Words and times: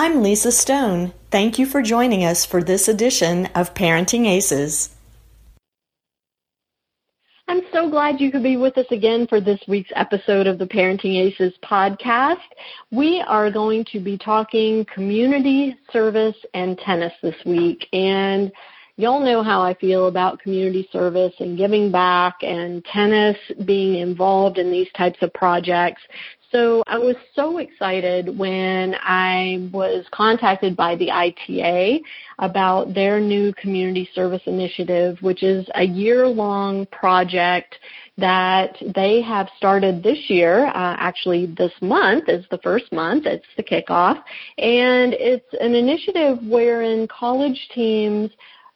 I'm 0.00 0.22
Lisa 0.22 0.52
Stone. 0.52 1.12
Thank 1.32 1.58
you 1.58 1.66
for 1.66 1.82
joining 1.82 2.24
us 2.24 2.44
for 2.44 2.62
this 2.62 2.86
edition 2.86 3.46
of 3.46 3.74
Parenting 3.74 4.28
Aces. 4.28 4.94
I'm 7.48 7.62
so 7.72 7.90
glad 7.90 8.20
you 8.20 8.30
could 8.30 8.44
be 8.44 8.56
with 8.56 8.78
us 8.78 8.86
again 8.92 9.26
for 9.26 9.40
this 9.40 9.58
week's 9.66 9.90
episode 9.96 10.46
of 10.46 10.60
the 10.60 10.66
Parenting 10.66 11.16
Aces 11.16 11.52
podcast. 11.64 12.36
We 12.92 13.24
are 13.26 13.50
going 13.50 13.84
to 13.86 13.98
be 13.98 14.16
talking 14.16 14.86
community 14.94 15.76
service 15.92 16.36
and 16.54 16.78
tennis 16.78 17.12
this 17.20 17.34
week. 17.44 17.88
And 17.92 18.52
y'all 18.98 19.18
know 19.18 19.42
how 19.42 19.62
I 19.62 19.74
feel 19.74 20.06
about 20.06 20.38
community 20.38 20.88
service 20.92 21.34
and 21.40 21.58
giving 21.58 21.90
back 21.90 22.36
and 22.42 22.84
tennis 22.84 23.36
being 23.64 23.96
involved 23.96 24.58
in 24.58 24.70
these 24.70 24.92
types 24.96 25.18
of 25.22 25.34
projects. 25.34 26.02
So 26.50 26.82
I 26.86 26.96
was 26.96 27.16
so 27.34 27.58
excited 27.58 28.38
when 28.38 28.94
I 28.94 29.68
was 29.70 30.06
contacted 30.12 30.76
by 30.76 30.96
the 30.96 31.10
ITA 31.10 32.00
about 32.38 32.94
their 32.94 33.20
new 33.20 33.52
community 33.52 34.08
service 34.14 34.40
initiative, 34.46 35.18
which 35.20 35.42
is 35.42 35.66
a 35.74 35.84
year 35.84 36.26
long 36.26 36.86
project 36.86 37.74
that 38.16 38.76
they 38.94 39.20
have 39.20 39.48
started 39.58 40.02
this 40.02 40.18
year. 40.28 40.66
Uh, 40.68 40.96
actually, 40.98 41.46
this 41.46 41.72
month 41.82 42.28
is 42.28 42.46
the 42.50 42.58
first 42.58 42.90
month. 42.92 43.26
It's 43.26 43.44
the 43.58 43.62
kickoff. 43.62 44.16
And 44.56 45.12
it's 45.14 45.46
an 45.60 45.74
initiative 45.74 46.38
wherein 46.42 47.06
college 47.08 47.68
teams 47.74 48.30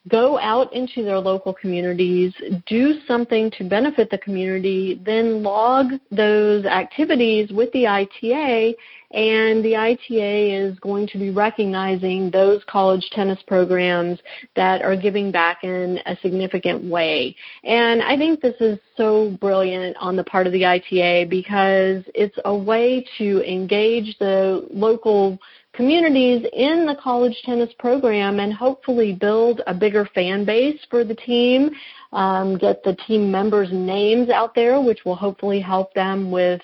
go 0.09 0.39
out 0.39 0.73
into 0.73 1.05
their 1.05 1.19
local 1.19 1.55
communities, 1.55 2.35
do 2.67 2.95
something 3.07 3.51
to 3.53 3.65
benefit 3.65 4.11
the 4.11 4.19
community, 4.19 5.01
then 5.05 5.43
log 5.43 5.93
those 6.11 6.65
activities 6.65 7.53
with 7.53 7.71
the 7.73 7.87
ITA, 7.87 8.75
and 9.13 9.63
the 9.65 9.77
ITA 9.77 10.55
is 10.55 10.79
going 10.79 11.07
to 11.09 11.19
be 11.19 11.31
recognizing 11.31 12.31
those 12.31 12.63
college 12.67 13.07
tennis 13.13 13.39
programs 13.47 14.19
that 14.57 14.83
are 14.83 14.97
giving 14.97 15.31
back 15.31 15.65
in 15.65 16.01
a 16.07 16.17
significant 16.23 16.83
way. 16.83 17.37
And 17.63 18.03
I 18.03 18.17
think 18.17 18.41
this 18.41 18.57
is 18.59 18.79
so 18.97 19.37
brilliant 19.41 19.97
on 19.99 20.17
the 20.17 20.25
part 20.25 20.47
of 20.47 20.53
the 20.53 20.65
ITA 20.65 21.27
because 21.27 22.03
it's 22.15 22.39
a 22.45 22.57
way 22.57 23.05
to 23.19 23.43
engage 23.47 24.19
the 24.19 24.67
local 24.73 25.39
communities 25.73 26.47
in 26.53 26.87
the 26.87 26.97
college 27.03 27.37
tennis 27.45 27.71
program 27.79 28.41
and 28.41 28.53
hopefully 28.53 29.13
build 29.13 29.63
a 29.67 29.75
bigger 29.75 30.07
fan 30.15 30.45
base 30.45 30.79
for 30.91 31.05
the 31.05 31.15
team, 31.15 31.71
um, 32.13 32.59
get 32.59 32.83
the 32.85 32.97
team 33.07 33.31
members' 33.31 33.71
names 33.73 34.29
out 34.29 34.55
there, 34.55 34.81
which 34.81 35.05
will 35.05 35.17
hopefully 35.17 35.61
help 35.61 35.95
them 35.95 36.31
with 36.31 36.61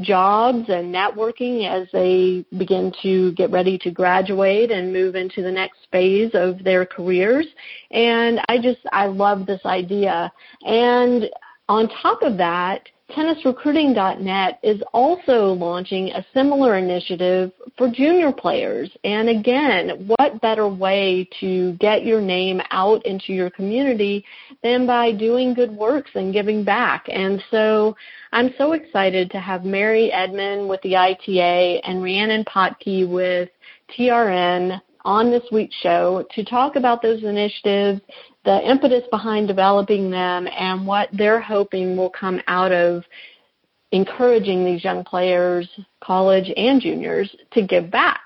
jobs 0.00 0.68
and 0.68 0.92
networking 0.92 1.68
as 1.68 1.88
they 1.92 2.44
begin 2.58 2.92
to 3.02 3.32
get 3.34 3.50
ready 3.50 3.78
to 3.78 3.90
graduate 3.90 4.70
and 4.70 4.92
move 4.92 5.14
into 5.14 5.40
the 5.42 5.50
next 5.50 5.86
phase 5.92 6.30
of 6.34 6.62
their 6.64 6.84
careers. 6.84 7.46
And 7.90 8.40
I 8.48 8.58
just, 8.60 8.80
I 8.92 9.06
love 9.06 9.46
this 9.46 9.60
idea. 9.64 10.32
And 10.64 11.26
on 11.68 11.88
top 12.02 12.22
of 12.22 12.36
that, 12.38 12.88
tennisrecruiting.net 13.16 14.58
is 14.62 14.82
also 14.92 15.52
launching 15.52 16.10
a 16.10 16.24
similar 16.34 16.76
initiative 16.76 17.52
for 17.78 17.90
junior 17.90 18.32
players. 18.32 18.90
And 19.04 19.28
again, 19.28 20.12
what 20.16 20.40
better 20.40 20.68
way 20.68 21.28
to 21.40 21.72
get 21.74 22.04
your 22.04 22.20
name 22.20 22.60
out 22.70 23.04
into 23.06 23.32
your 23.32 23.50
community 23.50 24.24
than 24.62 24.86
by 24.86 25.12
doing 25.12 25.54
good 25.54 25.70
works 25.70 26.10
and 26.14 26.32
giving 26.32 26.64
back? 26.64 27.06
And 27.08 27.42
so 27.50 27.96
I'm 28.32 28.52
so 28.58 28.72
excited 28.72 29.30
to 29.30 29.40
have 29.40 29.64
Mary 29.64 30.12
Edmond 30.12 30.68
with 30.68 30.82
the 30.82 30.96
ITA 30.96 31.80
and 31.84 32.02
Rhiannon 32.02 32.44
Potkey 32.44 33.08
with 33.08 33.48
TRN 33.96 34.80
on 35.04 35.30
this 35.30 35.44
week's 35.52 35.74
show 35.76 36.24
to 36.34 36.44
talk 36.44 36.76
about 36.76 37.02
those 37.02 37.22
initiatives 37.22 38.00
the 38.44 38.70
impetus 38.70 39.04
behind 39.10 39.48
developing 39.48 40.10
them 40.10 40.46
and 40.46 40.86
what 40.86 41.08
they're 41.12 41.40
hoping 41.40 41.96
will 41.96 42.10
come 42.10 42.40
out 42.46 42.72
of 42.72 43.02
encouraging 43.92 44.64
these 44.64 44.84
young 44.84 45.04
players, 45.04 45.68
college 46.02 46.50
and 46.56 46.80
juniors, 46.80 47.34
to 47.52 47.62
give 47.62 47.90
back. 47.90 48.20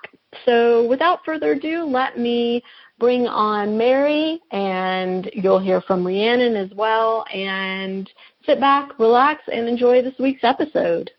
So 0.44 0.87
without 0.88 1.21
further 1.25 1.53
ado, 1.53 1.84
let 1.84 2.19
me 2.19 2.62
bring 2.99 3.27
on 3.27 3.78
Mary 3.78 4.41
and 4.50 5.31
you'll 5.34 5.61
hear 5.61 5.81
from 5.83 6.06
Rhiannon 6.06 6.56
as 6.56 6.71
well 6.75 7.25
and 7.33 8.11
sit 8.44 8.59
back, 8.61 8.99
relax, 8.99 9.43
and 9.53 9.69
enjoy 9.69 10.03
this 10.03 10.19
week's 10.19 10.43
episode. 10.43 11.11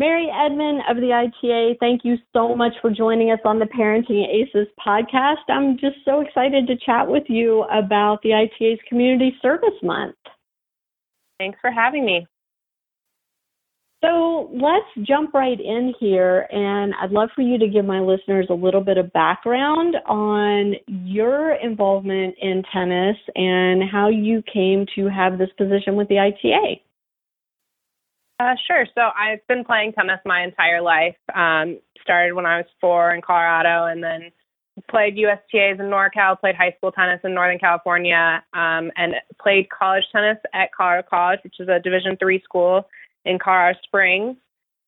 Mary 0.00 0.28
Edmond 0.30 0.80
of 0.88 0.96
the 0.96 1.12
ITA, 1.12 1.76
thank 1.78 2.06
you 2.06 2.16
so 2.32 2.56
much 2.56 2.72
for 2.80 2.90
joining 2.90 3.32
us 3.32 3.38
on 3.44 3.58
the 3.58 3.66
Parenting 3.66 4.26
Aces 4.26 4.66
podcast. 4.80 5.44
I'm 5.50 5.76
just 5.76 5.96
so 6.06 6.22
excited 6.22 6.66
to 6.68 6.76
chat 6.86 7.06
with 7.06 7.24
you 7.28 7.64
about 7.64 8.22
the 8.22 8.30
ITA's 8.30 8.78
Community 8.88 9.36
Service 9.42 9.76
Month. 9.82 10.16
Thanks 11.38 11.58
for 11.60 11.70
having 11.70 12.06
me. 12.06 12.26
So 14.02 14.48
let's 14.54 15.06
jump 15.06 15.34
right 15.34 15.60
in 15.60 15.92
here, 16.00 16.46
and 16.50 16.94
I'd 17.02 17.10
love 17.10 17.28
for 17.36 17.42
you 17.42 17.58
to 17.58 17.68
give 17.68 17.84
my 17.84 18.00
listeners 18.00 18.46
a 18.48 18.54
little 18.54 18.80
bit 18.80 18.96
of 18.96 19.12
background 19.12 19.96
on 20.06 20.76
your 20.86 21.56
involvement 21.56 22.36
in 22.40 22.62
tennis 22.72 23.18
and 23.34 23.82
how 23.84 24.08
you 24.08 24.42
came 24.50 24.86
to 24.96 25.08
have 25.08 25.36
this 25.36 25.50
position 25.58 25.94
with 25.94 26.08
the 26.08 26.18
ITA. 26.18 26.80
Uh, 28.40 28.54
sure. 28.66 28.86
So 28.94 29.02
I've 29.14 29.46
been 29.48 29.64
playing 29.64 29.92
tennis 29.92 30.18
my 30.24 30.42
entire 30.42 30.80
life. 30.80 31.16
Um, 31.34 31.78
started 32.00 32.32
when 32.32 32.46
I 32.46 32.56
was 32.56 32.66
four 32.80 33.14
in 33.14 33.20
Colorado, 33.20 33.84
and 33.84 34.02
then 34.02 34.30
played 34.88 35.16
USTAs 35.16 35.78
in 35.78 35.86
NorCal, 35.90 36.40
played 36.40 36.54
high 36.54 36.74
school 36.78 36.90
tennis 36.90 37.20
in 37.22 37.34
Northern 37.34 37.58
California, 37.58 38.42
um, 38.54 38.90
and 38.96 39.12
played 39.42 39.68
college 39.68 40.04
tennis 40.10 40.38
at 40.54 40.72
Colorado 40.72 41.06
College, 41.08 41.40
which 41.44 41.56
is 41.60 41.68
a 41.68 41.80
Division 41.80 42.16
three 42.16 42.40
school 42.42 42.88
in 43.26 43.38
Colorado 43.38 43.78
Springs. 43.82 44.38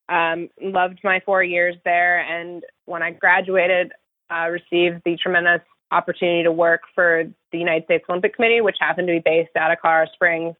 Um, 0.08 0.48
loved 0.62 1.00
my 1.04 1.20
four 1.26 1.44
years 1.44 1.76
there, 1.84 2.20
and 2.20 2.62
when 2.86 3.02
I 3.02 3.10
graduated, 3.10 3.92
uh, 4.30 4.48
received 4.48 5.02
the 5.04 5.18
tremendous 5.22 5.60
opportunity 5.90 6.42
to 6.42 6.52
work 6.52 6.80
for 6.94 7.24
the 7.52 7.58
United 7.58 7.84
States 7.84 8.04
Olympic 8.08 8.34
Committee, 8.34 8.62
which 8.62 8.76
happened 8.80 9.08
to 9.08 9.12
be 9.12 9.22
based 9.22 9.54
out 9.58 9.70
of 9.70 9.78
Colorado 9.82 10.10
Springs. 10.14 10.56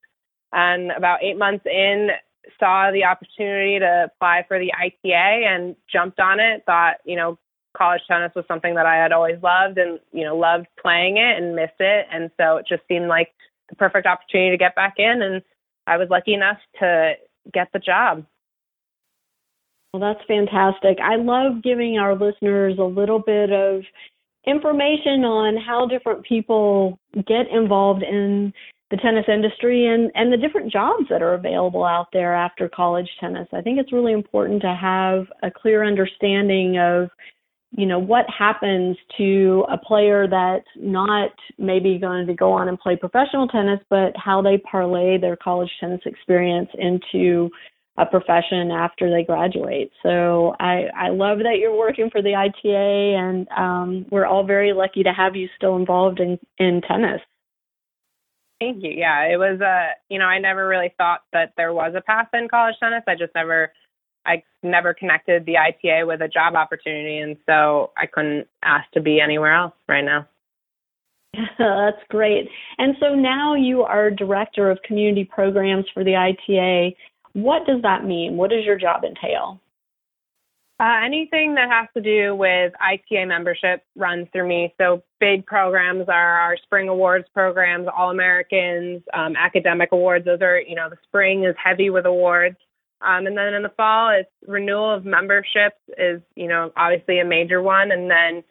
And 0.52 0.90
about 0.90 1.22
eight 1.22 1.38
months 1.38 1.64
in, 1.64 2.10
saw 2.58 2.90
the 2.90 3.04
opportunity 3.04 3.78
to 3.78 4.10
apply 4.12 4.44
for 4.48 4.58
the 4.58 4.72
ITA 4.72 5.46
and 5.46 5.76
jumped 5.92 6.20
on 6.20 6.40
it. 6.40 6.64
Thought, 6.66 6.96
you 7.04 7.16
know, 7.16 7.38
college 7.76 8.02
tennis 8.08 8.32
was 8.34 8.44
something 8.48 8.74
that 8.74 8.86
I 8.86 8.96
had 8.96 9.12
always 9.12 9.42
loved 9.42 9.78
and, 9.78 9.98
you 10.12 10.24
know, 10.24 10.36
loved 10.36 10.66
playing 10.80 11.16
it 11.16 11.42
and 11.42 11.56
missed 11.56 11.80
it. 11.80 12.06
And 12.12 12.30
so 12.38 12.56
it 12.56 12.66
just 12.68 12.82
seemed 12.88 13.08
like 13.08 13.32
the 13.68 13.76
perfect 13.76 14.06
opportunity 14.06 14.50
to 14.50 14.58
get 14.58 14.74
back 14.74 14.94
in. 14.98 15.22
And 15.22 15.42
I 15.86 15.96
was 15.96 16.08
lucky 16.10 16.34
enough 16.34 16.58
to 16.80 17.14
get 17.52 17.68
the 17.72 17.78
job. 17.78 18.24
Well, 19.92 20.00
that's 20.00 20.26
fantastic. 20.26 20.98
I 21.02 21.16
love 21.16 21.62
giving 21.62 21.98
our 21.98 22.14
listeners 22.14 22.78
a 22.78 22.84
little 22.84 23.18
bit 23.18 23.52
of 23.52 23.82
information 24.46 25.24
on 25.24 25.56
how 25.56 25.86
different 25.86 26.24
people 26.24 26.98
get 27.14 27.48
involved 27.50 28.02
in 28.02 28.52
the 28.92 28.98
tennis 28.98 29.24
industry 29.26 29.86
and, 29.86 30.12
and 30.14 30.30
the 30.30 30.36
different 30.36 30.70
jobs 30.70 31.06
that 31.08 31.22
are 31.22 31.32
available 31.32 31.82
out 31.82 32.08
there 32.12 32.34
after 32.34 32.68
college 32.68 33.08
tennis. 33.18 33.48
I 33.50 33.62
think 33.62 33.80
it's 33.80 33.92
really 33.92 34.12
important 34.12 34.60
to 34.62 34.76
have 34.78 35.24
a 35.42 35.50
clear 35.50 35.82
understanding 35.82 36.78
of, 36.78 37.08
you 37.70 37.86
know, 37.86 37.98
what 37.98 38.26
happens 38.28 38.98
to 39.16 39.64
a 39.72 39.78
player 39.78 40.28
that's 40.28 40.68
not 40.76 41.30
maybe 41.56 41.98
going 41.98 42.26
to 42.26 42.34
go 42.34 42.52
on 42.52 42.68
and 42.68 42.78
play 42.78 42.94
professional 42.94 43.48
tennis, 43.48 43.80
but 43.88 44.12
how 44.14 44.42
they 44.42 44.58
parlay 44.58 45.18
their 45.18 45.36
college 45.36 45.70
tennis 45.80 46.02
experience 46.04 46.68
into 46.74 47.48
a 47.96 48.04
profession 48.04 48.70
after 48.70 49.10
they 49.10 49.24
graduate. 49.24 49.90
So 50.02 50.54
I, 50.60 50.84
I 50.94 51.08
love 51.08 51.38
that 51.38 51.56
you're 51.58 51.76
working 51.76 52.10
for 52.10 52.20
the 52.20 52.34
ITA 52.34 53.16
and 53.18 53.48
um, 53.56 54.06
we're 54.10 54.26
all 54.26 54.44
very 54.44 54.74
lucky 54.74 55.02
to 55.02 55.14
have 55.14 55.34
you 55.34 55.48
still 55.56 55.76
involved 55.76 56.20
in, 56.20 56.38
in 56.58 56.82
tennis. 56.86 57.22
Thank 58.62 58.84
you. 58.84 58.92
Yeah, 58.92 59.24
it 59.24 59.38
was 59.38 59.60
a, 59.60 59.66
uh, 59.66 59.86
you 60.08 60.20
know, 60.20 60.26
I 60.26 60.38
never 60.38 60.68
really 60.68 60.94
thought 60.96 61.22
that 61.32 61.52
there 61.56 61.72
was 61.72 61.94
a 61.96 62.00
path 62.00 62.28
in 62.32 62.48
college 62.48 62.76
tennis. 62.78 63.02
I 63.08 63.16
just 63.16 63.34
never, 63.34 63.72
I 64.24 64.44
never 64.62 64.94
connected 64.94 65.44
the 65.46 65.58
ITA 65.58 66.06
with 66.06 66.22
a 66.22 66.28
job 66.28 66.54
opportunity. 66.54 67.18
And 67.18 67.36
so 67.44 67.90
I 67.96 68.06
couldn't 68.06 68.46
ask 68.62 68.88
to 68.92 69.00
be 69.00 69.20
anywhere 69.20 69.52
else 69.52 69.74
right 69.88 70.04
now. 70.04 70.28
That's 71.58 71.98
great. 72.08 72.48
And 72.78 72.94
so 73.00 73.16
now 73.16 73.56
you 73.56 73.82
are 73.82 74.12
director 74.12 74.70
of 74.70 74.78
community 74.82 75.24
programs 75.24 75.86
for 75.92 76.04
the 76.04 76.14
ITA. 76.14 76.96
What 77.32 77.66
does 77.66 77.82
that 77.82 78.04
mean? 78.04 78.36
What 78.36 78.50
does 78.50 78.64
your 78.64 78.78
job 78.78 79.02
entail? 79.02 79.60
Uh, 80.82 80.98
anything 81.06 81.54
that 81.54 81.70
has 81.70 81.86
to 81.94 82.02
do 82.02 82.34
with 82.34 82.72
ITA 82.80 83.24
membership 83.26 83.84
runs 83.94 84.26
through 84.32 84.48
me. 84.48 84.74
So 84.78 85.04
big 85.20 85.46
programs 85.46 86.08
are 86.08 86.40
our 86.40 86.56
spring 86.56 86.88
awards 86.88 87.26
programs, 87.32 87.86
All 87.96 88.10
Americans, 88.10 89.00
um, 89.14 89.36
academic 89.36 89.90
awards. 89.92 90.24
Those 90.24 90.40
are, 90.40 90.60
you 90.60 90.74
know, 90.74 90.90
the 90.90 90.96
spring 91.04 91.44
is 91.44 91.54
heavy 91.62 91.90
with 91.90 92.04
awards. 92.04 92.56
Um, 93.00 93.28
and 93.28 93.38
then 93.38 93.54
in 93.54 93.62
the 93.62 93.72
fall, 93.76 94.10
it's 94.10 94.28
renewal 94.44 94.92
of 94.92 95.04
memberships 95.04 95.78
is, 95.98 96.20
you 96.34 96.48
know, 96.48 96.72
obviously 96.76 97.20
a 97.20 97.24
major 97.24 97.62
one. 97.62 97.92
And 97.92 98.10
then 98.10 98.42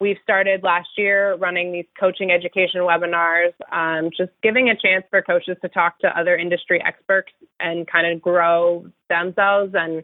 we've 0.00 0.18
started 0.22 0.62
last 0.62 0.88
year 0.98 1.36
running 1.36 1.72
these 1.72 1.86
coaching 1.98 2.30
education 2.30 2.82
webinars, 2.82 3.54
um, 3.72 4.10
just 4.14 4.32
giving 4.42 4.68
a 4.68 4.76
chance 4.76 5.06
for 5.08 5.22
coaches 5.22 5.56
to 5.62 5.68
talk 5.70 5.98
to 6.00 6.08
other 6.08 6.36
industry 6.36 6.82
experts 6.86 7.32
and 7.58 7.90
kind 7.90 8.06
of 8.06 8.20
grow 8.20 8.84
themselves. 9.08 9.72
And 9.74 10.02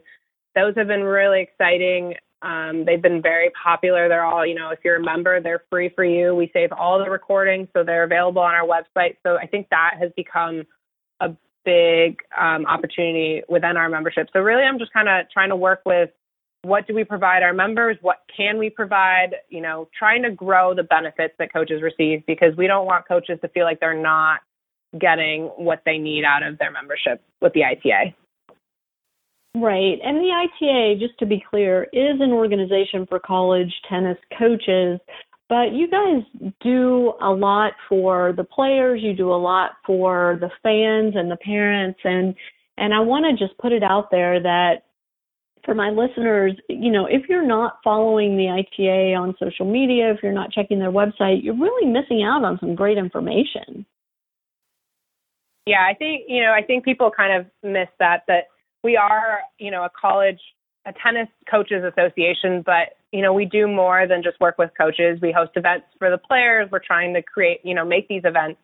those 0.57 0.73
have 0.75 0.87
been 0.87 1.03
really 1.03 1.41
exciting. 1.41 2.15
Um, 2.41 2.83
they've 2.83 3.01
been 3.01 3.21
very 3.21 3.51
popular. 3.51 4.09
They're 4.09 4.25
all, 4.25 4.45
you 4.45 4.55
know, 4.55 4.71
if 4.71 4.79
you're 4.83 4.95
a 4.95 5.03
member, 5.03 5.39
they're 5.39 5.63
free 5.69 5.89
for 5.95 6.03
you. 6.03 6.33
We 6.33 6.49
save 6.51 6.71
all 6.71 6.97
the 6.97 7.09
recordings, 7.09 7.67
so 7.73 7.83
they're 7.83 8.03
available 8.03 8.41
on 8.41 8.55
our 8.55 8.65
website. 8.65 9.17
So 9.21 9.37
I 9.37 9.45
think 9.45 9.67
that 9.69 9.95
has 9.99 10.11
become 10.15 10.63
a 11.19 11.29
big 11.63 12.21
um, 12.39 12.65
opportunity 12.65 13.43
within 13.47 13.77
our 13.77 13.87
membership. 13.87 14.29
So 14.33 14.39
really, 14.39 14.63
I'm 14.63 14.79
just 14.79 14.91
kind 14.93 15.07
of 15.07 15.29
trying 15.29 15.49
to 15.49 15.55
work 15.55 15.81
with 15.85 16.09
what 16.63 16.87
do 16.87 16.95
we 16.95 17.03
provide 17.03 17.43
our 17.43 17.53
members? 17.53 17.97
What 18.01 18.17
can 18.35 18.57
we 18.57 18.71
provide? 18.71 19.35
You 19.49 19.61
know, 19.61 19.87
trying 19.97 20.23
to 20.23 20.31
grow 20.31 20.73
the 20.73 20.83
benefits 20.83 21.35
that 21.37 21.53
coaches 21.53 21.83
receive 21.83 22.25
because 22.25 22.55
we 22.57 22.65
don't 22.65 22.87
want 22.87 23.07
coaches 23.07 23.37
to 23.41 23.47
feel 23.49 23.63
like 23.63 23.79
they're 23.79 23.99
not 23.99 24.41
getting 24.99 25.43
what 25.55 25.83
they 25.85 25.99
need 25.99 26.23
out 26.23 26.41
of 26.41 26.57
their 26.57 26.71
membership 26.71 27.21
with 27.41 27.53
the 27.53 27.63
ITA. 27.63 28.15
Right. 29.55 29.99
And 30.03 30.17
the 30.17 30.47
ITA, 30.61 30.99
just 30.99 31.17
to 31.19 31.25
be 31.25 31.43
clear, 31.49 31.87
is 31.93 32.19
an 32.19 32.31
organization 32.31 33.05
for 33.07 33.19
college 33.19 33.73
tennis 33.89 34.17
coaches, 34.37 34.99
but 35.49 35.71
you 35.71 35.89
guys 35.89 36.23
do 36.61 37.13
a 37.21 37.29
lot 37.29 37.73
for 37.87 38.33
the 38.33 38.43
players, 38.43 39.01
you 39.01 39.13
do 39.13 39.31
a 39.31 39.35
lot 39.35 39.71
for 39.85 40.37
the 40.41 40.49
fans 40.61 41.15
and 41.15 41.31
the 41.31 41.37
parents 41.37 41.99
and 42.03 42.35
and 42.79 42.93
I 42.93 42.99
want 42.99 43.25
to 43.25 43.45
just 43.45 43.57
put 43.57 43.71
it 43.71 43.81
out 43.81 44.11
there 44.11 44.39
that 44.39 44.83
for 45.65 45.73
my 45.73 45.89
listeners, 45.89 46.53
you 46.69 46.91
know, 46.91 47.07
if 47.07 47.23
you're 47.27 47.45
not 47.45 47.79
following 47.83 48.37
the 48.37 48.49
ITA 48.49 49.15
on 49.15 49.35
social 49.39 49.69
media, 49.69 50.11
if 50.11 50.19
you're 50.21 50.31
not 50.31 50.51
checking 50.51 50.79
their 50.79 50.91
website, 50.91 51.43
you're 51.43 51.57
really 51.57 51.91
missing 51.91 52.23
out 52.23 52.45
on 52.45 52.59
some 52.59 52.75
great 52.75 52.97
information. 52.97 53.85
Yeah, 55.65 55.85
I 55.85 55.93
think, 55.95 56.25
you 56.27 56.41
know, 56.41 56.53
I 56.53 56.61
think 56.61 56.85
people 56.85 57.11
kind 57.11 57.35
of 57.35 57.47
miss 57.69 57.89
that 57.99 58.23
that 58.27 58.45
we 58.87 58.95
are, 58.95 59.39
you 59.59 59.69
know, 59.69 59.83
a 59.83 59.89
college, 59.89 60.39
a 60.85 60.93
tennis 61.03 61.27
coaches 61.51 61.83
association, 61.83 62.63
but 62.65 62.95
you 63.11 63.21
know, 63.21 63.33
we 63.33 63.43
do 63.43 63.67
more 63.67 64.07
than 64.07 64.23
just 64.23 64.39
work 64.39 64.57
with 64.57 64.71
coaches. 64.79 65.19
We 65.21 65.33
host 65.33 65.51
events 65.55 65.87
for 65.99 66.09
the 66.09 66.17
players. 66.17 66.69
We're 66.71 66.79
trying 66.79 67.13
to 67.15 67.21
create, 67.21 67.59
you 67.65 67.73
know, 67.73 67.83
make 67.83 68.07
these 68.07 68.21
events 68.23 68.61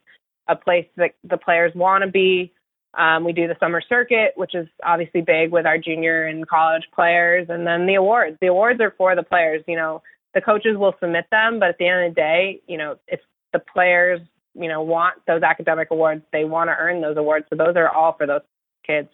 a 0.48 0.56
place 0.56 0.86
that 0.96 1.12
the 1.26 1.36
players 1.38 1.74
want 1.76 2.06
to 2.06 2.10
be. 2.10 2.54
Um, 2.98 3.26
we 3.26 3.34
do 3.34 3.48
the 3.48 3.58
summer 3.60 3.82
circuit, 3.82 4.32
which 4.38 4.56
is 4.56 4.68
obviously 4.86 5.20
big 5.20 5.52
with 5.52 5.66
our 5.66 5.78
junior 5.78 6.24
and 6.24 6.48
college 6.48 6.84
players, 6.96 7.48
and 7.50 7.68
then 7.68 7.86
the 7.86 7.96
awards. 7.96 8.38
The 8.40 8.48
awards 8.48 8.80
are 8.80 8.94
for 8.98 9.18
the 9.18 9.24
players. 9.24 9.62
You 9.68 9.76
know, 9.76 10.02
the 10.34 10.40
coaches 10.40 10.78
will 10.78 10.96
submit 11.02 11.26
them, 11.32 11.60
but 11.60 11.70
at 11.70 11.78
the 11.80 11.88
end 11.88 12.06
of 12.06 12.12
the 12.12 12.16
day, 12.16 12.62
you 12.66 12.78
know, 12.78 12.96
if 13.10 13.20
the 13.52 13.60
players, 13.60 14.22
you 14.54 14.70
know, 14.70 14.82
want 14.84 15.16
those 15.28 15.42
academic 15.42 15.90
awards, 15.92 16.22
they 16.32 16.46
want 16.46 16.70
to 16.70 16.76
earn 16.80 17.02
those 17.02 17.18
awards. 17.18 17.46
So 17.50 17.58
those 17.58 17.76
are 17.76 17.90
all 17.90 18.16
for 18.18 18.26
those 18.26 18.42
kids. 18.88 19.10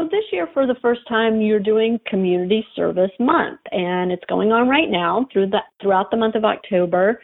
So 0.00 0.08
this 0.10 0.24
year, 0.32 0.48
for 0.54 0.66
the 0.66 0.76
first 0.80 1.02
time, 1.08 1.42
you're 1.42 1.60
doing 1.60 2.00
Community 2.06 2.66
Service 2.74 3.10
Month, 3.18 3.60
and 3.70 4.10
it's 4.10 4.24
going 4.30 4.50
on 4.50 4.66
right 4.66 4.88
now 4.88 5.26
through 5.30 5.48
the 5.48 5.58
throughout 5.82 6.10
the 6.10 6.16
month 6.16 6.36
of 6.36 6.44
October. 6.44 7.20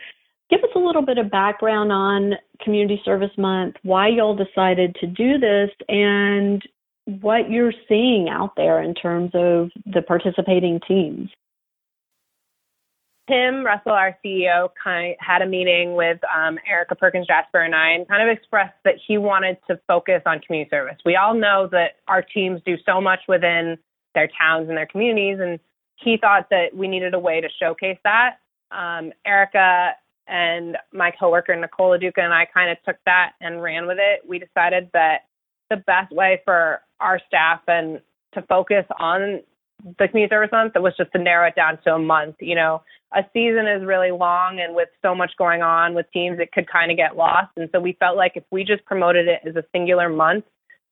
Give 0.51 0.61
us 0.61 0.69
a 0.75 0.79
little 0.79 1.01
bit 1.01 1.17
of 1.17 1.31
background 1.31 1.91
on 1.91 2.35
Community 2.63 3.01
Service 3.03 3.31
Month, 3.39 3.77
why 3.83 4.09
y'all 4.09 4.37
decided 4.37 4.95
to 5.01 5.07
do 5.07 5.39
this, 5.39 5.71
and 5.89 6.63
what 7.23 7.51
you're 7.51 7.73
seeing 7.89 8.29
out 8.29 8.53
there 8.57 8.83
in 8.83 8.95
terms 8.95 9.31
of 9.33 9.71
the 9.87 10.03
participating 10.03 10.79
teams. 10.87 11.31
Tim 13.29 13.65
Russell, 13.65 13.93
our 13.93 14.17
CEO, 14.25 14.69
kind 14.83 15.13
of 15.13 15.17
had 15.19 15.43
a 15.43 15.47
meeting 15.47 15.95
with 15.95 16.19
um, 16.35 16.59
Erica 16.69 16.95
Perkins 16.95 17.27
Jasper 17.27 17.61
and 17.61 17.75
I, 17.75 17.91
and 17.91 18.07
kind 18.07 18.29
of 18.29 18.35
expressed 18.35 18.77
that 18.85 18.95
he 19.07 19.19
wanted 19.19 19.59
to 19.69 19.81
focus 19.89 20.23
on 20.27 20.41
community 20.41 20.71
service. 20.71 20.97
We 21.05 21.17
all 21.17 21.35
know 21.35 21.69
that 21.73 21.97
our 22.07 22.23
teams 22.23 22.61
do 22.65 22.77
so 22.87 23.01
much 23.01 23.21
within 23.27 23.79
their 24.15 24.29
towns 24.39 24.69
and 24.69 24.77
their 24.77 24.87
communities, 24.87 25.39
and 25.41 25.59
he 25.97 26.17
thought 26.17 26.49
that 26.51 26.75
we 26.75 26.87
needed 26.87 27.15
a 27.15 27.19
way 27.19 27.41
to 27.41 27.49
showcase 27.61 27.99
that. 28.05 28.39
Um, 28.71 29.13
Erica 29.25 29.95
and 30.29 30.77
my 30.93 31.11
coworker 31.11 31.55
Nicole 31.57 31.99
Duca 31.99 32.21
and 32.21 32.33
I 32.33 32.47
kind 32.47 32.71
of 32.71 32.79
took 32.85 32.97
that 33.07 33.33
and 33.41 33.63
ran 33.63 33.87
with 33.87 33.99
it. 34.01 34.29
We 34.29 34.39
decided 34.39 34.91
that 34.93 35.27
the 35.71 35.77
best 35.77 36.13
way 36.13 36.43
for 36.45 36.81
our 37.01 37.21
staff 37.27 37.61
and 37.67 38.01
to 38.35 38.43
focus 38.43 38.85
on 38.99 39.41
the 39.99 40.09
community 40.09 40.33
service 40.33 40.51
month 40.53 40.73
was 40.77 40.95
just 40.97 41.13
to 41.13 41.19
narrow 41.19 41.49
it 41.49 41.55
down 41.55 41.79
to 41.85 41.95
a 41.95 41.99
month. 41.99 42.37
You 42.41 42.55
know, 42.55 42.83
a 43.17 43.25
season 43.33 43.67
is 43.67 43.85
really 43.85 44.11
long, 44.11 44.61
and 44.61 44.75
with 44.75 44.91
so 45.01 45.15
much 45.15 45.33
going 45.39 45.63
on 45.63 45.95
with 45.95 46.07
teams, 46.13 46.39
it 46.39 46.53
could 46.53 46.71
kind 46.71 46.91
of 46.91 46.99
get 46.99 47.17
lost. 47.17 47.51
And 47.57 47.71
so 47.73 47.81
we 47.81 47.97
felt 47.99 48.17
like 48.17 48.33
if 48.35 48.45
we 48.51 48.63
just 48.63 48.85
promoted 48.85 49.27
it 49.27 49.41
as 49.49 49.57
a 49.57 49.65
singular 49.73 50.11
month, 50.11 50.45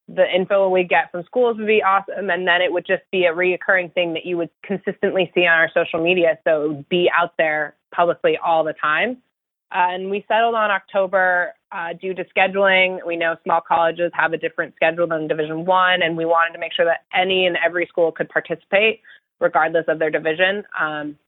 the 0.08 0.24
info 0.34 0.68
we 0.68 0.84
get 0.84 1.10
from 1.10 1.22
schools 1.24 1.58
would 1.58 1.66
be 1.66 1.82
awesome, 1.82 2.30
and 2.30 2.48
then 2.48 2.62
it 2.62 2.72
would 2.72 2.86
just 2.86 3.02
be 3.12 3.24
a 3.24 3.32
reoccurring 3.32 3.92
thing 3.92 4.14
that 4.14 4.24
you 4.24 4.38
would 4.38 4.50
consistently 4.62 5.30
see 5.34 5.42
on 5.42 5.58
our 5.58 5.70
social 5.74 6.02
media. 6.02 6.38
So 6.44 6.64
it 6.64 6.68
would 6.68 6.88
be 6.88 7.10
out 7.16 7.34
there 7.36 7.74
publicly 7.94 8.38
all 8.42 8.64
the 8.64 8.74
time. 8.74 9.18
Uh, 9.72 9.88
and 9.90 10.10
we 10.10 10.24
settled 10.28 10.54
on 10.54 10.70
October 10.70 11.52
uh, 11.72 11.94
due 12.00 12.14
to 12.14 12.24
scheduling. 12.36 13.04
We 13.06 13.16
know 13.16 13.36
small 13.44 13.60
colleges 13.60 14.12
have 14.14 14.32
a 14.32 14.38
different 14.38 14.74
schedule 14.76 15.06
than 15.08 15.26
Division 15.26 15.64
One, 15.64 16.02
and 16.02 16.16
we 16.16 16.24
wanted 16.24 16.52
to 16.52 16.58
make 16.58 16.72
sure 16.72 16.84
that 16.86 17.04
any 17.12 17.46
and 17.46 17.56
every 17.64 17.86
school 17.86 18.12
could 18.12 18.28
participate, 18.28 19.00
regardless 19.40 19.84
of 19.88 19.98
their 19.98 20.10
division. 20.10 20.64
Um, 20.78 21.18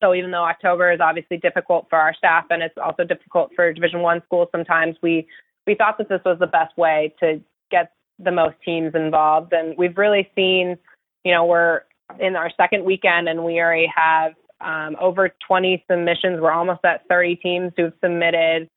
so 0.00 0.14
even 0.14 0.30
though 0.30 0.44
October 0.44 0.92
is 0.92 1.00
obviously 1.00 1.36
difficult 1.36 1.86
for 1.90 1.98
our 1.98 2.14
staff, 2.14 2.44
and 2.50 2.62
it's 2.62 2.76
also 2.82 3.04
difficult 3.04 3.50
for 3.54 3.72
Division 3.72 4.00
One 4.00 4.22
schools, 4.26 4.48
sometimes 4.52 4.96
we 5.02 5.26
we 5.66 5.74
thought 5.74 5.98
that 5.98 6.08
this 6.08 6.20
was 6.24 6.38
the 6.38 6.46
best 6.46 6.76
way 6.76 7.14
to 7.20 7.40
get 7.70 7.92
the 8.18 8.30
most 8.30 8.56
teams 8.64 8.94
involved. 8.94 9.52
And 9.52 9.76
we've 9.76 9.96
really 9.96 10.30
seen, 10.34 10.76
you 11.24 11.32
know, 11.32 11.44
we're 11.44 11.82
in 12.18 12.36
our 12.36 12.50
second 12.56 12.84
weekend, 12.84 13.28
and 13.28 13.44
we 13.44 13.60
already 13.60 13.90
have 13.94 14.32
um, 14.60 14.96
over 15.00 15.30
20 15.46 15.84
submissions. 15.90 16.40
We're 16.40 16.52
almost 16.52 16.80
at 16.84 17.06
30 17.08 17.36
teams 17.36 17.72
who've 17.76 17.92
submitted. 18.02 18.68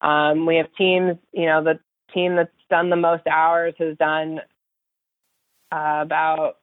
Um, 0.00 0.46
we 0.46 0.56
have 0.56 0.66
teams, 0.76 1.16
you 1.32 1.46
know, 1.46 1.62
the 1.62 1.78
team 2.14 2.36
that's 2.36 2.50
done 2.70 2.90
the 2.90 2.96
most 2.96 3.26
hours 3.26 3.74
has 3.78 3.96
done 3.98 4.40
uh, 5.72 6.00
about 6.02 6.56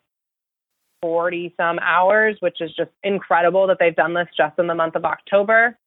40 1.06 1.54
some 1.56 1.78
hours, 1.84 2.36
which 2.40 2.62
is 2.62 2.72
just 2.76 2.90
incredible 3.04 3.68
that 3.68 3.78
they've 3.80 3.96
done 3.96 4.16
this 4.16 4.28
just 4.36 4.58
in 4.58 4.66
the 4.66 4.74
month 4.74 4.96
of 4.96 5.06
October. 5.06 5.78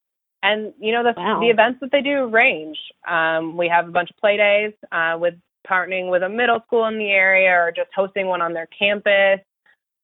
And 0.41 0.71
you 0.79 0.93
know 0.93 1.03
the 1.03 1.13
wow. 1.17 1.41
the 1.41 1.47
events 1.47 1.81
that 1.81 1.91
they 1.91 2.01
do 2.01 2.27
range. 2.27 2.77
Um, 3.05 3.57
we 3.57 3.67
have 3.67 3.89
a 3.89 3.91
bunch 3.91 4.11
of 4.11 4.15
play 4.15 4.37
days 4.37 4.71
uh, 4.93 5.17
with 5.19 5.33
partnering 5.69 6.09
with 6.09 6.23
a 6.23 6.29
middle 6.29 6.61
school 6.65 6.85
in 6.85 6.97
the 6.97 7.09
area 7.09 7.51
or 7.51 7.73
just 7.75 7.89
hosting 7.93 8.27
one 8.27 8.41
on 8.41 8.53
their 8.53 8.67
campus. 8.67 9.41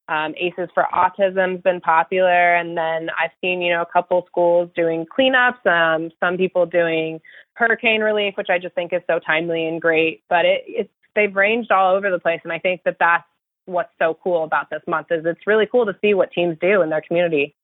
Um, 0.10 0.36
ACES 0.38 0.70
for 0.74 0.86
Autism's 0.94 1.62
been 1.64 1.80
popular, 1.80 2.56
and 2.56 2.78
then 2.78 3.10
I've 3.18 3.32
seen 3.40 3.62
you 3.62 3.72
know 3.72 3.84
a 3.84 3.92
couple 3.94 4.26
schools 4.28 4.70
doing 4.76 5.06
cleanups, 5.06 5.66
um, 5.66 6.12
some 6.20 6.36
people 6.36 6.66
doing 6.66 7.22
hurricane 7.54 8.02
relief, 8.02 8.34
which 8.36 8.50
I 8.50 8.60
just 8.60 8.76
think 8.76 8.92
is 8.92 9.02
so 9.08 9.20
timely 9.26 9.66
and 9.66 9.82
great. 9.82 10.24
But 10.28 10.44
it, 10.44 10.64
it's 10.68 10.92
they've 11.16 11.34
ranged 11.34 11.72
all 11.72 11.96
over 11.96 12.12
the 12.12 12.20
place, 12.20 12.42
and 12.44 12.52
I 12.52 12.60
think 12.60 12.82
that 12.84 12.98
that's 13.00 13.24
what's 13.66 13.92
so 14.00 14.18
cool 14.24 14.44
about 14.44 14.70
this 14.70 14.82
month 14.88 15.08
is 15.12 15.26
it's 15.26 15.48
really 15.48 15.68
cool 15.72 15.86
to 15.86 15.96
see 16.02 16.14
what 16.14 16.32
teams 16.32 16.58
do 16.62 16.82
in 16.82 16.90
their 16.90 17.02
community. 17.02 17.56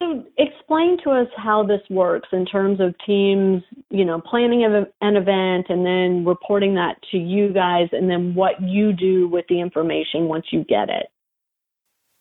So 0.00 0.24
explain 0.36 0.96
to 1.02 1.10
us 1.10 1.26
how 1.36 1.64
this 1.64 1.80
works 1.90 2.28
in 2.32 2.46
terms 2.46 2.80
of 2.80 2.94
teams, 3.04 3.64
you 3.90 4.04
know, 4.04 4.20
planning 4.20 4.64
an 4.64 5.16
event 5.16 5.66
and 5.68 5.84
then 5.84 6.24
reporting 6.24 6.74
that 6.76 6.96
to 7.10 7.18
you 7.18 7.52
guys 7.52 7.88
and 7.90 8.08
then 8.08 8.34
what 8.34 8.62
you 8.62 8.92
do 8.92 9.28
with 9.28 9.44
the 9.48 9.60
information 9.60 10.28
once 10.28 10.46
you 10.52 10.64
get 10.64 10.88
it. 10.88 11.08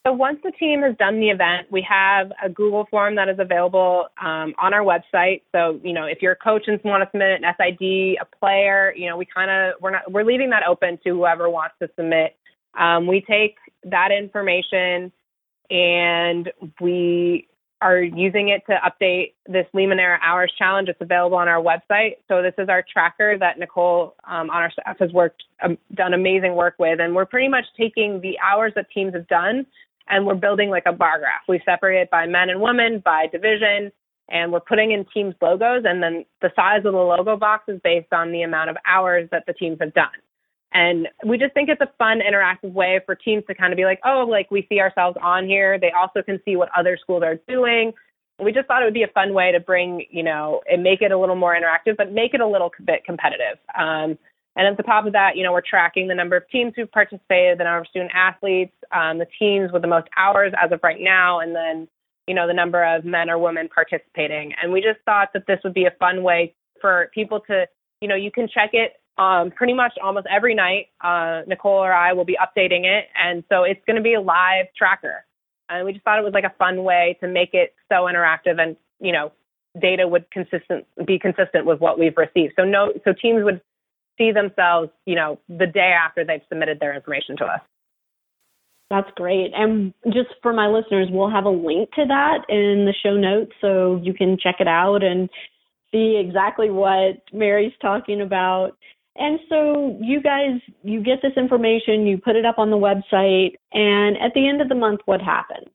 So 0.07 0.13
once 0.13 0.39
the 0.41 0.51
team 0.51 0.83
has 0.83 0.95
done 0.95 1.19
the 1.19 1.27
event, 1.27 1.67
we 1.69 1.85
have 1.89 2.31
a 2.41 2.47
Google 2.47 2.87
form 2.89 3.15
that 3.15 3.27
is 3.27 3.39
available 3.39 4.05
um, 4.21 4.53
on 4.57 4.73
our 4.73 4.79
website. 4.79 5.41
So 5.51 5.81
you 5.83 5.91
know, 5.91 6.05
if 6.05 6.19
you're 6.21 6.31
a 6.31 6.37
coach 6.37 6.63
and 6.67 6.79
want 6.85 7.03
to 7.03 7.09
submit 7.11 7.41
an 7.43 7.53
SID, 7.59 8.15
a 8.21 8.37
player, 8.39 8.93
you 8.95 9.09
know, 9.09 9.17
we 9.17 9.25
kind 9.25 9.51
of 9.51 9.73
we're 9.81 9.91
not 9.91 10.09
we're 10.09 10.23
leaving 10.23 10.49
that 10.51 10.63
open 10.65 10.97
to 11.03 11.09
whoever 11.09 11.49
wants 11.49 11.75
to 11.81 11.89
submit. 11.97 12.37
Um, 12.79 13.05
we 13.05 13.19
take 13.19 13.57
that 13.83 14.11
information 14.17 15.11
and 15.69 16.53
we 16.79 17.49
are 17.81 18.01
using 18.01 18.47
it 18.47 18.63
to 18.67 18.77
update 18.77 19.33
this 19.45 19.65
Limoneira 19.75 20.19
Hours 20.23 20.53
Challenge. 20.57 20.87
It's 20.87 21.01
available 21.01 21.37
on 21.37 21.49
our 21.49 21.61
website. 21.61 22.15
So 22.29 22.41
this 22.41 22.53
is 22.57 22.69
our 22.69 22.83
tracker 22.91 23.37
that 23.39 23.59
Nicole 23.59 24.15
um, 24.23 24.49
on 24.49 24.63
our 24.63 24.71
staff 24.71 24.97
has 24.99 25.11
worked 25.11 25.43
um, 25.61 25.77
done 25.93 26.13
amazing 26.13 26.55
work 26.55 26.75
with, 26.79 27.01
and 27.01 27.13
we're 27.13 27.25
pretty 27.25 27.49
much 27.49 27.65
taking 27.77 28.21
the 28.21 28.39
hours 28.39 28.71
that 28.75 28.89
teams 28.91 29.13
have 29.13 29.27
done 29.27 29.65
and 30.09 30.25
we're 30.25 30.35
building 30.35 30.69
like 30.69 30.85
a 30.85 30.93
bar 30.93 31.19
graph. 31.19 31.41
We 31.47 31.61
separate 31.65 32.01
it 32.01 32.09
by 32.09 32.25
men 32.25 32.49
and 32.49 32.61
women, 32.61 33.01
by 33.03 33.27
division, 33.27 33.91
and 34.29 34.51
we're 34.51 34.59
putting 34.59 34.91
in 34.91 35.05
teams' 35.13 35.35
logos. 35.41 35.83
And 35.85 36.01
then 36.01 36.25
the 36.41 36.51
size 36.55 36.85
of 36.85 36.93
the 36.93 36.99
logo 36.99 37.37
box 37.37 37.65
is 37.67 37.79
based 37.83 38.11
on 38.11 38.31
the 38.31 38.41
amount 38.41 38.69
of 38.69 38.77
hours 38.85 39.29
that 39.31 39.45
the 39.47 39.53
teams 39.53 39.77
have 39.81 39.93
done. 39.93 40.07
And 40.73 41.07
we 41.25 41.37
just 41.37 41.53
think 41.53 41.69
it's 41.69 41.81
a 41.81 41.89
fun, 41.97 42.19
interactive 42.19 42.73
way 42.73 42.99
for 43.05 43.15
teams 43.15 43.43
to 43.47 43.55
kind 43.55 43.71
of 43.71 43.77
be 43.77 43.85
like, 43.85 43.99
oh, 44.05 44.25
like 44.29 44.51
we 44.51 44.65
see 44.69 44.79
ourselves 44.79 45.17
on 45.21 45.45
here. 45.45 45.79
They 45.79 45.91
also 45.91 46.21
can 46.21 46.41
see 46.43 46.55
what 46.55 46.69
other 46.77 46.97
schools 47.01 47.23
are 47.23 47.39
doing. 47.47 47.93
We 48.39 48.51
just 48.51 48.67
thought 48.67 48.81
it 48.81 48.85
would 48.85 48.93
be 48.93 49.03
a 49.03 49.07
fun 49.07 49.33
way 49.33 49.51
to 49.51 49.59
bring, 49.59 50.05
you 50.11 50.23
know, 50.23 50.61
and 50.69 50.83
make 50.83 51.01
it 51.01 51.11
a 51.11 51.17
little 51.17 51.35
more 51.35 51.55
interactive, 51.55 51.97
but 51.97 52.11
make 52.11 52.33
it 52.33 52.41
a 52.41 52.47
little 52.47 52.71
bit 52.85 53.03
competitive. 53.05 53.57
Um, 53.79 54.17
and 54.57 54.65
at 54.65 54.75
the 54.75 54.83
top 54.83 55.05
of 55.05 55.13
that, 55.13 55.37
you 55.37 55.43
know, 55.43 55.53
we're 55.53 55.61
tracking 55.61 56.07
the 56.07 56.15
number 56.15 56.35
of 56.35 56.49
teams 56.49 56.73
who've 56.75 56.91
participated, 56.91 57.59
the 57.59 57.63
number 57.63 57.81
of 57.81 57.87
student 57.87 58.11
athletes, 58.15 58.73
um, 58.91 59.19
the 59.19 59.27
teams 59.37 59.71
with 59.71 59.83
the 59.83 59.87
most 59.87 60.07
hours 60.17 60.51
as 60.61 60.71
of 60.71 60.79
right 60.81 60.99
now, 60.99 61.39
and 61.39 61.55
then, 61.55 61.87
you 62.27 62.33
know, 62.33 62.47
the 62.47 62.53
number 62.53 62.83
of 62.83 63.05
men 63.05 63.29
or 63.29 63.37
women 63.37 63.69
participating. 63.69 64.53
And 64.61 64.73
we 64.73 64.81
just 64.81 64.99
thought 65.05 65.29
that 65.33 65.45
this 65.45 65.59
would 65.63 65.75
be 65.75 65.85
a 65.85 65.91
fun 65.99 66.23
way 66.23 66.55
for 66.81 67.11
people 67.13 67.39
to, 67.41 67.67
you 68.01 68.07
know, 68.07 68.15
you 68.15 68.31
can 68.31 68.47
check 68.51 68.71
it 68.73 68.93
um, 69.19 69.51
pretty 69.51 69.73
much 69.73 69.93
almost 70.03 70.25
every 70.27 70.55
night. 70.55 70.87
Uh, 71.03 71.41
Nicole 71.47 71.83
or 71.83 71.93
I 71.93 72.13
will 72.13 72.25
be 72.25 72.37
updating 72.41 72.85
it, 72.85 73.05
and 73.15 73.43
so 73.49 73.63
it's 73.63 73.81
going 73.85 73.95
to 73.95 74.01
be 74.01 74.15
a 74.15 74.21
live 74.21 74.65
tracker. 74.75 75.23
And 75.69 75.85
we 75.85 75.93
just 75.93 76.03
thought 76.03 76.17
it 76.17 76.23
was 76.23 76.33
like 76.33 76.45
a 76.45 76.53
fun 76.57 76.83
way 76.83 77.17
to 77.21 77.27
make 77.27 77.53
it 77.53 77.75
so 77.89 78.05
interactive, 78.05 78.59
and 78.59 78.75
you 78.99 79.11
know, 79.11 79.31
data 79.79 80.07
would 80.07 80.29
consistent 80.31 80.85
be 81.05 81.19
consistent 81.19 81.67
with 81.67 81.79
what 81.79 81.99
we've 81.99 82.17
received. 82.17 82.53
So 82.55 82.63
no, 82.63 82.93
so 83.05 83.13
teams 83.13 83.43
would 83.43 83.61
see 84.17 84.31
themselves, 84.31 84.89
you 85.05 85.15
know, 85.15 85.39
the 85.47 85.67
day 85.67 85.93
after 85.93 86.25
they've 86.25 86.41
submitted 86.50 86.79
their 86.79 86.95
information 86.95 87.38
to 87.38 87.45
us. 87.45 87.62
That's 88.89 89.09
great. 89.15 89.51
And 89.53 89.93
just 90.05 90.29
for 90.41 90.53
my 90.53 90.67
listeners, 90.67 91.09
we'll 91.12 91.29
have 91.29 91.45
a 91.45 91.50
link 91.50 91.91
to 91.91 92.05
that 92.07 92.45
in 92.47 92.86
the 92.86 92.93
show 93.03 93.15
notes 93.17 93.51
so 93.59 94.00
you 94.01 94.13
can 94.13 94.38
check 94.41 94.55
it 94.59 94.67
out 94.67 95.03
and 95.03 95.29
see 95.91 96.21
exactly 96.24 96.69
what 96.69 97.21
Mary's 97.33 97.74
talking 97.81 98.21
about. 98.21 98.71
And 99.17 99.39
so 99.50 99.97
you 100.01 100.21
guys, 100.21 100.62
you 100.83 101.01
get 101.01 101.21
this 101.21 101.33
information, 101.36 102.05
you 102.05 102.17
put 102.17 102.36
it 102.36 102.45
up 102.45 102.59
on 102.59 102.69
the 102.69 102.77
website, 102.77 103.55
and 103.74 104.15
at 104.17 104.33
the 104.33 104.47
end 104.47 104.62
of 104.62 104.69
the 104.69 104.75
month, 104.75 105.01
what 105.05 105.21
happens? 105.21 105.69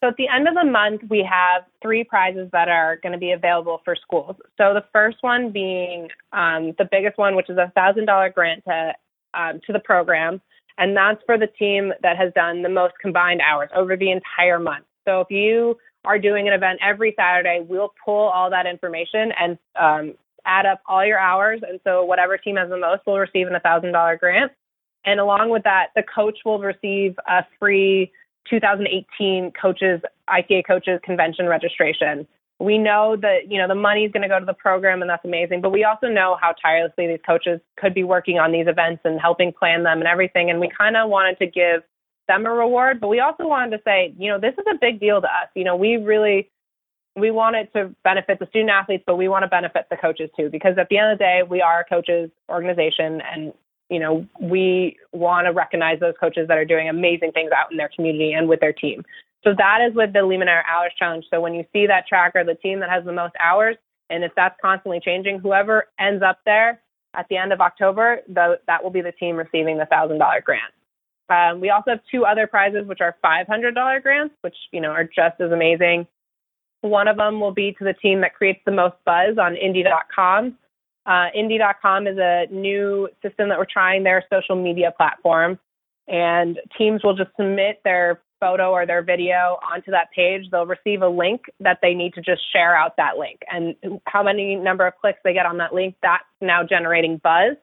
So 0.00 0.08
at 0.08 0.16
the 0.16 0.28
end 0.28 0.48
of 0.48 0.54
the 0.54 0.64
month, 0.64 1.02
we 1.10 1.26
have 1.30 1.64
three 1.82 2.04
prizes 2.04 2.48
that 2.52 2.68
are 2.68 2.96
going 3.02 3.12
to 3.12 3.18
be 3.18 3.32
available 3.32 3.82
for 3.84 3.94
schools. 3.94 4.36
So 4.56 4.72
the 4.72 4.84
first 4.92 5.18
one 5.20 5.52
being 5.52 6.08
um, 6.32 6.74
the 6.78 6.88
biggest 6.90 7.18
one, 7.18 7.36
which 7.36 7.50
is 7.50 7.58
a 7.58 7.70
thousand 7.74 8.06
dollar 8.06 8.30
grant 8.30 8.64
to 8.64 8.94
um, 9.34 9.60
to 9.66 9.72
the 9.72 9.78
program, 9.80 10.40
and 10.78 10.96
that's 10.96 11.22
for 11.26 11.38
the 11.38 11.46
team 11.46 11.92
that 12.02 12.16
has 12.16 12.32
done 12.34 12.62
the 12.62 12.68
most 12.68 12.94
combined 13.00 13.40
hours 13.42 13.68
over 13.76 13.96
the 13.96 14.10
entire 14.10 14.58
month. 14.58 14.86
So 15.06 15.20
if 15.20 15.30
you 15.30 15.76
are 16.04 16.18
doing 16.18 16.48
an 16.48 16.54
event 16.54 16.80
every 16.82 17.14
Saturday, 17.16 17.64
we'll 17.68 17.92
pull 18.02 18.28
all 18.28 18.50
that 18.50 18.66
information 18.66 19.32
and 19.38 19.58
um, 19.78 20.14
add 20.46 20.66
up 20.66 20.80
all 20.86 21.04
your 21.04 21.18
hours. 21.18 21.60
And 21.68 21.78
so 21.84 22.04
whatever 22.04 22.38
team 22.38 22.56
has 22.56 22.70
the 22.70 22.78
most 22.78 23.02
will 23.06 23.18
receive 23.18 23.46
an 23.46 23.54
$1,000 23.64 24.18
grant. 24.18 24.52
And 25.04 25.20
along 25.20 25.50
with 25.50 25.62
that, 25.64 25.88
the 25.94 26.02
coach 26.02 26.38
will 26.44 26.58
receive 26.58 27.14
a 27.26 27.44
free 27.58 28.10
2018 28.50 29.52
coaches, 29.60 30.00
ITA 30.28 30.64
coaches 30.66 31.00
convention 31.02 31.46
registration. 31.46 32.26
We 32.58 32.76
know 32.76 33.16
that, 33.16 33.50
you 33.50 33.56
know, 33.56 33.68
the 33.68 33.74
money 33.74 34.04
is 34.04 34.12
going 34.12 34.22
to 34.22 34.28
go 34.28 34.38
to 34.38 34.44
the 34.44 34.52
program 34.52 35.00
and 35.00 35.08
that's 35.08 35.24
amazing, 35.24 35.62
but 35.62 35.70
we 35.70 35.84
also 35.84 36.08
know 36.08 36.36
how 36.40 36.52
tirelessly 36.60 37.06
these 37.06 37.20
coaches 37.24 37.60
could 37.78 37.94
be 37.94 38.04
working 38.04 38.38
on 38.38 38.52
these 38.52 38.66
events 38.66 39.00
and 39.04 39.18
helping 39.18 39.52
plan 39.52 39.82
them 39.82 39.98
and 39.98 40.08
everything. 40.08 40.50
And 40.50 40.60
we 40.60 40.68
kind 40.76 40.96
of 40.96 41.08
wanted 41.08 41.38
to 41.38 41.46
give 41.46 41.82
them 42.28 42.44
a 42.44 42.50
reward, 42.50 43.00
but 43.00 43.08
we 43.08 43.20
also 43.20 43.46
wanted 43.46 43.76
to 43.78 43.82
say, 43.84 44.14
you 44.18 44.30
know, 44.30 44.38
this 44.38 44.52
is 44.58 44.64
a 44.70 44.76
big 44.78 45.00
deal 45.00 45.22
to 45.22 45.26
us. 45.26 45.48
You 45.54 45.64
know, 45.64 45.76
we 45.76 45.96
really 45.96 46.50
we 47.16 47.30
want 47.30 47.56
it 47.56 47.72
to 47.74 47.94
benefit 48.04 48.38
the 48.38 48.46
student 48.46 48.70
athletes, 48.70 49.04
but 49.06 49.16
we 49.16 49.28
want 49.28 49.42
to 49.42 49.48
benefit 49.48 49.86
the 49.90 49.96
coaches 49.96 50.30
too, 50.36 50.48
because 50.48 50.78
at 50.78 50.88
the 50.88 50.98
end 50.98 51.12
of 51.12 51.18
the 51.18 51.24
day, 51.24 51.42
we 51.48 51.60
are 51.60 51.80
a 51.80 51.84
coaches 51.84 52.30
organization 52.48 53.20
and 53.20 53.52
you 53.90 53.98
know, 53.98 54.26
we 54.40 54.96
want 55.12 55.46
to 55.46 55.52
recognize 55.52 56.00
those 56.00 56.14
coaches 56.18 56.48
that 56.48 56.56
are 56.56 56.64
doing 56.64 56.88
amazing 56.88 57.32
things 57.32 57.50
out 57.56 57.70
in 57.70 57.76
their 57.76 57.90
community 57.94 58.32
and 58.32 58.48
with 58.48 58.60
their 58.60 58.72
team. 58.72 59.04
So 59.42 59.54
that 59.56 59.78
is 59.86 59.94
with 59.94 60.12
the 60.12 60.22
Lehman 60.22 60.48
Hours 60.48 60.92
Challenge. 60.98 61.24
So 61.30 61.40
when 61.40 61.54
you 61.54 61.64
see 61.72 61.86
that 61.86 62.06
tracker, 62.06 62.44
the 62.44 62.54
team 62.54 62.80
that 62.80 62.90
has 62.90 63.04
the 63.04 63.12
most 63.12 63.34
hours, 63.40 63.76
and 64.08 64.22
if 64.22 64.32
that's 64.36 64.56
constantly 64.62 65.00
changing, 65.00 65.38
whoever 65.40 65.88
ends 65.98 66.22
up 66.22 66.38
there 66.44 66.80
at 67.14 67.26
the 67.28 67.36
end 67.36 67.52
of 67.52 67.60
October, 67.60 68.20
the, 68.28 68.60
that 68.66 68.82
will 68.82 68.90
be 68.90 69.00
the 69.00 69.12
team 69.12 69.36
receiving 69.36 69.78
the 69.78 69.86
thousand 69.86 70.18
dollar 70.18 70.40
grant. 70.44 70.72
Um, 71.30 71.60
we 71.60 71.70
also 71.70 71.90
have 71.90 72.00
two 72.10 72.24
other 72.24 72.46
prizes, 72.46 72.86
which 72.86 73.00
are 73.00 73.16
$500 73.24 74.02
grants, 74.02 74.34
which 74.42 74.56
you 74.72 74.80
know 74.80 74.90
are 74.90 75.04
just 75.04 75.40
as 75.40 75.52
amazing. 75.52 76.06
One 76.82 77.08
of 77.08 77.16
them 77.16 77.40
will 77.40 77.52
be 77.52 77.72
to 77.78 77.84
the 77.84 77.92
team 77.92 78.20
that 78.22 78.34
creates 78.34 78.60
the 78.64 78.72
most 78.72 78.96
buzz 79.04 79.38
on 79.38 79.56
Indy.com. 79.56 80.56
Uh, 81.10 81.26
Indy.com 81.34 82.06
is 82.06 82.18
a 82.18 82.46
new 82.52 83.08
system 83.20 83.48
that 83.48 83.58
we're 83.58 83.66
trying 83.70 84.04
their 84.04 84.24
social 84.32 84.54
media 84.54 84.94
platform, 84.96 85.58
and 86.06 86.60
teams 86.78 87.02
will 87.02 87.16
just 87.16 87.30
submit 87.36 87.80
their 87.82 88.20
photo 88.38 88.70
or 88.70 88.86
their 88.86 89.02
video 89.02 89.58
onto 89.68 89.90
that 89.90 90.06
page. 90.14 90.44
They'll 90.52 90.66
receive 90.66 91.02
a 91.02 91.08
link 91.08 91.40
that 91.58 91.78
they 91.82 91.94
need 91.94 92.14
to 92.14 92.20
just 92.20 92.40
share 92.52 92.76
out 92.76 92.96
that 92.96 93.18
link, 93.18 93.40
and 93.50 93.74
how 94.06 94.22
many 94.22 94.54
number 94.54 94.86
of 94.86 94.94
clicks 95.00 95.18
they 95.24 95.32
get 95.32 95.46
on 95.46 95.58
that 95.58 95.74
link, 95.74 95.96
that's 96.00 96.22
now 96.40 96.62
generating 96.62 97.20
buzz. 97.24 97.56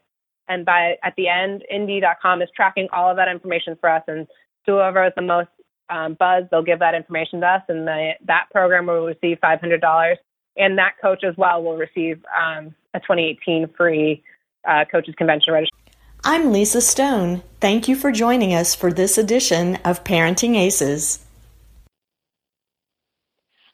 And 0.50 0.66
by 0.66 0.98
at 1.01 1.13
the 1.16 1.30
end, 1.30 1.63
Indy.com 1.72 2.42
is 2.42 2.50
tracking 2.54 2.89
all 2.92 3.10
of 3.10 3.16
that 3.16 3.30
information 3.30 3.77
for 3.80 3.89
us, 3.89 4.04
and 4.10 4.27
whoever 4.66 5.06
has 5.06 5.13
the 5.16 5.22
most 5.22 5.48
um, 5.89 6.18
buzz, 6.20 6.44
they'll 6.51 6.63
give 6.63 6.80
that 6.80 6.96
information 6.96 7.39
to 7.39 7.48
us, 7.48 7.62
and 7.70 7.88
the, 7.88 8.12
that 8.25 8.48
program 8.51 8.88
will 8.88 9.06
receive 9.06 9.38
$500. 9.42 10.16
And 10.58 10.77
that 10.80 10.96
coach 11.01 11.24
as 11.24 11.38
well 11.38 11.63
will 11.63 11.77
receive 11.77 12.20
um, 12.36 12.75
a 12.98 13.00
2018 13.01 13.70
free 13.77 14.24
uh, 14.68 14.84
coaches 14.92 15.16
convention 15.18 15.54
registration. 15.54 15.77
I'm 16.24 16.51
Lisa 16.51 16.82
Stone. 16.82 17.44
Thank 17.62 17.88
you 17.88 17.96
for 17.96 18.12
joining 18.12 18.54
us 18.54 18.75
for 18.75 18.92
this 18.92 19.18
edition 19.18 19.77
of 19.86 20.04
Parenting 20.04 20.58
Aces. 20.58 21.24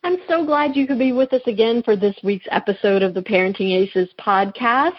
I'm 0.06 0.18
so 0.28 0.46
glad 0.46 0.76
you 0.76 0.86
could 0.86 1.00
be 1.00 1.14
with 1.14 1.32
us 1.32 1.42
again 1.48 1.82
for 1.82 1.96
this 1.96 2.16
week's 2.24 2.46
episode 2.52 3.04
of 3.04 3.14
the 3.14 3.22
Parenting 3.22 3.72
Aces 3.72 4.10
podcast. 4.20 4.92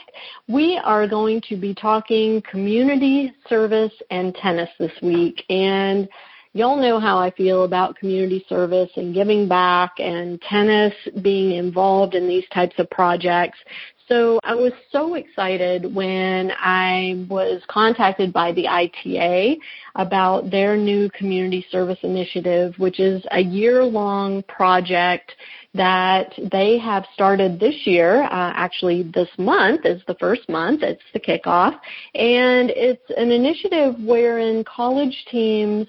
We 0.49 0.81
are 0.83 1.07
going 1.07 1.43
to 1.51 1.57
be 1.57 1.75
talking 1.75 2.43
community 2.51 3.31
service 3.47 3.93
and 4.11 4.35
tennis 4.35 4.71
this 4.79 4.93
week. 5.03 5.45
And 5.51 6.09
y'all 6.55 6.81
know 6.81 6.99
how 6.99 7.19
I 7.19 7.31
feel 7.33 7.65
about 7.65 7.97
community 7.97 8.47
service 8.49 8.91
and 8.97 9.13
giving 9.13 9.47
back 9.47 9.93
and 9.99 10.41
tennis 10.41 10.95
being 11.21 11.53
involved 11.53 12.15
in 12.15 12.27
these 12.27 12.49
types 12.55 12.77
of 12.79 12.89
projects. 12.89 13.59
So 14.09 14.39
I 14.45 14.55
was 14.55 14.73
so 14.93 15.15
excited 15.15 15.95
when 15.95 16.53
I 16.59 17.27
was 17.31 17.63
contacted 17.69 18.35
by 18.35 18.53
the 18.53 18.69
ITA 18.69 19.57
about 19.95 20.51
their 20.51 20.77
new 20.77 21.09
community 21.11 21.65
service 21.71 21.99
initiative, 22.03 22.75
which 22.77 23.01
is 23.01 23.25
a 23.31 23.41
year-long 23.41 24.43
project 24.43 25.33
that 25.73 26.35
they 26.53 26.79
have 26.79 27.07
started 27.15 27.59
this 27.59 27.75
year. 27.87 28.25
Uh, 28.25 28.29
actually, 28.55 29.05
this 29.05 29.29
month 29.39 29.87
is 29.87 30.03
the 30.07 30.15
first 30.17 30.49
month. 30.51 30.83
It's 30.83 31.03
the 31.15 31.21
kickoff. 31.21 31.73
And 32.15 32.71
it's 32.71 33.03
an 33.17 33.33
initiative 33.33 33.95
wherein 34.01 34.65
college 34.65 35.25
teams 35.31 35.89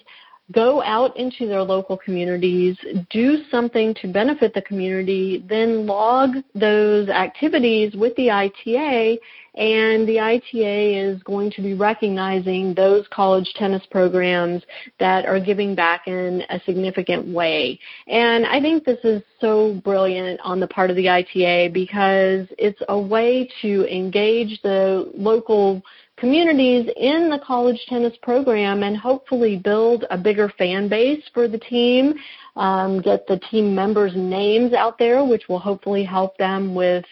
go 0.51 0.81
out 0.83 1.17
into 1.17 1.47
their 1.47 1.63
local 1.63 1.97
communities, 1.97 2.77
do 3.09 3.43
something 3.49 3.95
to 3.95 4.07
benefit 4.07 4.53
the 4.53 4.61
community, 4.61 5.43
then 5.49 5.87
log 5.87 6.35
those 6.53 7.09
activities 7.09 7.95
with 7.95 8.15
the 8.15 8.29
ITA, 8.29 9.19
and 9.55 10.07
the 10.07 10.19
ITA 10.19 10.97
is 10.97 11.23
going 11.23 11.49
to 11.51 11.61
be 11.61 11.73
recognizing 11.73 12.73
those 12.73 13.07
college 13.09 13.51
tennis 13.55 13.83
programs 13.89 14.61
that 14.99 15.25
are 15.25 15.39
giving 15.39 15.73
back 15.73 16.07
in 16.07 16.43
a 16.49 16.59
significant 16.65 17.25
way. 17.27 17.79
And 18.07 18.45
I 18.45 18.59
think 18.59 18.83
this 18.83 18.99
is 19.03 19.23
so 19.39 19.79
brilliant 19.83 20.41
on 20.41 20.59
the 20.59 20.67
part 20.67 20.89
of 20.89 20.95
the 20.97 21.09
ITA 21.09 21.69
because 21.69 22.47
it's 22.57 22.81
a 22.89 22.99
way 22.99 23.49
to 23.61 23.87
engage 23.87 24.61
the 24.61 25.09
local 25.15 25.81
communities 26.17 26.89
in 26.95 27.29
the 27.29 27.39
college 27.45 27.79
tennis 27.89 28.13
program 28.21 28.83
and 28.83 28.95
hopefully 28.95 29.57
build 29.57 30.05
a 30.09 30.17
bigger 30.17 30.49
fan 30.57 30.87
base 30.87 31.23
for 31.33 31.47
the 31.47 31.57
team, 31.57 32.13
um, 32.55 33.01
get 33.01 33.27
the 33.27 33.39
team 33.51 33.75
members' 33.75 34.13
names 34.15 34.73
out 34.73 34.97
there, 34.97 35.25
which 35.25 35.43
will 35.49 35.59
hopefully 35.59 36.03
help 36.03 36.37
them 36.37 36.73
with 36.73 37.05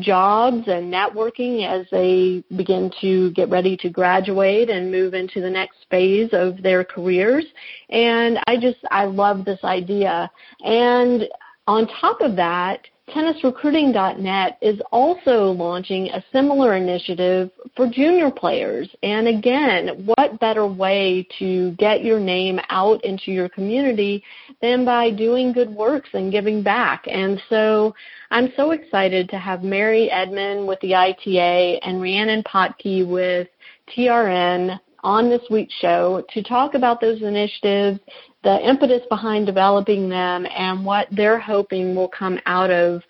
jobs 0.00 0.68
and 0.68 0.92
networking 0.92 1.66
as 1.68 1.86
they 1.90 2.42
begin 2.56 2.90
to 3.00 3.30
get 3.32 3.50
ready 3.50 3.76
to 3.76 3.90
graduate 3.90 4.70
and 4.70 4.90
move 4.90 5.14
into 5.14 5.40
the 5.40 5.50
next 5.50 5.76
phase 5.90 6.30
of 6.32 6.62
their 6.62 6.82
careers. 6.82 7.44
And 7.90 8.38
I 8.46 8.56
just, 8.58 8.78
I 8.90 9.04
love 9.04 9.44
this 9.44 9.60
idea. 9.64 10.30
And 10.64 11.24
on 11.66 11.86
top 12.00 12.20
of 12.20 12.36
that, 12.36 12.80
tennisrecruiting.net 13.14 14.58
is 14.60 14.80
also 14.90 15.52
launching 15.52 16.08
a 16.08 16.24
similar 16.32 16.74
initiative 16.74 17.50
for 17.76 17.88
junior 17.88 18.30
players. 18.30 18.88
And 19.02 19.28
again, 19.28 20.04
what 20.16 20.40
better 20.40 20.66
way 20.66 21.26
to 21.38 21.72
get 21.72 22.04
your 22.04 22.18
name 22.18 22.60
out 22.70 23.04
into 23.04 23.30
your 23.30 23.48
community 23.48 24.24
than 24.60 24.84
by 24.84 25.10
doing 25.10 25.52
good 25.52 25.70
works 25.70 26.10
and 26.12 26.32
giving 26.32 26.62
back? 26.62 27.04
And 27.06 27.40
so 27.48 27.94
I'm 28.30 28.52
so 28.56 28.70
excited 28.70 29.28
to 29.30 29.38
have 29.38 29.62
Mary 29.62 30.10
Edmond 30.10 30.66
with 30.66 30.80
the 30.80 30.94
ITA 30.94 31.80
and 31.82 32.00
Rhiannon 32.00 32.42
Potkey 32.42 33.06
with 33.06 33.48
TRN 33.96 34.78
on 35.04 35.28
this 35.28 35.42
week's 35.50 35.74
show 35.74 36.24
to 36.32 36.42
talk 36.42 36.74
about 36.74 37.00
those 37.00 37.22
initiatives, 37.22 37.98
the 38.42 38.58
impetus 38.68 39.02
behind 39.08 39.46
developing 39.46 40.08
them, 40.08 40.46
and 40.46 40.84
what 40.84 41.06
they're 41.10 41.38
hoping 41.38 41.94
will 41.94 42.08
come 42.08 42.38
out 42.46 42.70
of 42.70 43.02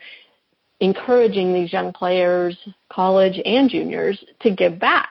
encouraging 0.80 1.54
these 1.54 1.72
young 1.72 1.92
players, 1.92 2.56
college 2.92 3.40
and 3.44 3.70
juniors, 3.70 4.22
to 4.40 4.50
give 4.50 4.78
back. 4.78 5.10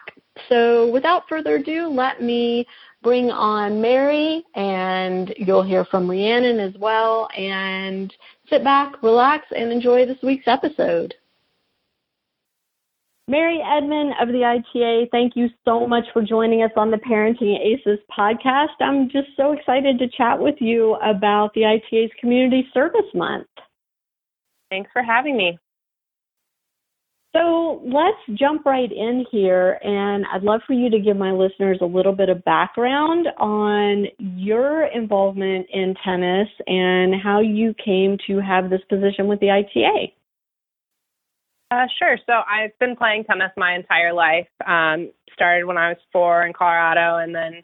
So 0.49 0.91
without 0.91 1.23
further 1.27 1.55
ado, 1.55 1.87
let 1.87 2.21
me 2.21 2.67
bring 3.01 3.31
on 3.31 3.81
Mary, 3.81 4.43
and 4.53 5.33
you'll 5.37 5.63
hear 5.63 5.85
from 5.85 6.09
Rhiannon 6.09 6.59
as 6.59 6.73
well. 6.79 7.27
And 7.35 8.13
sit 8.49 8.63
back, 8.63 9.01
relax, 9.01 9.47
and 9.55 9.71
enjoy 9.71 10.05
this 10.05 10.21
week's 10.21 10.47
episode. 10.47 11.15
Mary 13.27 13.59
Edmond 13.61 14.13
of 14.19 14.29
the 14.29 14.43
ITA, 14.43 15.07
thank 15.11 15.35
you 15.35 15.47
so 15.63 15.87
much 15.87 16.03
for 16.11 16.21
joining 16.21 16.63
us 16.63 16.71
on 16.75 16.91
the 16.91 16.97
Parenting 16.97 17.57
Aces 17.59 17.99
podcast. 18.17 18.75
I'm 18.81 19.09
just 19.09 19.29
so 19.37 19.53
excited 19.53 19.99
to 19.99 20.07
chat 20.17 20.39
with 20.39 20.55
you 20.59 20.95
about 20.95 21.53
the 21.53 21.63
ITA's 21.63 22.11
Community 22.19 22.67
Service 22.73 23.09
Month. 23.13 23.47
Thanks 24.69 24.89
for 24.91 25.03
having 25.03 25.37
me. 25.37 25.57
So 27.33 27.81
let's 27.85 28.37
jump 28.37 28.65
right 28.65 28.91
in 28.91 29.25
here, 29.31 29.79
and 29.83 30.25
I'd 30.33 30.43
love 30.43 30.59
for 30.67 30.73
you 30.73 30.89
to 30.89 30.99
give 30.99 31.15
my 31.15 31.31
listeners 31.31 31.77
a 31.81 31.85
little 31.85 32.11
bit 32.11 32.27
of 32.27 32.43
background 32.43 33.27
on 33.37 34.07
your 34.17 34.87
involvement 34.87 35.67
in 35.71 35.95
tennis 36.03 36.49
and 36.67 37.15
how 37.21 37.39
you 37.39 37.73
came 37.83 38.17
to 38.27 38.39
have 38.39 38.69
this 38.69 38.81
position 38.89 39.27
with 39.27 39.39
the 39.39 39.49
ITA. 39.49 40.13
Uh, 41.71 41.87
sure. 41.97 42.17
So 42.25 42.33
I've 42.33 42.77
been 42.79 42.97
playing 42.97 43.23
tennis 43.23 43.51
my 43.55 43.73
entire 43.73 44.13
life. 44.13 44.47
Um, 44.67 45.11
started 45.33 45.65
when 45.65 45.77
I 45.77 45.89
was 45.89 45.97
four 46.11 46.45
in 46.45 46.51
Colorado, 46.51 47.17
and 47.17 47.33
then 47.33 47.63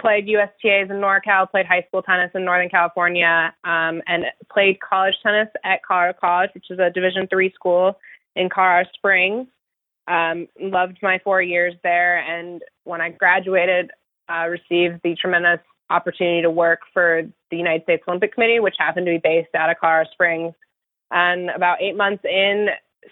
played 0.00 0.28
USTAs 0.28 0.88
in 0.88 0.96
NorCal, 0.98 1.50
played 1.50 1.66
high 1.66 1.84
school 1.88 2.00
tennis 2.00 2.30
in 2.34 2.44
Northern 2.44 2.68
California, 2.68 3.52
um, 3.64 4.00
and 4.06 4.24
played 4.52 4.78
college 4.80 5.14
tennis 5.22 5.48
at 5.64 5.82
Colorado 5.82 6.16
College, 6.20 6.50
which 6.54 6.70
is 6.70 6.78
a 6.78 6.90
Division 6.90 7.26
three 7.26 7.52
school 7.52 7.98
in 8.36 8.48
Colorado 8.48 8.88
Springs. 8.94 9.48
Um, 10.06 10.46
loved 10.60 10.98
my 11.02 11.18
four 11.24 11.42
years 11.42 11.74
there, 11.82 12.18
and 12.18 12.62
when 12.84 13.00
I 13.00 13.10
graduated, 13.10 13.90
uh, 14.28 14.46
received 14.46 15.00
the 15.02 15.16
tremendous 15.20 15.60
opportunity 15.90 16.42
to 16.42 16.50
work 16.50 16.80
for 16.94 17.22
the 17.50 17.56
United 17.56 17.82
States 17.82 18.04
Olympic 18.06 18.32
Committee, 18.32 18.60
which 18.60 18.76
happened 18.78 19.06
to 19.06 19.12
be 19.12 19.20
based 19.22 19.54
out 19.56 19.70
of 19.70 19.76
Colorado 19.80 20.08
Springs. 20.12 20.54
And 21.10 21.50
about 21.50 21.82
eight 21.82 21.96
months 21.96 22.24
in, 22.24 22.68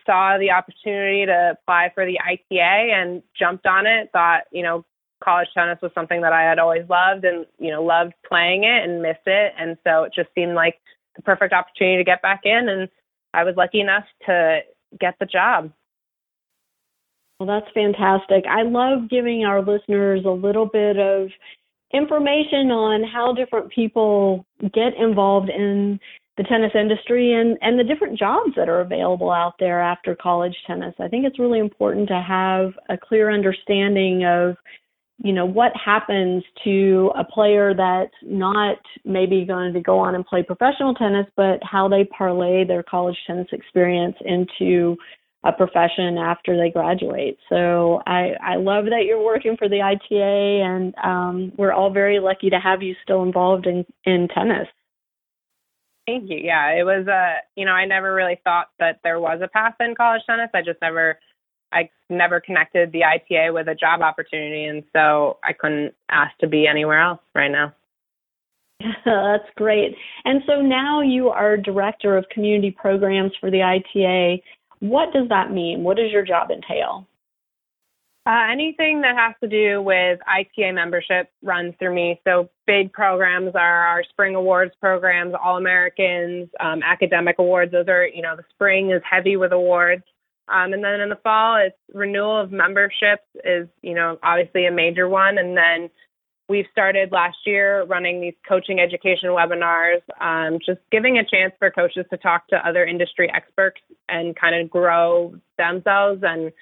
saw 0.06 0.38
the 0.38 0.50
opportunity 0.50 1.26
to 1.26 1.56
apply 1.58 1.90
for 1.94 2.04
the 2.04 2.18
ITA 2.20 2.92
and 2.92 3.22
jumped 3.38 3.66
on 3.66 3.86
it. 3.86 4.10
Thought, 4.12 4.42
you 4.52 4.62
know, 4.62 4.84
college 5.22 5.48
tennis 5.54 5.78
was 5.82 5.92
something 5.94 6.20
that 6.22 6.32
I 6.32 6.42
had 6.42 6.58
always 6.58 6.88
loved 6.88 7.24
and, 7.24 7.46
you 7.58 7.70
know, 7.70 7.82
loved 7.82 8.14
playing 8.28 8.64
it 8.64 8.84
and 8.84 9.02
missed 9.02 9.26
it. 9.26 9.52
And 9.58 9.76
so 9.84 10.04
it 10.04 10.12
just 10.14 10.28
seemed 10.34 10.54
like 10.54 10.78
the 11.16 11.22
perfect 11.22 11.52
opportunity 11.52 11.98
to 11.98 12.04
get 12.04 12.22
back 12.22 12.40
in. 12.44 12.68
And 12.68 12.88
I 13.34 13.44
was 13.44 13.54
lucky 13.56 13.80
enough 13.80 14.04
to 14.26 14.60
get 14.98 15.14
the 15.18 15.26
job. 15.26 15.72
Well, 17.38 17.46
that's 17.46 17.72
fantastic. 17.72 18.44
I 18.48 18.62
love 18.62 19.08
giving 19.08 19.44
our 19.44 19.62
listeners 19.62 20.24
a 20.24 20.30
little 20.30 20.66
bit 20.66 20.98
of 20.98 21.28
information 21.92 22.70
on 22.70 23.04
how 23.04 23.32
different 23.32 23.70
people 23.70 24.44
get 24.60 24.94
involved 24.98 25.48
in 25.48 26.00
the 26.38 26.44
tennis 26.44 26.72
industry 26.74 27.34
and, 27.34 27.58
and 27.60 27.78
the 27.78 27.84
different 27.84 28.18
jobs 28.18 28.52
that 28.56 28.68
are 28.68 28.80
available 28.80 29.30
out 29.30 29.54
there 29.58 29.82
after 29.82 30.14
college 30.14 30.54
tennis. 30.66 30.94
I 31.00 31.08
think 31.08 31.26
it's 31.26 31.38
really 31.38 31.58
important 31.58 32.08
to 32.08 32.22
have 32.26 32.72
a 32.88 32.96
clear 32.96 33.30
understanding 33.30 34.24
of, 34.24 34.56
you 35.22 35.32
know, 35.32 35.44
what 35.44 35.72
happens 35.74 36.44
to 36.62 37.10
a 37.18 37.24
player 37.24 37.74
that's 37.74 38.14
not 38.22 38.78
maybe 39.04 39.44
going 39.44 39.72
to 39.72 39.80
go 39.80 39.98
on 39.98 40.14
and 40.14 40.24
play 40.24 40.44
professional 40.44 40.94
tennis, 40.94 41.26
but 41.36 41.58
how 41.62 41.88
they 41.88 42.04
parlay 42.04 42.64
their 42.64 42.84
college 42.84 43.16
tennis 43.26 43.48
experience 43.50 44.16
into 44.24 44.96
a 45.42 45.52
profession 45.52 46.18
after 46.18 46.56
they 46.56 46.70
graduate. 46.70 47.36
So 47.48 48.00
I, 48.06 48.32
I 48.42 48.56
love 48.56 48.84
that 48.86 49.04
you're 49.06 49.22
working 49.22 49.56
for 49.56 49.68
the 49.68 49.82
ITA, 49.82 50.62
and 50.64 50.94
um, 51.02 51.52
we're 51.56 51.72
all 51.72 51.92
very 51.92 52.20
lucky 52.20 52.50
to 52.50 52.60
have 52.60 52.82
you 52.82 52.94
still 53.02 53.24
involved 53.24 53.66
in, 53.66 53.84
in 54.04 54.28
tennis. 54.28 54.68
Thank 56.08 56.30
you. 56.30 56.38
Yeah, 56.38 56.70
it 56.70 56.84
was 56.84 57.06
a, 57.06 57.12
uh, 57.12 57.32
you 57.54 57.66
know, 57.66 57.72
I 57.72 57.84
never 57.84 58.14
really 58.14 58.40
thought 58.42 58.68
that 58.78 59.00
there 59.04 59.20
was 59.20 59.40
a 59.42 59.48
path 59.48 59.74
in 59.78 59.94
college 59.94 60.22
tennis. 60.26 60.48
I 60.54 60.62
just 60.62 60.80
never, 60.80 61.18
I 61.70 61.90
never 62.08 62.40
connected 62.40 62.92
the 62.92 63.04
ITA 63.04 63.52
with 63.52 63.68
a 63.68 63.74
job 63.74 64.00
opportunity. 64.00 64.64
And 64.64 64.84
so 64.94 65.36
I 65.44 65.52
couldn't 65.52 65.92
ask 66.08 66.34
to 66.38 66.46
be 66.46 66.66
anywhere 66.66 66.98
else 66.98 67.20
right 67.34 67.50
now. 67.50 67.74
That's 69.04 69.50
great. 69.56 69.96
And 70.24 70.40
so 70.46 70.62
now 70.62 71.02
you 71.02 71.28
are 71.28 71.58
director 71.58 72.16
of 72.16 72.26
community 72.30 72.70
programs 72.70 73.32
for 73.38 73.50
the 73.50 73.62
ITA. 73.62 74.42
What 74.80 75.12
does 75.12 75.28
that 75.28 75.52
mean? 75.52 75.82
What 75.82 75.98
does 75.98 76.10
your 76.10 76.24
job 76.24 76.50
entail? 76.50 77.06
Uh, 78.28 78.52
anything 78.52 79.00
that 79.00 79.16
has 79.16 79.34
to 79.40 79.48
do 79.48 79.80
with 79.80 80.20
ITA 80.28 80.72
membership 80.72 81.30
runs 81.42 81.72
through 81.78 81.94
me. 81.94 82.20
So 82.24 82.50
big 82.66 82.92
programs 82.92 83.54
are 83.54 83.86
our 83.86 84.04
spring 84.04 84.34
awards 84.34 84.72
programs, 84.82 85.34
All 85.42 85.56
Americans, 85.56 86.50
um, 86.60 86.82
academic 86.82 87.36
awards. 87.38 87.72
Those 87.72 87.88
are, 87.88 88.06
you 88.06 88.20
know, 88.20 88.36
the 88.36 88.44
spring 88.50 88.90
is 88.90 89.00
heavy 89.10 89.38
with 89.38 89.52
awards. 89.52 90.02
Um, 90.46 90.74
and 90.74 90.84
then 90.84 91.00
in 91.00 91.08
the 91.08 91.18
fall, 91.22 91.56
it's 91.56 91.76
renewal 91.94 92.38
of 92.38 92.52
memberships 92.52 93.24
is, 93.46 93.66
you 93.80 93.94
know, 93.94 94.18
obviously 94.22 94.66
a 94.66 94.72
major 94.72 95.08
one. 95.08 95.38
And 95.38 95.56
then 95.56 95.88
we've 96.50 96.66
started 96.70 97.12
last 97.12 97.38
year 97.46 97.84
running 97.84 98.20
these 98.20 98.34
coaching 98.46 98.78
education 98.78 99.30
webinars, 99.30 100.02
um, 100.20 100.58
just 100.66 100.80
giving 100.92 101.16
a 101.16 101.24
chance 101.24 101.54
for 101.58 101.70
coaches 101.70 102.04
to 102.10 102.18
talk 102.18 102.46
to 102.48 102.56
other 102.56 102.84
industry 102.84 103.30
experts 103.34 103.80
and 104.06 104.36
kind 104.36 104.54
of 104.54 104.68
grow 104.68 105.34
themselves 105.56 106.22
and 106.22 106.52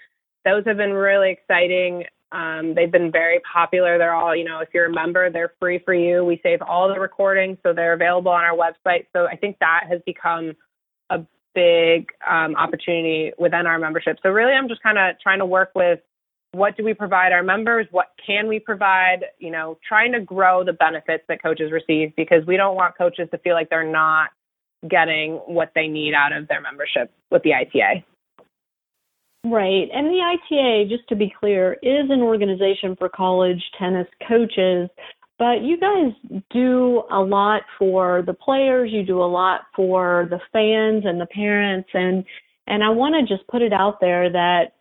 those 0.47 0.65
have 0.65 0.77
been 0.77 0.93
really 0.93 1.33
exciting. 1.33 2.05
Um, 2.31 2.75
they've 2.75 2.91
been 2.91 3.11
very 3.11 3.41
popular. 3.53 3.99
They're 3.99 4.15
all, 4.15 4.35
you 4.35 4.45
know, 4.45 4.61
if 4.61 4.69
you're 4.73 4.87
a 4.87 4.93
member, 4.93 5.29
they're 5.29 5.53
free 5.61 5.81
for 5.85 5.93
you. 5.93 6.25
We 6.25 6.41
save 6.43 6.63
all 6.63 6.89
the 6.89 7.01
recordings, 7.01 7.59
so 7.63 7.73
they're 7.73 7.93
available 7.93 8.31
on 8.31 8.45
our 8.45 8.57
website. 8.57 9.07
So 9.13 9.27
I 9.27 9.37
think 9.37 9.59
that 9.59 9.85
has 9.91 10.01
become 10.07 10.53
a 11.11 11.19
big 11.55 12.11
um, 12.29 12.55
opportunity 12.55 13.33
within 13.39 13.67
our 13.67 13.79
membership. 13.79 14.19
So 14.23 14.31
really, 14.31 14.53
I'm 14.53 14.69
just 14.69 14.83
kind 14.83 14.99
of 14.99 15.19
trying 15.21 15.41
to 15.41 15.47
work 15.47 15.73
with 15.75 15.99
what 16.53 16.77
do 16.77 16.85
we 16.85 16.95
provide 16.95 17.33
our 17.33 17.43
members? 17.43 17.87
What 17.91 18.07
can 18.25 18.47
we 18.47 18.61
provide? 18.61 19.25
You 19.39 19.51
know, 19.51 19.79
trying 19.87 20.13
to 20.13 20.21
grow 20.21 20.65
the 20.65 20.73
benefits 20.73 21.25
that 21.29 21.43
coaches 21.43 21.73
receive 21.73 22.15
because 22.17 22.47
we 22.47 22.57
don't 22.57 22.77
want 22.77 22.97
coaches 22.97 23.29
to 23.33 23.39
feel 23.39 23.55
like 23.55 23.69
they're 23.69 23.91
not 23.91 24.31
getting 24.89 25.35
what 25.47 25.73
they 25.75 25.89
need 25.89 26.15
out 26.15 26.33
of 26.33 26.47
their 26.47 26.61
membership 26.61 27.13
with 27.31 27.43
the 27.43 27.53
ITA. 27.53 28.05
Right. 29.51 29.89
And 29.95 30.09
the 30.09 30.37
ITA, 30.51 30.89
just 30.89 31.09
to 31.09 31.15
be 31.15 31.33
clear, 31.39 31.75
is 31.75 32.11
an 32.11 32.21
organization 32.21 32.97
for 32.97 33.09
college 33.09 33.63
tennis 33.79 34.09
coaches, 34.27 34.89
but 35.39 35.63
you 35.63 35.79
guys 35.79 36.43
do 36.51 37.05
a 37.13 37.21
lot 37.21 37.63
for 37.79 38.23
the 38.27 38.35
players, 38.35 38.91
you 38.93 39.05
do 39.05 39.23
a 39.23 39.25
lot 39.25 39.63
for 39.75 40.27
the 40.31 40.41
fans 40.53 41.05
and 41.07 41.21
the 41.21 41.27
parents 41.27 41.89
and 41.95 42.25
and 42.69 42.83
I 42.83 42.89
want 42.89 43.15
to 43.15 43.37
just 43.37 43.47
put 43.47 43.63
it 43.63 43.73
out 43.73 44.01
there 44.01 44.29
that 44.29 44.73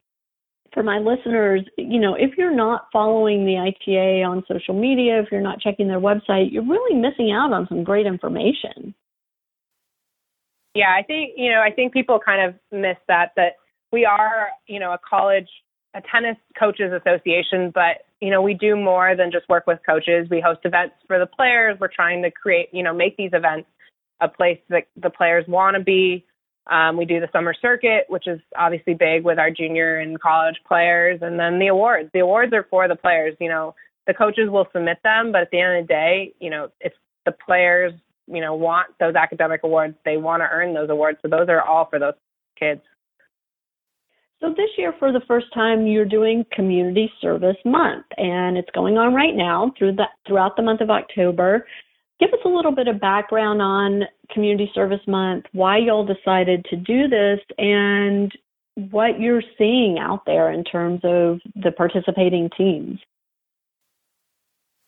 for 0.73 0.82
my 0.82 0.97
listeners, 0.97 1.62
you 1.78 1.99
know, 1.99 2.15
if 2.15 2.32
you're 2.36 2.56
not 2.56 2.88
following 2.91 3.45
the 3.45 3.58
ITA 3.60 4.23
on 4.23 4.43
social 4.47 4.73
media, 4.73 5.21
if 5.21 5.28
you're 5.32 5.39
not 5.39 5.62
checking 5.62 5.88
their 5.88 5.99
website, 5.99 6.51
you're 6.51 6.65
really 6.65 6.99
missing 6.99 7.32
out 7.32 7.54
on 7.54 7.67
some 7.67 7.84
great 7.84 8.08
information. 8.08 8.95
Yeah, 10.73 10.95
I 10.97 11.04
think, 11.04 11.34
you 11.38 11.51
know, 11.51 11.62
I 11.62 11.69
think 11.71 11.93
people 11.93 12.19
kind 12.19 12.41
of 12.41 12.56
miss 12.71 12.97
that 13.08 13.34
that 13.36 13.54
we 13.95 14.03
are, 14.03 14.49
you 14.67 14.77
know, 14.77 14.91
a 14.91 14.99
college, 15.10 15.47
a 15.93 16.01
tennis 16.12 16.36
coaches 16.60 16.91
association, 16.91 17.71
but 17.73 18.03
you 18.19 18.29
know, 18.29 18.41
we 18.41 18.53
do 18.53 18.75
more 18.75 19.15
than 19.15 19.31
just 19.31 19.47
work 19.47 19.65
with 19.67 19.79
coaches. 19.88 20.27
We 20.29 20.41
host 20.41 20.60
events 20.65 20.95
for 21.08 21.17
the 21.17 21.25
players. 21.25 21.77
We're 21.79 21.88
trying 21.88 22.21
to 22.23 22.31
create, 22.31 22.67
you 22.73 22.84
know, 22.84 22.93
make 22.93 23.15
these 23.15 23.31
events 23.31 23.69
a 24.19 24.27
place 24.27 24.60
that 24.69 24.88
the 25.01 25.10
players 25.10 25.45
want 25.47 25.77
to 25.77 25.84
be. 25.84 26.25
Um, 26.69 26.97
we 26.97 27.05
do 27.05 27.21
the 27.21 27.29
summer 27.31 27.53
circuit, 27.53 28.05
which 28.10 28.27
is 28.27 28.41
obviously 28.58 28.95
big 28.95 29.23
with 29.23 29.39
our 29.39 29.49
junior 29.49 29.97
and 29.99 30.19
college 30.19 30.55
players, 30.67 31.19
and 31.21 31.39
then 31.39 31.58
the 31.60 31.67
awards. 31.67 32.10
The 32.13 32.19
awards 32.19 32.51
are 32.51 32.67
for 32.69 32.89
the 32.89 32.95
players. 32.97 33.38
You 33.39 33.47
know, 33.47 33.75
the 34.08 34.13
coaches 34.13 34.49
will 34.49 34.67
submit 34.73 34.97
them, 35.03 35.31
but 35.31 35.41
at 35.43 35.51
the 35.51 35.62
end 35.62 35.77
of 35.77 35.84
the 35.88 35.93
day, 35.93 36.34
you 36.41 36.49
know, 36.49 36.69
if 36.81 36.91
the 37.25 37.31
players, 37.31 37.93
you 38.27 38.41
know, 38.41 38.55
want 38.55 38.88
those 38.99 39.15
academic 39.15 39.62
awards, 39.63 39.95
they 40.03 40.17
want 40.17 40.41
to 40.41 40.49
earn 40.51 40.73
those 40.73 40.89
awards. 40.89 41.19
So 41.21 41.29
those 41.29 41.47
are 41.47 41.62
all 41.62 41.88
for 41.89 41.99
those 41.99 42.15
kids. 42.60 42.81
So 44.41 44.49
this 44.49 44.69
year, 44.77 44.93
for 44.99 45.11
the 45.11 45.21
first 45.27 45.47
time, 45.53 45.87
you're 45.87 46.05
doing 46.05 46.45
Community 46.51 47.11
Service 47.21 47.57
Month, 47.63 48.05
and 48.17 48.57
it's 48.57 48.69
going 48.75 48.97
on 48.97 49.13
right 49.13 49.35
now 49.35 49.71
through 49.77 49.93
the, 49.95 50.05
throughout 50.27 50.55
the 50.55 50.61
month 50.61 50.81
of 50.81 50.89
October. 50.89 51.65
Give 52.19 52.29
us 52.31 52.39
a 52.45 52.49
little 52.49 52.73
bit 52.73 52.87
of 52.87 52.99
background 52.99 53.61
on 53.61 54.03
Community 54.33 54.69
Service 54.73 55.01
Month, 55.07 55.45
why 55.53 55.77
y'all 55.77 56.05
decided 56.05 56.65
to 56.69 56.75
do 56.75 57.07
this, 57.07 57.39
and 57.57 58.31
what 58.91 59.19
you're 59.19 59.43
seeing 59.57 59.99
out 59.99 60.25
there 60.25 60.51
in 60.51 60.63
terms 60.63 60.99
of 61.03 61.39
the 61.55 61.71
participating 61.71 62.49
teams. 62.57 62.99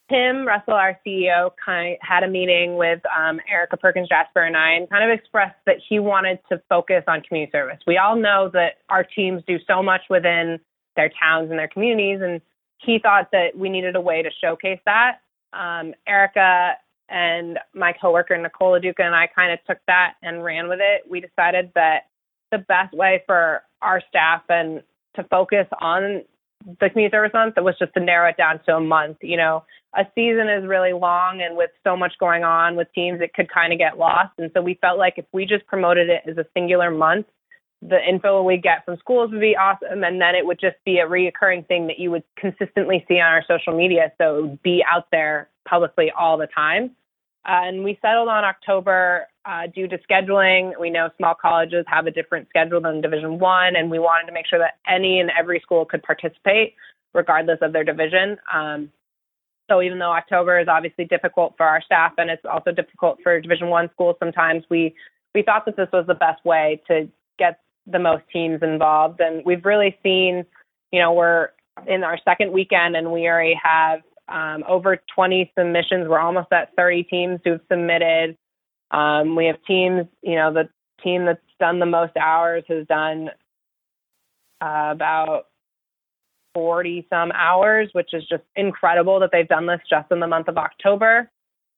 Tim 0.09 0.47
Russell, 0.47 0.73
our 0.73 0.97
CEO, 1.05 1.51
kind 1.63 1.93
of 1.93 1.99
had 2.01 2.23
a 2.23 2.27
meeting 2.27 2.77
with 2.77 3.01
um, 3.15 3.41
Erica 3.49 3.75
Perkins 3.75 4.07
Jasper 4.07 4.41
and 4.41 4.55
I, 4.55 4.71
and 4.71 4.89
kind 4.89 5.09
of 5.09 5.17
expressed 5.17 5.57
that 5.65 5.77
he 5.87 5.99
wanted 5.99 6.39
to 6.49 6.61
focus 6.69 7.03
on 7.07 7.21
community 7.21 7.51
service. 7.51 7.79
We 7.85 7.97
all 7.97 8.15
know 8.15 8.49
that 8.53 8.77
our 8.89 9.03
teams 9.03 9.43
do 9.45 9.57
so 9.67 9.83
much 9.83 10.01
within 10.09 10.59
their 10.95 11.09
towns 11.21 11.49
and 11.49 11.59
their 11.59 11.67
communities, 11.67 12.21
and 12.21 12.41
he 12.77 12.99
thought 12.99 13.29
that 13.31 13.57
we 13.57 13.69
needed 13.69 13.95
a 13.95 14.01
way 14.01 14.21
to 14.21 14.29
showcase 14.41 14.79
that. 14.85 15.19
Um, 15.51 15.93
Erica 16.07 16.75
and 17.09 17.59
my 17.73 17.93
coworker 17.93 18.37
Nicole 18.37 18.79
Duca 18.79 19.03
and 19.03 19.15
I 19.15 19.27
kind 19.27 19.51
of 19.51 19.59
took 19.65 19.79
that 19.87 20.13
and 20.21 20.43
ran 20.43 20.67
with 20.67 20.79
it. 20.81 21.09
We 21.09 21.21
decided 21.21 21.71
that 21.75 22.07
the 22.51 22.59
best 22.59 22.93
way 22.93 23.23
for 23.25 23.63
our 23.81 24.01
staff 24.09 24.43
and 24.49 24.81
to 25.15 25.23
focus 25.25 25.67
on 25.81 26.23
the 26.65 26.89
community 26.89 27.15
service 27.15 27.31
month 27.33 27.55
that 27.55 27.63
was 27.63 27.75
just 27.79 27.93
to 27.93 27.99
narrow 27.99 28.29
it 28.29 28.37
down 28.37 28.59
to 28.65 28.75
a 28.75 28.79
month. 28.79 29.17
You 29.21 29.37
know, 29.37 29.63
a 29.95 30.05
season 30.15 30.49
is 30.49 30.67
really 30.67 30.93
long, 30.93 31.41
and 31.41 31.55
with 31.55 31.71
so 31.83 31.95
much 31.95 32.13
going 32.19 32.43
on 32.43 32.75
with 32.75 32.87
teams, 32.93 33.21
it 33.21 33.33
could 33.33 33.49
kind 33.51 33.73
of 33.73 33.79
get 33.79 33.97
lost. 33.97 34.33
And 34.37 34.51
so 34.53 34.61
we 34.61 34.75
felt 34.81 34.97
like 34.97 35.13
if 35.17 35.25
we 35.31 35.45
just 35.45 35.65
promoted 35.67 36.09
it 36.09 36.23
as 36.29 36.37
a 36.37 36.45
singular 36.53 36.91
month, 36.91 37.27
the 37.81 37.99
info 38.07 38.41
we 38.41 38.57
get 38.57 38.83
from 38.85 38.97
schools 38.97 39.31
would 39.31 39.39
be 39.39 39.55
awesome, 39.55 40.03
and 40.03 40.19
then 40.19 40.35
it 40.35 40.45
would 40.45 40.59
just 40.59 40.77
be 40.85 40.97
a 40.97 41.07
reoccurring 41.07 41.67
thing 41.67 41.87
that 41.87 41.99
you 41.99 42.09
would 42.11 42.23
consistently 42.35 43.05
see 43.07 43.19
on 43.19 43.31
our 43.31 43.43
social 43.47 43.77
media. 43.77 44.11
So 44.17 44.37
it 44.37 44.41
would 44.41 44.63
be 44.63 44.83
out 44.91 45.07
there 45.11 45.49
publicly 45.67 46.11
all 46.17 46.37
the 46.37 46.47
time. 46.47 46.91
Uh, 47.47 47.63
and 47.63 47.83
we 47.83 47.97
settled 48.01 48.27
on 48.27 48.43
October 48.43 49.27
uh, 49.45 49.67
due 49.73 49.87
to 49.87 49.97
scheduling. 49.99 50.77
We 50.79 50.89
know 50.89 51.09
small 51.17 51.33
colleges 51.33 51.85
have 51.87 52.05
a 52.05 52.11
different 52.11 52.49
schedule 52.49 52.81
than 52.81 52.99
Division 52.99 53.39
One, 53.39 53.77
and 53.77 53.89
we 53.89 53.99
wanted 53.99 54.27
to 54.27 54.33
make 54.33 54.45
sure 54.47 54.59
that 54.59 54.77
any 54.85 55.21
and 55.21 55.31
every 55.37 55.61
school 55.61 55.85
could 55.85 56.03
participate, 56.03 56.75
regardless 57.13 57.59
of 57.61 57.71
their 57.71 57.85
division. 57.85 58.37
Um, 58.53 58.91
so 59.69 59.81
even 59.81 59.97
though 59.99 60.11
October 60.11 60.59
is 60.59 60.67
obviously 60.67 61.05
difficult 61.05 61.53
for 61.55 61.65
our 61.65 61.81
staff, 61.81 62.13
and 62.17 62.29
it's 62.29 62.43
also 62.45 62.71
difficult 62.71 63.19
for 63.23 63.39
Division 63.39 63.69
One 63.69 63.89
schools, 63.93 64.17
sometimes 64.19 64.63
we 64.69 64.93
we 65.33 65.41
thought 65.41 65.65
that 65.65 65.77
this 65.77 65.89
was 65.93 66.05
the 66.07 66.15
best 66.15 66.43
way 66.43 66.81
to 66.87 67.07
get 67.39 67.59
the 67.85 67.99
most 67.99 68.23
teams 68.31 68.59
involved. 68.61 69.21
And 69.21 69.45
we've 69.45 69.63
really 69.63 69.97
seen, 70.03 70.45
you 70.91 70.99
know, 70.99 71.13
we're 71.13 71.49
in 71.85 72.03
our 72.03 72.17
second 72.25 72.51
weekend, 72.51 72.97
and 72.97 73.11
we 73.11 73.27
already 73.27 73.57
have 73.61 74.01
um, 74.29 74.63
over 74.67 75.01
20 75.15 75.51
submissions. 75.57 76.07
We're 76.07 76.19
almost 76.19 76.51
at 76.51 76.75
30 76.75 77.03
teams 77.03 77.39
who've 77.43 77.61
submitted. 77.71 78.37
Um, 78.91 79.35
we 79.35 79.45
have 79.45 79.57
teams, 79.67 80.05
you 80.21 80.35
know, 80.35 80.53
the 80.53 80.69
team 81.03 81.25
that's 81.25 81.39
done 81.59 81.79
the 81.79 81.85
most 81.85 82.15
hours 82.17 82.63
has 82.67 82.85
done 82.87 83.29
uh, 84.61 84.89
about 84.91 85.45
40 86.53 87.05
some 87.09 87.31
hours, 87.33 87.89
which 87.93 88.13
is 88.13 88.23
just 88.27 88.43
incredible 88.55 89.19
that 89.19 89.29
they've 89.31 89.47
done 89.47 89.67
this 89.67 89.81
just 89.89 90.11
in 90.11 90.19
the 90.19 90.27
month 90.27 90.47
of 90.47 90.57
October. 90.57 91.29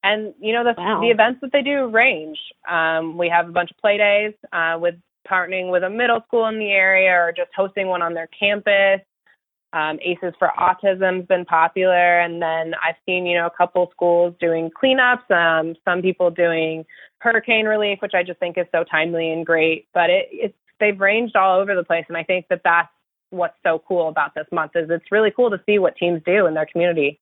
And 0.01 0.33
you 0.39 0.53
know 0.53 0.63
the 0.63 0.73
wow. 0.77 1.01
the 1.01 1.07
events 1.07 1.41
that 1.41 1.51
they 1.51 1.61
do 1.61 1.87
range. 1.87 2.39
Um, 2.69 3.17
we 3.17 3.27
have 3.27 3.49
a 3.49 3.51
bunch 3.51 3.71
of 3.71 3.77
play 3.77 3.97
days 3.97 4.33
uh, 4.53 4.77
with 4.79 4.95
partnering 5.29 5.71
with 5.71 5.83
a 5.83 5.89
middle 5.89 6.21
school 6.25 6.47
in 6.47 6.57
the 6.57 6.71
area 6.71 7.11
or 7.11 7.33
just 7.35 7.49
hosting 7.53 7.87
one 7.87 8.01
on 8.01 8.13
their 8.13 8.27
campus. 8.27 9.01
Um, 9.71 9.99
ACES 10.01 10.33
for 10.39 10.51
Autism's 10.57 11.27
been 11.27 11.45
popular, 11.45 12.19
and 12.19 12.41
then 12.41 12.73
I've 12.83 12.95
seen 13.05 13.25
you 13.25 13.37
know 13.37 13.45
a 13.45 13.51
couple 13.51 13.87
schools 13.91 14.33
doing 14.39 14.71
cleanups, 14.71 15.29
um, 15.29 15.75
some 15.85 16.01
people 16.01 16.31
doing 16.31 16.85
hurricane 17.19 17.65
relief, 17.65 17.99
which 18.01 18.13
I 18.15 18.23
just 18.23 18.39
think 18.39 18.57
is 18.57 18.65
so 18.71 18.83
timely 18.83 19.31
and 19.31 19.45
great. 19.45 19.87
But 19.93 20.09
it, 20.09 20.27
it's 20.31 20.55
they've 20.79 20.99
ranged 20.99 21.35
all 21.35 21.59
over 21.59 21.75
the 21.75 21.83
place, 21.83 22.05
and 22.07 22.17
I 22.17 22.23
think 22.23 22.47
that 22.49 22.61
that's 22.63 22.89
what's 23.29 23.57
so 23.63 23.81
cool 23.87 24.09
about 24.09 24.33
this 24.33 24.47
month 24.51 24.71
is 24.75 24.89
it's 24.89 25.11
really 25.11 25.31
cool 25.31 25.51
to 25.51 25.61
see 25.65 25.77
what 25.77 25.95
teams 25.95 26.21
do 26.25 26.47
in 26.47 26.53
their 26.55 26.65
community. 26.65 27.19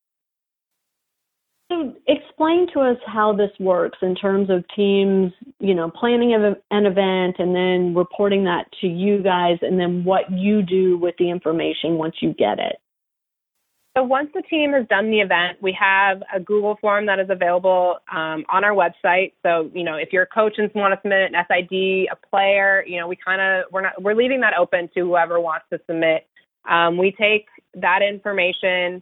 So 1.70 1.94
explain 2.08 2.68
to 2.74 2.80
us 2.80 2.98
how 3.06 3.34
this 3.34 3.52
works 3.60 3.98
in 4.02 4.16
terms 4.16 4.50
of 4.50 4.64
teams, 4.74 5.34
you 5.60 5.76
know, 5.76 5.92
planning 5.92 6.34
an 6.34 6.86
event 6.86 7.36
and 7.40 7.54
then 7.54 7.94
reporting 7.94 8.46
that 8.46 8.68
to 8.80 8.88
you 8.88 9.22
guys 9.22 9.58
and 9.62 9.78
then 9.78 10.06
what 10.06 10.32
you 10.32 10.62
do 10.62 10.98
with 10.98 11.16
the 11.20 11.30
information 11.30 11.96
once 11.96 12.16
you 12.22 12.34
get 12.34 12.60
it. 12.60 12.78
So 13.98 14.04
once 14.04 14.30
the 14.34 14.44
team 14.44 14.74
has 14.74 14.88
done 14.88 15.10
the 15.10 15.20
event, 15.22 15.58
we 15.60 15.76
have 15.78 16.22
a 16.34 16.40
Google 16.40 16.78
form 16.80 17.08
that 17.08 17.20
is 17.20 17.32
available 17.32 17.98
um, 18.14 18.46
on 18.48 18.64
our 18.64 18.74
website. 18.74 19.34
So 19.44 19.72
you 19.74 19.84
know, 19.84 19.96
if 19.96 20.10
you're 20.14 20.24
a 20.24 20.28
coach 20.28 20.54
and 20.58 20.72
want 20.76 20.94
to 20.94 21.00
submit 21.02 21.34
an 21.34 21.46
SID, 21.50 22.08
a 22.12 22.28
player, 22.30 22.86
you 22.86 23.00
know, 23.00 23.08
we 23.08 23.18
kind 23.18 23.42
of 23.42 23.66
we're 23.74 23.82
not 23.82 24.02
we're 24.02 24.14
leaving 24.14 24.40
that 24.42 24.54
open 24.58 24.88
to 24.94 25.02
whoever 25.02 25.40
wants 25.40 25.66
to 25.74 25.80
submit. 25.88 26.28
Um, 26.70 26.98
we 26.98 27.12
take 27.12 27.48
that 27.74 28.02
information 28.04 29.02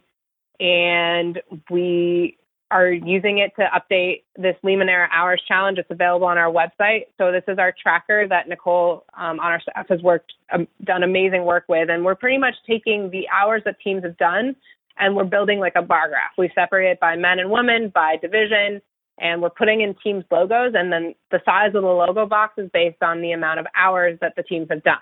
and 0.58 1.42
we 1.70 2.38
are 2.70 2.90
using 2.90 3.38
it 3.38 3.52
to 3.56 3.66
update 3.74 4.22
this 4.36 4.56
Limoneira 4.64 5.06
Hours 5.12 5.40
Challenge. 5.46 5.78
It's 5.78 5.90
available 5.90 6.26
on 6.26 6.36
our 6.36 6.52
website. 6.52 7.06
So 7.16 7.30
this 7.30 7.44
is 7.46 7.58
our 7.58 7.72
tracker 7.80 8.26
that 8.28 8.48
Nicole 8.48 9.04
um, 9.16 9.38
on 9.38 9.52
our 9.52 9.60
staff 9.60 9.86
has 9.88 10.02
worked 10.02 10.32
um, 10.52 10.66
done 10.84 11.02
amazing 11.02 11.44
work 11.44 11.64
with, 11.68 11.90
and 11.90 12.04
we're 12.04 12.16
pretty 12.16 12.38
much 12.38 12.54
taking 12.68 13.10
the 13.10 13.28
hours 13.28 13.62
that 13.66 13.76
teams 13.82 14.02
have 14.02 14.16
done, 14.16 14.56
and 14.98 15.14
we're 15.14 15.24
building 15.24 15.60
like 15.60 15.74
a 15.76 15.82
bar 15.82 16.08
graph. 16.08 16.32
We 16.36 16.50
separate 16.54 16.90
it 16.90 17.00
by 17.00 17.14
men 17.16 17.38
and 17.38 17.50
women, 17.50 17.92
by 17.94 18.16
division, 18.20 18.82
and 19.18 19.40
we're 19.40 19.50
putting 19.50 19.80
in 19.80 19.94
teams' 20.02 20.24
logos, 20.30 20.72
and 20.74 20.92
then 20.92 21.14
the 21.30 21.40
size 21.44 21.74
of 21.74 21.82
the 21.82 21.88
logo 21.88 22.26
box 22.26 22.54
is 22.58 22.68
based 22.72 23.02
on 23.02 23.20
the 23.20 23.32
amount 23.32 23.60
of 23.60 23.66
hours 23.76 24.18
that 24.20 24.34
the 24.36 24.42
teams 24.42 24.66
have 24.70 24.82
done. 24.82 24.98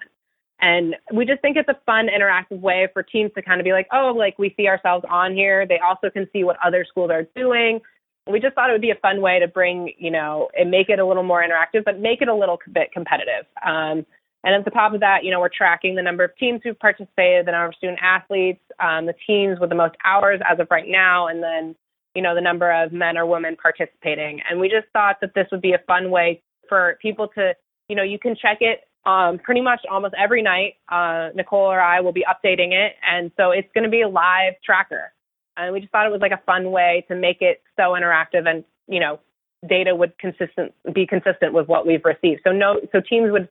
And 0.61 0.97
we 1.13 1.27
just 1.27 1.43
think 1.43 1.57
it's 1.57 1.69
a 1.69 1.79
fun, 1.85 2.09
interactive 2.09 2.61
way 2.61 2.89
for 2.93 3.03
teams 3.03 3.33
to 3.35 3.43
kind 3.43 3.61
of 3.61 3.65
be 3.65 3.73
like, 3.73 3.89
oh, 3.93 4.15
like 4.17 4.39
we 4.39 4.55
see 4.57 4.69
ourselves 4.69 5.05
on 5.11 5.35
here. 5.35 5.67
They 5.67 5.79
also 5.79 6.11
can 6.11 6.29
see 6.33 6.45
what 6.45 6.57
other 6.65 6.87
schools 6.89 7.11
are 7.11 7.25
doing. 7.37 7.81
We 8.27 8.41
just 8.41 8.55
thought 8.55 8.71
it 8.71 8.73
would 8.73 8.81
be 8.81 8.91
a 8.91 8.97
fun 9.03 9.21
way 9.21 9.39
to 9.39 9.49
bring, 9.49 9.93
you 9.99 10.11
know, 10.11 10.49
and 10.59 10.71
make 10.71 10.89
it 10.89 10.99
a 10.99 11.07
little 11.07 11.23
more 11.23 11.45
interactive, 11.45 11.85
but 11.85 12.01
make 12.01 12.23
it 12.23 12.29
a 12.29 12.35
little 12.35 12.59
bit 12.73 12.93
competitive. 12.93 13.45
Um, 13.67 14.07
and 14.45 14.55
at 14.55 14.65
the 14.65 14.71
top 14.71 14.95
of 14.95 15.01
that, 15.01 15.25
you 15.25 15.31
know, 15.31 15.41
we're 15.41 15.49
tracking 15.49 15.95
the 15.95 16.03
number 16.03 16.23
of 16.25 16.37
teams 16.37 16.61
who've 16.63 16.79
participated, 16.79 17.47
the 17.47 17.53
number 17.53 17.67
of 17.67 17.75
student 17.75 17.99
athletes, 18.03 18.63
um, 18.79 19.07
the 19.07 19.15
teams 19.27 19.59
with 19.59 19.71
the 19.71 19.77
most 19.77 19.95
hours 20.05 20.41
as 20.51 20.59
of 20.61 20.69
right 20.71 20.87
now, 20.87 21.29
and 21.29 21.43
then, 21.43 21.75
you 22.15 22.23
know, 22.23 22.35
the 22.35 22.41
number 22.41 22.71
of 22.71 22.93
men 22.93 23.19
or 23.19 23.27
women 23.27 23.57
participating. 23.61 24.41
And 24.49 24.61
we 24.61 24.69
just 24.69 24.87
thought 24.93 25.17
that 25.21 25.35
this 25.35 25.47
would 25.51 25.63
be 25.63 25.73
a 25.73 25.81
fun 25.87 26.11
way 26.11 26.43
for 26.69 26.99
people 27.01 27.29
to, 27.29 27.55
you 27.89 27.97
know, 27.97 28.03
you 28.03 28.19
can 28.19 28.37
check 28.37 28.59
it 28.61 28.81
um, 29.07 29.39
pretty 29.39 29.61
much 29.61 29.81
almost 29.91 30.15
every 30.19 30.43
night. 30.43 30.75
Uh, 30.91 31.29
Nicole 31.35 31.71
or 31.71 31.81
I 31.81 32.01
will 32.01 32.13
be 32.13 32.25
updating 32.25 32.73
it, 32.73 32.95
and 33.09 33.31
so 33.37 33.51
it's 33.51 33.69
going 33.75 33.85
to 33.85 33.91
be 33.91 34.03
a 34.03 34.09
live 34.09 34.55
tracker. 34.65 35.13
And 35.57 35.73
we 35.73 35.81
just 35.81 35.93
thought 35.93 36.07
it 36.07 36.13
was 36.13 36.21
like 36.21 36.33
a 36.33 36.43
fun 36.47 36.71
way 36.71 37.05
to 37.09 37.15
make 37.15 37.39
it 37.41 37.63
so 37.77 37.93
interactive, 37.93 38.49
and 38.49 38.65
you 38.89 39.01
know, 39.01 39.21
data 39.69 39.95
would 39.95 40.19
consistent 40.19 40.73
be 40.93 41.07
consistent 41.07 41.53
with 41.53 41.69
what 41.69 41.87
we've 41.87 42.05
received. 42.05 42.41
So 42.45 42.53
no, 42.53 42.81
so 42.93 43.01
teams 43.01 43.31
would 43.31 43.49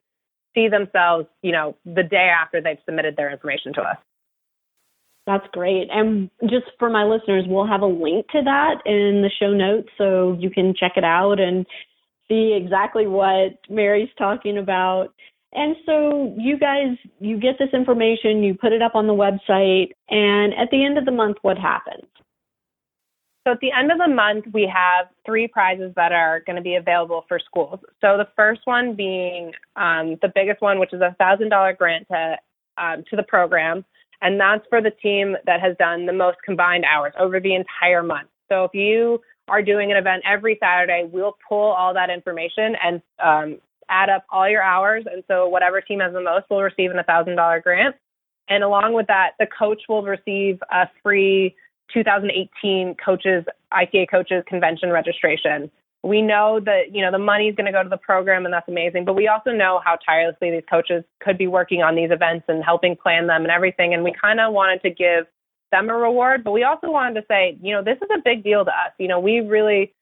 see 0.56 0.68
themselves, 0.68 1.28
you 1.42 1.52
know, 1.52 1.76
the 1.86 2.04
day 2.04 2.30
after 2.30 2.62
they've 2.62 2.78
submitted 2.86 3.16
their 3.16 3.32
information 3.32 3.74
to 3.74 3.82
us. 3.82 3.98
That's 5.26 5.46
great. 5.54 5.88
And 5.89 6.30
just 6.44 6.66
for 6.78 6.89
my 6.89 7.06
listeners, 7.06 7.46
we'll 7.48 7.66
have 7.66 7.82
a 7.82 7.88
link 7.88 8.28
to 8.34 8.42
that 8.44 8.82
in 8.86 9.22
the 9.22 9.32
show 9.39 9.54
notes 9.54 9.88
so 9.98 10.38
you 10.39 10.50
can 10.50 10.74
check 10.78 10.94
it 10.98 11.06
out 11.06 11.39
and 11.39 11.66
see 12.28 12.58
exactly 12.62 13.08
what 13.08 13.58
Mary's 13.70 14.10
talking 14.18 14.58
about. 14.58 15.13
And 15.56 15.76
so 15.86 16.34
you 16.38 16.58
guys, 16.58 16.98
you 17.20 17.38
get 17.39 17.60
this 17.60 17.70
information, 17.74 18.44
you 18.44 18.56
put 18.56 18.72
it 18.72 18.82
up 18.82 18.96
on 18.96 19.08
the 19.08 19.13
website, 19.13 19.92
and 20.10 20.54
at 20.56 20.70
the 20.72 20.84
end 20.84 20.98
of 20.98 21.06
the 21.06 21.12
month, 21.12 21.38
what 21.42 21.58
happens? 21.58 22.06
So 23.46 23.52
at 23.52 23.60
the 23.60 23.72
end 23.72 23.92
of 23.92 23.98
the 23.98 24.08
month, 24.08 24.46
we 24.54 24.72
have 24.74 25.08
three 25.26 25.48
prizes 25.48 25.92
that 25.96 26.13
are 26.13 26.42
going 26.48 26.56
to 26.56 26.62
be 26.62 26.76
available 26.76 27.26
for 27.28 27.39
schools. 27.39 27.80
So 28.00 28.18
the 28.18 28.28
first 28.38 28.62
one 28.63 28.96
being 28.96 29.52
um, 29.76 30.18
the 30.22 30.32
biggest 30.34 30.62
one, 30.62 30.80
which 30.80 30.94
is 30.94 31.02
a 31.02 31.16
thousand 31.20 31.50
dollar 31.50 31.74
grant 31.74 32.08
to 32.08 32.38
um, 32.78 33.04
to 33.10 33.16
the 33.16 33.24
program, 33.24 33.86
and 34.22 34.39
that's 34.39 34.66
for 34.70 34.82
the 34.82 34.92
team 34.92 35.36
that 35.46 35.60
has 35.60 35.76
done 35.78 36.06
the 36.06 36.13
most 36.13 36.38
combined 36.44 36.86
hours 36.86 37.13
over 37.20 37.39
the 37.39 37.54
entire 37.54 38.02
month. 38.02 38.30
So 38.50 38.63
if 38.63 38.74
you 38.74 39.22
are 39.50 39.62
doing 39.62 39.92
an 39.92 39.98
event 39.98 40.24
every 40.26 40.58
Saturday, 40.60 41.08
we'll 41.12 41.38
pull 41.48 41.72
all 41.74 41.94
that 41.94 42.10
information 42.10 42.76
and 42.82 43.02
um, 43.22 43.60
add 43.89 44.10
up 44.10 44.26
all 44.30 44.50
your 44.50 44.62
hours. 44.62 45.06
And 45.12 45.24
so 45.28 45.48
whatever 45.48 45.82
team 45.82 46.00
has 46.00 46.13
the 46.13 46.22
most 46.22 46.50
will 46.50 46.62
receive 46.62 46.91
an 46.91 46.98
$1,000 46.98 47.63
grant. 47.63 47.96
And 48.50 48.63
along 48.63 48.93
with 48.93 49.08
that, 49.08 49.32
the 49.39 49.48
coach 49.48 49.84
will 49.88 50.04
receive 50.04 50.60
a 50.72 50.88
free 51.02 51.56
2018 51.93 52.96
coaches, 53.04 53.46
ITA 53.72 54.08
coaches 54.08 54.43
convention 54.48 54.89
registration. 54.89 55.72
We 56.04 56.22
know 56.22 56.60
that, 56.65 56.93
you 56.93 57.02
know, 57.02 57.12
the 57.12 57.19
money 57.19 57.48
is 57.48 57.56
going 57.56 57.67
to 57.67 57.72
go 57.72 57.82
to 57.82 57.89
the 57.89 57.98
program 57.98 58.46
and 58.46 58.54
that's 58.54 58.67
amazing, 58.67 59.06
but 59.06 59.13
we 59.13 59.30
also 59.30 59.52
know 59.52 59.80
how 59.86 59.98
tirelessly 60.06 60.52
these 60.52 60.63
coaches 60.69 61.04
could 61.22 61.38
be 61.38 61.48
working 61.48 61.82
on 61.82 61.96
these 61.96 62.12
events 62.12 62.46
and 62.50 62.62
helping 62.63 62.98
plan 62.98 63.28
them 63.28 63.43
and 63.43 63.52
everything. 63.52 63.93
And 63.93 64.04
we 64.04 64.13
kind 64.19 64.41
of 64.41 64.54
wanted 64.54 64.82
to 64.82 64.89
give 64.89 65.26
them 65.72 65.89
a 65.89 65.96
reward, 65.96 66.43
but 66.43 66.52
we 66.52 66.63
also 66.63 66.91
wanted 66.91 67.22
to 67.22 67.26
say, 67.30 67.58
you 67.62 67.74
know, 67.74 67.82
this 67.82 67.98
is 67.98 68.10
a 68.13 68.22
big 68.24 68.43
deal 68.43 68.65
to 68.65 68.72
us. 68.72 68.91
You 69.00 69.08
know, 69.08 69.19
we 69.19 69.39
really 69.39 69.93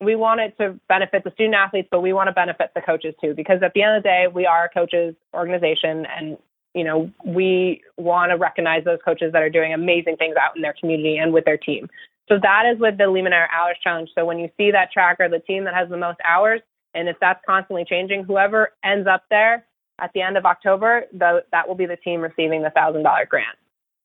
we 0.00 0.16
want 0.16 0.40
it 0.40 0.56
to 0.58 0.78
benefit 0.88 1.24
the 1.24 1.30
student 1.32 1.54
athletes, 1.54 1.88
but 1.90 2.00
we 2.00 2.12
want 2.12 2.28
to 2.28 2.32
benefit 2.32 2.72
the 2.74 2.80
coaches 2.80 3.14
too, 3.20 3.34
because 3.34 3.62
at 3.62 3.72
the 3.74 3.82
end 3.82 3.96
of 3.96 4.02
the 4.02 4.08
day, 4.08 4.26
we 4.32 4.46
are 4.46 4.64
a 4.64 4.68
coaches 4.68 5.14
organization 5.32 6.06
and 6.06 6.36
you 6.74 6.82
know, 6.82 7.10
we 7.24 7.82
want 7.96 8.30
to 8.30 8.36
recognize 8.36 8.84
those 8.84 8.98
coaches 9.04 9.32
that 9.32 9.42
are 9.42 9.48
doing 9.48 9.72
amazing 9.72 10.16
things 10.16 10.34
out 10.36 10.56
in 10.56 10.62
their 10.62 10.74
community 10.78 11.16
and 11.16 11.32
with 11.32 11.44
their 11.44 11.56
team. 11.56 11.88
So 12.28 12.38
that 12.42 12.64
is 12.72 12.80
with 12.80 12.98
the 12.98 13.04
Limoneira 13.04 13.46
Hours 13.54 13.76
Challenge. 13.82 14.10
So 14.14 14.24
when 14.24 14.38
you 14.38 14.50
see 14.56 14.70
that 14.72 14.90
tracker, 14.92 15.28
the 15.28 15.38
team 15.38 15.64
that 15.64 15.74
has 15.74 15.88
the 15.88 15.96
most 15.96 16.18
hours, 16.24 16.60
and 16.94 17.08
if 17.08 17.16
that's 17.20 17.40
constantly 17.46 17.84
changing, 17.84 18.24
whoever 18.24 18.72
ends 18.84 19.06
up 19.06 19.24
there 19.30 19.66
at 20.00 20.10
the 20.14 20.22
end 20.22 20.36
of 20.36 20.44
October, 20.44 21.04
the, 21.12 21.44
that 21.52 21.68
will 21.68 21.74
be 21.74 21.86
the 21.86 21.96
team 21.96 22.20
receiving 22.20 22.62
the 22.62 22.70
thousand 22.70 23.04
dollar 23.04 23.26
grant. 23.26 23.56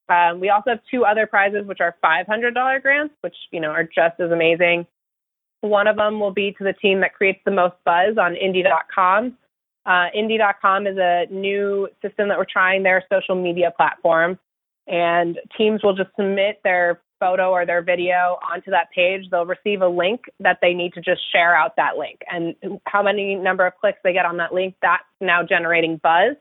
Um, 0.10 0.40
we 0.40 0.50
also 0.50 0.72
have 0.72 0.80
two 0.90 1.06
other 1.06 1.28
prizes, 1.28 1.66
which 1.66 1.80
are 1.82 1.96
$500 2.04 2.82
grants, 2.82 3.14
which 3.22 3.36
you 3.52 3.60
know 3.60 3.70
are 3.70 3.84
just 3.84 4.20
as 4.20 4.32
amazing. 4.32 4.86
One 5.62 5.88
of 5.88 5.98
them 5.98 6.20
will 6.20 6.32
be 6.32 6.54
to 6.58 6.64
the 6.64 6.74
team 6.74 7.02
that 7.02 7.14
creates 7.14 7.40
the 7.46 7.52
most 7.52 7.76
buzz 7.86 8.18
on 8.18 8.36
Indy.com. 8.36 9.38
Uh, 9.86 10.06
Indy.com 10.14 10.88
is 10.88 10.98
a 10.98 11.26
new 11.32 11.88
system 12.02 12.30
that 12.30 12.38
we're 12.38 12.46
trying 12.46 12.84
their 12.84 13.04
social 13.12 13.36
media 13.36 13.74
platform, 13.76 14.40
and 14.88 15.40
teams 15.58 15.82
will 15.84 15.96
just 15.96 16.10
submit 16.16 16.60
their 16.64 17.02
photo 17.20 17.52
or 17.52 17.66
their 17.66 17.82
video 17.82 18.38
onto 18.50 18.72
that 18.72 18.90
page. 18.96 19.26
They'll 19.30 19.46
receive 19.46 19.82
a 19.82 19.88
link 19.88 20.22
that 20.40 20.60
they 20.62 20.74
need 20.74 20.94
to 20.94 21.02
just 21.02 21.22
share 21.32 21.56
out 21.56 21.76
that 21.76 21.98
link, 21.98 22.22
and 22.32 22.56
how 22.86 23.04
many 23.04 23.36
number 23.36 23.66
of 23.66 23.74
clicks 23.82 24.00
they 24.04 24.14
get 24.14 24.26
on 24.26 24.38
that 24.38 24.54
link, 24.54 24.76
that's 24.82 25.04
now 25.20 25.44
generating 25.44 26.00
buzz. 26.02 26.36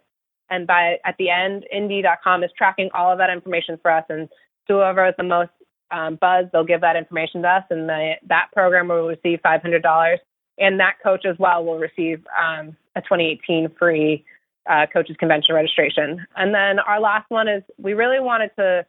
And 0.50 0.66
by 0.66 0.98
at 1.04 1.16
the 1.18 1.30
end, 1.30 1.64
Indy.com 1.72 2.44
is 2.44 2.50
tracking 2.56 2.90
all 2.94 3.10
of 3.10 3.18
that 3.18 3.30
information 3.30 3.78
for 3.82 3.90
us, 3.90 4.04
and 4.08 4.28
whoever 4.68 5.04
has 5.06 5.14
the 5.16 5.24
most 5.24 5.50
um, 5.90 6.16
buzz, 6.16 6.46
they'll 6.52 6.64
give 6.64 6.80
that 6.82 6.96
information 6.96 7.42
to 7.42 7.48
us, 7.48 7.64
and 7.70 7.88
the, 7.88 8.14
that 8.28 8.48
program 8.52 8.88
will 8.88 9.06
receive 9.08 9.40
$500 9.44 10.18
and 10.58 10.80
that 10.80 10.96
coach 11.02 11.24
as 11.24 11.38
well 11.38 11.64
will 11.64 11.78
receive 11.78 12.24
um, 12.36 12.76
a 12.96 13.00
2018 13.00 13.70
free 13.78 14.24
uh, 14.68 14.86
coaches 14.92 15.16
convention 15.18 15.54
registration. 15.54 16.26
And 16.36 16.54
then 16.54 16.78
our 16.78 17.00
last 17.00 17.30
one 17.30 17.48
is 17.48 17.62
we 17.78 17.94
really 17.94 18.20
wanted 18.20 18.50
to 18.56 18.84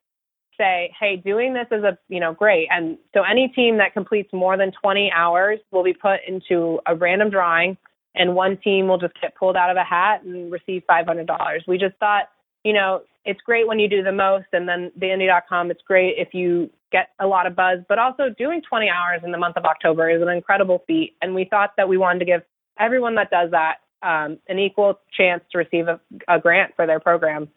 say, 0.58 0.94
hey, 1.00 1.16
doing 1.16 1.54
this 1.54 1.68
is 1.72 1.84
a 1.84 1.98
you 2.10 2.20
know 2.20 2.34
great, 2.34 2.68
and 2.70 2.98
so 3.14 3.24
any 3.24 3.48
team 3.50 3.78
that 3.78 3.94
completes 3.94 4.34
more 4.34 4.58
than 4.58 4.74
20 4.82 5.12
hours 5.16 5.60
will 5.72 5.84
be 5.84 5.94
put 5.94 6.20
into 6.28 6.80
a 6.86 6.96
random 6.96 7.30
drawing, 7.30 7.78
and 8.16 8.36
one 8.36 8.58
team 8.58 8.88
will 8.88 8.98
just 8.98 9.14
get 9.22 9.36
pulled 9.36 9.56
out 9.56 9.70
of 9.70 9.78
a 9.78 9.84
hat 9.84 10.24
and 10.24 10.52
receive 10.52 10.84
$500. 10.90 11.60
We 11.68 11.78
just 11.78 11.96
thought, 11.98 12.30
you 12.66 12.74
know, 12.74 13.04
it's 13.24 13.40
great 13.42 13.68
when 13.68 13.80
you 13.80 13.88
do 13.88 14.04
the 14.04 14.12
most, 14.12 14.48
and 14.52 14.68
then 14.68 14.92
the 14.98 15.14
Indy.com, 15.14 15.72
it's 15.72 15.82
great 15.88 16.16
if 16.18 16.34
you 16.34 16.70
get 16.92 17.10
a 17.20 17.28
lot 17.28 17.48
of 17.48 17.56
buzz, 17.56 17.80
but 17.88 18.00
also 18.00 18.30
doing 18.38 18.62
20 18.68 18.90
hours 18.90 19.22
in 19.24 19.32
the 19.32 19.38
month 19.38 19.58
of 19.58 19.66
October 19.66 20.10
is 20.10 20.22
an 20.22 20.30
incredible 20.30 20.84
feat. 20.88 21.16
And 21.22 21.36
we 21.36 21.46
thought 21.46 21.72
that 21.78 21.88
we 21.88 21.98
wanted 21.98 22.20
to 22.20 22.26
give 22.26 22.42
everyone 22.80 23.16
that 23.16 23.30
does 23.30 23.52
that 23.52 23.78
um, 24.02 24.40
an 24.48 24.60
equal 24.60 25.00
chance 25.16 25.44
to 25.52 25.58
receive 25.58 25.88
a, 25.88 26.00
a 26.28 26.40
grant 26.40 26.74
for 26.76 26.88
their 26.88 27.00
program. 27.00 27.50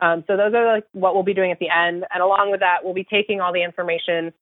Um, 0.00 0.22
so 0.26 0.36
those 0.36 0.54
are 0.54 0.74
like 0.74 0.84
what 0.92 1.14
we'll 1.14 1.24
be 1.24 1.34
doing 1.34 1.50
at 1.50 1.58
the 1.58 1.68
end. 1.68 2.04
And 2.12 2.22
along 2.22 2.50
with 2.50 2.60
that, 2.60 2.78
we'll 2.84 2.94
be 2.94 3.04
taking 3.04 3.40
all 3.40 3.52
the 3.52 3.62
information 3.62 4.32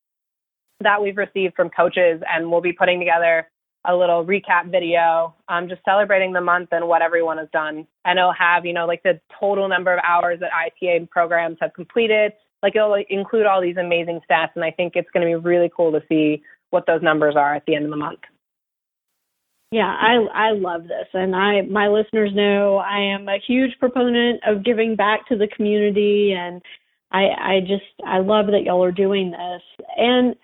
that 0.80 1.02
we've 1.02 1.16
received 1.16 1.54
from 1.54 1.70
coaches 1.70 2.22
and 2.30 2.50
we'll 2.50 2.60
be 2.60 2.72
putting 2.72 2.98
together 2.98 3.46
a 3.88 3.96
little 3.96 4.24
recap 4.24 4.70
video, 4.70 5.34
um, 5.48 5.68
just 5.68 5.80
celebrating 5.84 6.32
the 6.32 6.40
month 6.40 6.70
and 6.72 6.86
what 6.88 7.02
everyone 7.02 7.38
has 7.38 7.48
done. 7.52 7.86
And 8.04 8.18
it'll 8.18 8.32
have, 8.32 8.66
you 8.66 8.72
know, 8.72 8.86
like 8.86 9.02
the 9.02 9.20
total 9.40 9.68
number 9.68 9.94
of 9.94 10.00
hours 10.06 10.40
that 10.40 10.50
ITA 10.52 11.08
programs 11.10 11.58
have 11.60 11.72
completed. 11.72 12.32
Like 12.66 12.74
it'll 12.74 13.00
include 13.08 13.46
all 13.46 13.62
these 13.62 13.76
amazing 13.76 14.18
stats. 14.28 14.50
And 14.56 14.64
I 14.64 14.72
think 14.72 14.96
it's 14.96 15.08
going 15.14 15.24
to 15.24 15.38
be 15.38 15.48
really 15.48 15.70
cool 15.74 15.92
to 15.92 16.02
see 16.08 16.42
what 16.70 16.84
those 16.88 17.00
numbers 17.00 17.36
are 17.36 17.54
at 17.54 17.64
the 17.64 17.76
end 17.76 17.84
of 17.84 17.92
the 17.92 17.96
month. 17.96 18.18
Yeah, 19.70 19.86
I 19.86 20.48
I 20.48 20.50
love 20.52 20.82
this, 20.84 21.06
and 21.12 21.34
I 21.34 21.62
my 21.62 21.88
listeners 21.88 22.30
know 22.34 22.78
I 22.78 22.98
am 22.98 23.28
a 23.28 23.38
huge 23.46 23.72
proponent 23.78 24.40
of 24.46 24.64
giving 24.64 24.96
back 24.96 25.28
to 25.28 25.36
the 25.36 25.48
community, 25.48 26.34
and 26.36 26.60
I 27.12 27.24
I 27.24 27.60
just 27.60 27.84
I 28.04 28.18
love 28.18 28.46
that 28.46 28.62
y'all 28.64 28.82
are 28.82 28.92
doing 28.92 29.30
this, 29.30 29.62
and 29.96 30.34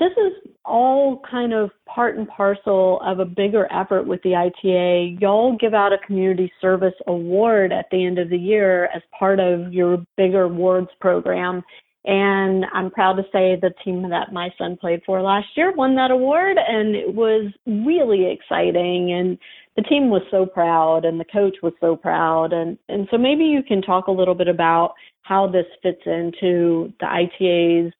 this 0.00 0.12
is 0.12 0.52
all 0.64 1.22
kind 1.30 1.52
of 1.52 1.70
part 1.86 2.16
and 2.16 2.26
parcel 2.26 3.00
of 3.04 3.20
a 3.20 3.24
bigger 3.24 3.68
effort 3.70 4.06
with 4.06 4.20
the 4.22 4.34
ITA. 4.34 5.18
Y'all 5.20 5.56
give 5.60 5.74
out 5.74 5.92
a 5.92 5.98
community 6.06 6.50
service 6.60 6.94
award 7.06 7.70
at 7.72 7.86
the 7.92 8.04
end 8.04 8.18
of 8.18 8.30
the 8.30 8.38
year 8.38 8.86
as 8.86 9.02
part 9.16 9.38
of 9.38 9.72
your 9.72 9.98
bigger 10.16 10.44
awards 10.44 10.88
program. 11.00 11.62
And 12.06 12.64
I'm 12.72 12.90
proud 12.90 13.16
to 13.16 13.24
say 13.24 13.58
the 13.60 13.74
team 13.84 14.08
that 14.08 14.32
my 14.32 14.48
son 14.56 14.78
played 14.80 15.02
for 15.04 15.20
last 15.20 15.48
year 15.54 15.70
won 15.72 15.94
that 15.96 16.10
award, 16.10 16.56
and 16.56 16.96
it 16.96 17.14
was 17.14 17.52
really 17.66 18.32
exciting. 18.32 19.12
And 19.12 19.38
the 19.76 19.82
team 19.82 20.08
was 20.08 20.22
so 20.30 20.46
proud, 20.46 21.04
and 21.04 21.20
the 21.20 21.26
coach 21.26 21.56
was 21.62 21.74
so 21.78 21.96
proud. 21.96 22.54
And, 22.54 22.78
and 22.88 23.06
so 23.10 23.18
maybe 23.18 23.44
you 23.44 23.62
can 23.62 23.82
talk 23.82 24.06
a 24.06 24.12
little 24.12 24.34
bit 24.34 24.48
about 24.48 24.94
how 25.22 25.46
this 25.46 25.66
fits 25.82 26.00
into 26.06 26.92
the 27.00 27.06
ITA's 27.06 27.92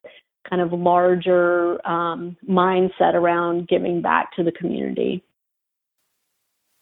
kind 0.48 0.62
of 0.62 0.72
larger 0.72 1.86
um, 1.86 2.36
mindset 2.48 3.14
around 3.14 3.68
giving 3.68 4.00
back 4.00 4.34
to 4.36 4.42
the 4.42 4.52
community. 4.52 5.22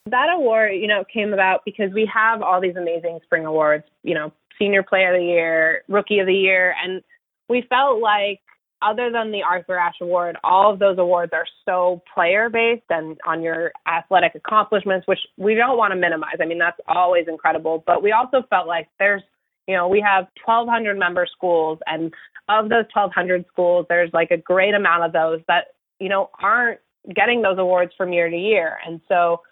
That 0.07 0.29
award, 0.35 0.73
you 0.77 0.87
know, 0.87 1.05
came 1.13 1.33
about 1.33 1.65
because 1.65 1.93
we 1.93 2.11
have 2.13 2.43
all 2.43 2.61
these 2.61 2.77
amazing 2.77 3.19
spring 3.25 3.45
awards, 3.45 3.85
you 4.03 4.15
know, 4.15 4.33
senior 4.59 4.83
player 4.83 5.15
of 5.15 5.21
the 5.21 5.27
year, 5.27 5.83
rookie 5.89 6.19
of 6.19 6.27
the 6.27 6.35
year, 6.35 6.75
and 6.83 7.03
we 7.49 7.65
felt 7.69 8.01
like 8.01 8.41
other 8.81 9.11
than 9.11 9.33
the 9.33 9.43
Arthur 9.43 9.77
Ashe 9.77 9.97
Award, 10.01 10.37
all 10.45 10.73
of 10.73 10.79
those 10.79 10.99
awards 10.99 11.33
are 11.33 11.47
so 11.65 12.03
player 12.15 12.49
based 12.49 12.85
and 12.91 13.19
on 13.27 13.43
your 13.43 13.73
athletic 13.89 14.35
accomplishments, 14.35 15.07
which 15.07 15.19
we 15.37 15.55
don't 15.55 15.77
want 15.77 15.93
to 15.93 15.97
minimize. 15.97 16.37
I 16.41 16.47
mean, 16.47 16.59
that's 16.59 16.79
always 16.87 17.27
incredible, 17.29 17.83
but 17.87 18.03
we 18.03 18.13
also 18.13 18.45
felt 18.49 18.69
like 18.69 18.89
there's, 18.99 19.23
you 19.69 19.75
know, 19.75 19.87
we 19.87 20.01
have 20.01 20.25
1,200 20.45 20.99
member 20.99 21.27
schools, 21.31 21.79
and 21.87 22.13
of 22.49 22.71
those 22.71 22.87
1,200 22.95 23.45
schools, 23.53 23.85
there's 23.89 24.11
like 24.15 24.31
a 24.31 24.39
great 24.39 24.75
amount 24.75 25.05
of 25.05 25.13
those 25.13 25.41
that, 25.47 25.67
you 26.01 26.09
know, 26.09 26.31
aren't 26.43 26.81
getting 27.15 27.43
those 27.43 27.59
awards 27.59 27.93
from 27.97 28.13
year 28.13 28.31
to 28.31 28.37
year. 28.37 28.79
And 28.87 29.01
so 29.09 29.43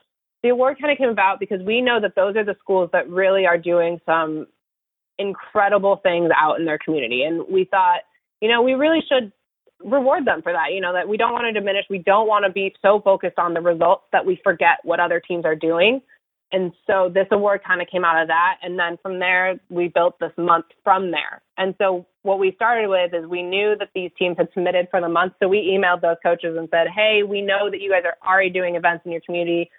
the 0.43 0.49
award 0.49 0.79
kind 0.81 0.91
of 0.91 0.97
came 0.97 1.11
about 1.11 1.39
because 1.39 1.61
we 1.63 1.83
know 1.83 2.01
that 2.01 2.15
those 2.17 2.35
are 2.35 2.45
the 2.45 2.57
schools 2.61 2.89
that 2.95 3.09
really 3.11 3.47
are 3.47 3.59
doing 3.59 4.01
some 4.07 4.47
incredible 5.19 6.01
things 6.03 6.31
out 6.35 6.59
in 6.59 6.65
their 6.65 6.79
community. 6.79 7.23
And 7.23 7.45
we 7.51 7.65
thought, 7.65 8.01
you 8.41 8.49
know, 8.49 8.63
we 8.63 8.73
really 8.73 9.03
should 9.07 9.33
reward 9.85 10.25
them 10.25 10.41
for 10.41 10.53
that. 10.53 10.73
You 10.73 10.81
know, 10.81 10.95
that 10.95 11.09
we 11.09 11.19
don't 11.19 11.33
want 11.33 11.45
to 11.45 11.53
diminish, 11.53 11.85
we 11.91 11.99
don't 11.99 12.27
want 12.27 12.47
to 12.47 12.53
be 12.53 12.75
so 12.81 13.01
focused 13.05 13.39
on 13.39 13.53
the 13.53 13.61
results 13.61 14.05
that 14.13 14.25
we 14.25 14.41
forget 14.43 14.79
what 14.83 14.99
other 14.99 15.21
teams 15.21 15.45
are 15.45 15.57
doing. 15.57 16.01
And 16.53 16.73
so 16.87 17.11
this 17.13 17.27
award 17.33 17.63
kind 17.67 17.83
of 17.83 17.89
came 17.89 18.05
out 18.05 18.23
of 18.23 18.29
that. 18.29 18.59
And 18.63 18.79
then 18.79 18.99
from 19.03 19.19
there, 19.19 19.59
we 19.69 19.89
built 19.89 20.19
this 20.21 20.33
month 20.39 20.67
from 20.85 21.11
there. 21.11 21.43
And 21.59 21.75
so 21.79 22.07
what 22.23 22.39
we 22.39 22.53
started 22.55 22.89
with 22.89 23.13
is 23.15 23.27
we 23.29 23.43
knew 23.43 23.75
that 23.79 23.89
these 23.95 24.11
teams 24.19 24.37
had 24.39 24.49
submitted 24.55 24.89
for 24.91 25.01
the 25.01 25.09
month. 25.09 25.35
So 25.43 25.49
we 25.49 25.77
emailed 25.77 26.03
those 26.03 26.17
coaches 26.23 26.57
and 26.57 26.69
said, 26.71 26.87
hey, 26.95 27.23
we 27.29 27.43
know 27.43 27.71
that 27.71 27.81
you 27.81 27.91
guys 27.91 28.03
are 28.05 28.17
already 28.27 28.51
doing 28.51 28.77
events 28.77 29.05
in 29.05 29.13
your 29.13 29.21
community. 29.23 29.71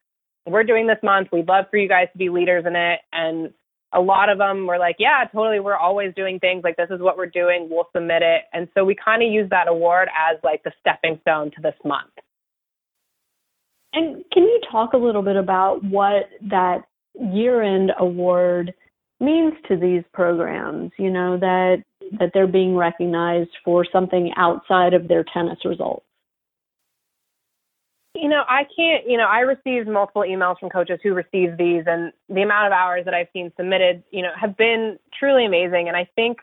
We're 0.45 0.63
doing 0.63 0.87
this 0.87 0.99
month. 1.03 1.29
We'd 1.31 1.47
love 1.47 1.65
for 1.71 1.77
you 1.77 1.87
guys 1.87 2.07
to 2.11 2.17
be 2.17 2.29
leaders 2.29 2.65
in 2.65 2.75
it. 2.75 2.99
And 3.13 3.53
a 3.93 4.01
lot 4.01 4.29
of 4.29 4.37
them 4.37 4.67
were 4.67 4.77
like, 4.77 4.97
yeah, 4.99 5.23
totally. 5.31 5.61
We're 5.61 5.77
always 5.77 6.13
doing 6.15 6.39
things 6.39 6.63
like 6.63 6.75
this 6.75 6.89
is 6.89 6.99
what 6.99 7.17
we're 7.17 7.27
doing. 7.27 7.69
We'll 7.71 7.87
submit 7.95 8.21
it. 8.21 8.43
And 8.51 8.67
so 8.73 8.83
we 8.83 8.95
kind 8.95 9.23
of 9.23 9.31
used 9.31 9.51
that 9.51 9.69
award 9.69 10.09
as 10.09 10.37
like 10.43 10.63
the 10.63 10.73
stepping 10.81 11.19
stone 11.21 11.51
to 11.51 11.61
this 11.61 11.75
month. 11.85 12.11
And 13.97 14.23
can 14.31 14.43
you 14.43 14.61
talk 14.71 14.93
a 14.93 14.97
little 14.97 15.23
bit 15.23 15.37
about 15.37 15.83
what 15.83 16.29
that 16.51 16.83
year 17.19 17.63
end 17.63 17.91
award 17.97 18.71
means 19.19 19.53
to 19.67 19.75
these 19.75 20.03
programs? 20.13 20.91
You 20.99 21.09
know, 21.09 21.35
that 21.39 21.83
that 22.19 22.29
they're 22.31 22.45
being 22.45 22.75
recognized 22.75 23.49
for 23.65 23.83
something 23.91 24.31
outside 24.35 24.93
of 24.93 25.07
their 25.07 25.25
tennis 25.33 25.57
results. 25.65 26.05
You 28.13 28.29
know, 28.29 28.43
I 28.47 28.65
can't, 28.75 29.09
you 29.09 29.17
know, 29.17 29.25
I 29.25 29.39
received 29.39 29.87
multiple 29.87 30.21
emails 30.21 30.59
from 30.59 30.69
coaches 30.69 30.99
who 31.01 31.15
received 31.15 31.57
these 31.57 31.83
and 31.87 32.13
the 32.29 32.43
amount 32.43 32.67
of 32.67 32.73
hours 32.73 33.03
that 33.05 33.15
I've 33.15 33.27
seen 33.33 33.51
submitted, 33.57 34.03
you 34.11 34.21
know, 34.21 34.31
have 34.39 34.55
been 34.57 34.99
truly 35.19 35.45
amazing. 35.45 35.87
And 35.87 35.97
I 35.97 36.07
think 36.15 36.37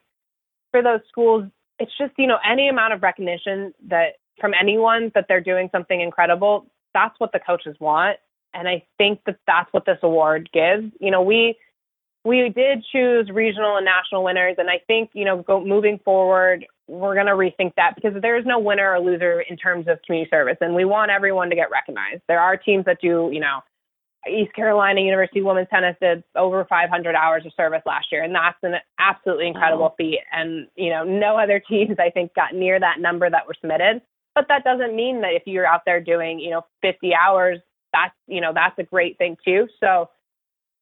for 0.73 0.83
those 0.83 1.01
schools, 1.09 1.45
it's 1.79 1.93
just, 1.99 2.13
you 2.19 2.27
know, 2.27 2.39
any 2.49 2.69
amount 2.69 2.95
of 2.95 3.03
recognition 3.03 3.73
that 3.89 4.15
from 4.41 4.55
anyone 4.61 5.13
that 5.15 5.27
they're 5.29 5.41
doing 5.41 5.69
something 5.73 6.01
incredible, 6.01 6.67
that's 6.95 7.19
what 7.19 7.33
the 7.33 7.41
coaches 7.41 7.77
want. 7.81 8.19
And 8.55 8.69
I 8.69 8.85
think 8.99 9.21
that 9.27 9.39
that's 9.47 9.73
what 9.73 9.85
this 9.85 9.99
award 10.03 10.49
gives. 10.53 10.93
You 11.01 11.11
know, 11.11 11.23
we 11.23 11.57
we 12.25 12.49
did 12.49 12.85
choose 12.91 13.29
regional 13.31 13.77
and 13.77 13.85
national 13.85 14.25
winners, 14.25 14.55
and 14.59 14.71
I 14.71 14.81
think 14.87 15.11
you 15.13 15.25
know, 15.25 15.43
go, 15.43 15.63
moving 15.63 16.01
forward, 16.05 16.65
we're 16.89 17.15
going 17.15 17.27
to 17.27 17.33
rethink 17.33 17.75
that 17.77 17.95
because 17.97 18.13
there 18.23 18.39
is 18.39 18.47
no 18.47 18.59
winner 18.59 18.93
or 18.93 19.01
loser 19.01 19.41
in 19.43 19.57
terms 19.57 19.89
of 19.89 19.99
community 20.07 20.31
service, 20.31 20.57
and 20.61 20.75
we 20.75 20.85
want 20.85 21.11
everyone 21.11 21.51
to 21.51 21.57
get 21.57 21.71
recognized. 21.71 22.23
There 22.29 22.41
are 22.41 22.57
teams 22.57 22.85
that 22.87 23.01
do, 23.01 23.29
you 23.33 23.41
know, 23.41 23.61
East 24.31 24.55
Carolina 24.55 25.01
University 25.01 25.43
women's 25.43 25.69
tennis 25.69 25.97
did 26.01 26.25
over 26.35 26.65
500 26.65 27.15
hours 27.15 27.45
of 27.45 27.53
service 27.57 27.83
last 27.85 28.07
year, 28.11 28.23
and 28.23 28.35
that's 28.35 28.57
an 28.63 28.77
absolutely 28.99 29.49
incredible 29.49 29.85
wow. 29.85 29.95
feat. 29.99 30.21
And 30.33 30.69
you 30.77 30.91
know, 30.91 31.05
no 31.05 31.39
other 31.39 31.61
teams 31.61 31.97
I 31.99 32.11
think 32.11 32.35
got 32.35 32.55
near 32.55 32.81
that 32.81 33.01
number 33.01 33.29
that 33.29 33.47
were 33.47 33.55
submitted. 33.61 34.01
But 34.35 34.47
that 34.49 34.65
doesn't 34.65 34.97
mean 34.97 35.21
that 35.21 35.35
if 35.35 35.43
you're 35.47 35.67
out 35.67 35.83
there 35.87 36.01
doing, 36.01 36.41
you 36.41 36.51
know, 36.51 36.65
50 36.83 37.13
hours, 37.15 37.59
that's, 37.93 38.15
you 38.27 38.41
know, 38.41 38.53
that's 38.53 38.79
a 38.79 38.83
great 38.83 39.17
thing 39.19 39.37
too. 39.45 39.69
So, 39.79 40.11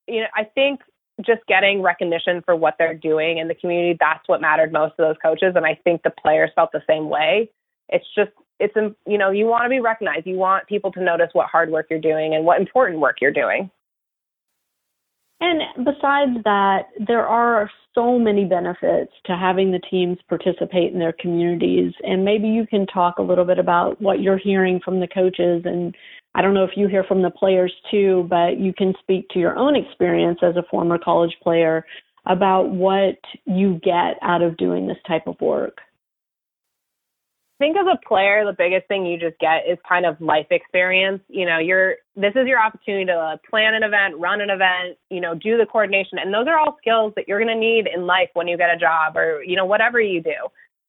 you 0.08 0.20
know, 0.20 0.26
I 0.34 0.44
think 0.44 0.80
just 1.24 1.46
getting 1.46 1.82
recognition 1.82 2.42
for 2.44 2.56
what 2.56 2.76
they're 2.78 2.94
doing 2.94 3.38
in 3.38 3.48
the 3.48 3.54
community, 3.54 3.96
that's 4.00 4.26
what 4.26 4.40
mattered 4.40 4.72
most 4.72 4.96
to 4.96 5.02
those 5.02 5.16
coaches. 5.22 5.52
And 5.54 5.66
I 5.66 5.78
think 5.84 6.02
the 6.02 6.10
players 6.10 6.50
felt 6.54 6.72
the 6.72 6.82
same 6.88 7.10
way. 7.10 7.50
It's 7.90 8.06
just, 8.16 8.30
it's, 8.58 8.74
you 9.06 9.18
know, 9.18 9.30
you 9.30 9.46
want 9.46 9.64
to 9.64 9.68
be 9.68 9.80
recognized. 9.80 10.26
You 10.26 10.36
want 10.36 10.66
people 10.66 10.90
to 10.92 11.02
notice 11.02 11.28
what 11.34 11.48
hard 11.48 11.70
work 11.70 11.86
you're 11.90 12.00
doing 12.00 12.34
and 12.34 12.44
what 12.46 12.58
important 12.58 13.00
work 13.00 13.16
you're 13.20 13.32
doing. 13.32 13.70
And 15.40 15.84
besides 15.84 16.42
that, 16.44 16.86
there 17.06 17.26
are 17.26 17.70
so 17.94 18.18
many 18.18 18.44
benefits 18.44 19.12
to 19.26 19.36
having 19.36 19.70
the 19.70 19.80
teams 19.90 20.18
participate 20.28 20.92
in 20.92 20.98
their 20.98 21.12
communities. 21.12 21.92
And 22.02 22.24
maybe 22.24 22.48
you 22.48 22.66
can 22.66 22.86
talk 22.86 23.18
a 23.18 23.22
little 23.22 23.44
bit 23.44 23.58
about 23.58 24.00
what 24.00 24.20
you're 24.20 24.38
hearing 24.38 24.80
from 24.84 25.00
the 25.00 25.08
coaches. 25.08 25.62
And 25.64 25.94
I 26.34 26.42
don't 26.42 26.54
know 26.54 26.64
if 26.64 26.76
you 26.76 26.88
hear 26.88 27.04
from 27.04 27.22
the 27.22 27.30
players 27.30 27.72
too, 27.90 28.26
but 28.30 28.58
you 28.58 28.72
can 28.72 28.94
speak 29.00 29.28
to 29.30 29.38
your 29.38 29.56
own 29.56 29.76
experience 29.76 30.38
as 30.42 30.56
a 30.56 30.64
former 30.70 30.98
college 30.98 31.36
player 31.42 31.84
about 32.26 32.70
what 32.70 33.18
you 33.44 33.80
get 33.82 34.16
out 34.22 34.42
of 34.42 34.56
doing 34.56 34.86
this 34.86 34.98
type 35.06 35.26
of 35.26 35.40
work 35.40 35.78
think 37.58 37.76
as 37.76 37.86
a 37.86 38.06
player, 38.06 38.44
the 38.44 38.54
biggest 38.56 38.88
thing 38.88 39.06
you 39.06 39.18
just 39.18 39.38
get 39.38 39.68
is 39.68 39.78
kind 39.88 40.06
of 40.06 40.20
life 40.20 40.46
experience. 40.50 41.20
You 41.28 41.46
know, 41.46 41.58
you're 41.58 41.96
this 42.16 42.32
is 42.34 42.46
your 42.46 42.60
opportunity 42.60 43.06
to 43.06 43.38
plan 43.48 43.74
an 43.74 43.82
event, 43.82 44.18
run 44.18 44.40
an 44.40 44.50
event, 44.50 44.98
you 45.10 45.20
know, 45.20 45.34
do 45.34 45.56
the 45.56 45.66
coordination, 45.66 46.18
and 46.18 46.32
those 46.32 46.46
are 46.48 46.58
all 46.58 46.76
skills 46.80 47.12
that 47.16 47.28
you're 47.28 47.38
going 47.42 47.54
to 47.54 47.58
need 47.58 47.88
in 47.92 48.06
life 48.06 48.28
when 48.34 48.48
you 48.48 48.56
get 48.56 48.74
a 48.74 48.78
job 48.78 49.16
or 49.16 49.42
you 49.44 49.56
know 49.56 49.64
whatever 49.64 50.00
you 50.00 50.22
do. 50.22 50.34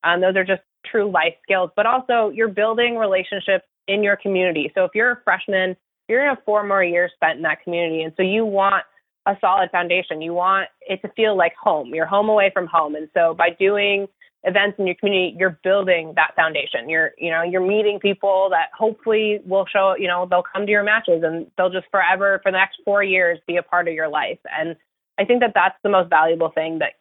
Um, 0.03 0.21
those 0.21 0.35
are 0.35 0.43
just 0.43 0.61
true 0.85 1.09
life 1.09 1.35
skills. 1.43 1.69
But 1.75 1.85
also, 1.85 2.29
you're 2.33 2.49
building 2.49 2.97
relationships 2.97 3.65
in 3.87 4.03
your 4.03 4.17
community. 4.17 4.71
So 4.75 4.83
if 4.83 4.91
you're 4.93 5.11
a 5.11 5.21
freshman, 5.23 5.75
you're 6.07 6.19
going 6.19 6.31
to 6.31 6.35
have 6.35 6.45
four 6.45 6.65
more 6.65 6.83
years 6.83 7.11
spent 7.15 7.37
in 7.37 7.43
that 7.43 7.63
community, 7.63 8.03
and 8.03 8.13
so 8.17 8.23
you 8.23 8.45
want 8.45 8.83
a 9.25 9.37
solid 9.39 9.71
foundation. 9.71 10.21
You 10.21 10.33
want 10.33 10.67
it 10.81 11.01
to 11.01 11.07
feel 11.13 11.37
like 11.37 11.53
home. 11.61 11.93
You're 11.93 12.05
home 12.05 12.29
away 12.29 12.51
from 12.53 12.67
home, 12.67 12.95
and 12.95 13.07
so 13.13 13.33
by 13.33 13.49
doing 13.59 14.07
events 14.43 14.77
in 14.77 14.85
your 14.85 14.95
community, 14.95 15.35
you're 15.37 15.57
building 15.63 16.13
that 16.15 16.35
foundation. 16.35 16.89
You're, 16.89 17.11
you 17.17 17.31
know, 17.31 17.43
you're 17.43 17.65
meeting 17.65 17.99
people 17.99 18.49
that 18.51 18.69
hopefully 18.77 19.39
will 19.45 19.65
show, 19.65 19.95
you 19.97 20.07
know, 20.07 20.27
they'll 20.29 20.43
come 20.43 20.65
to 20.65 20.71
your 20.71 20.83
matches 20.83 21.23
and 21.23 21.47
they'll 21.57 21.69
just 21.69 21.87
forever 21.91 22.39
for 22.43 22.51
the 22.51 22.57
next 22.57 22.79
four 22.83 23.03
years 23.03 23.39
be 23.47 23.57
a 23.57 23.63
part 23.63 23.87
of 23.87 23.93
your 23.93 24.09
life. 24.09 24.39
And 24.51 24.75
I 25.17 25.25
think 25.25 25.39
that 25.41 25.51
that's 25.53 25.77
the 25.83 25.89
most 25.89 26.09
valuable 26.09 26.49
thing 26.49 26.79
that 26.79 26.93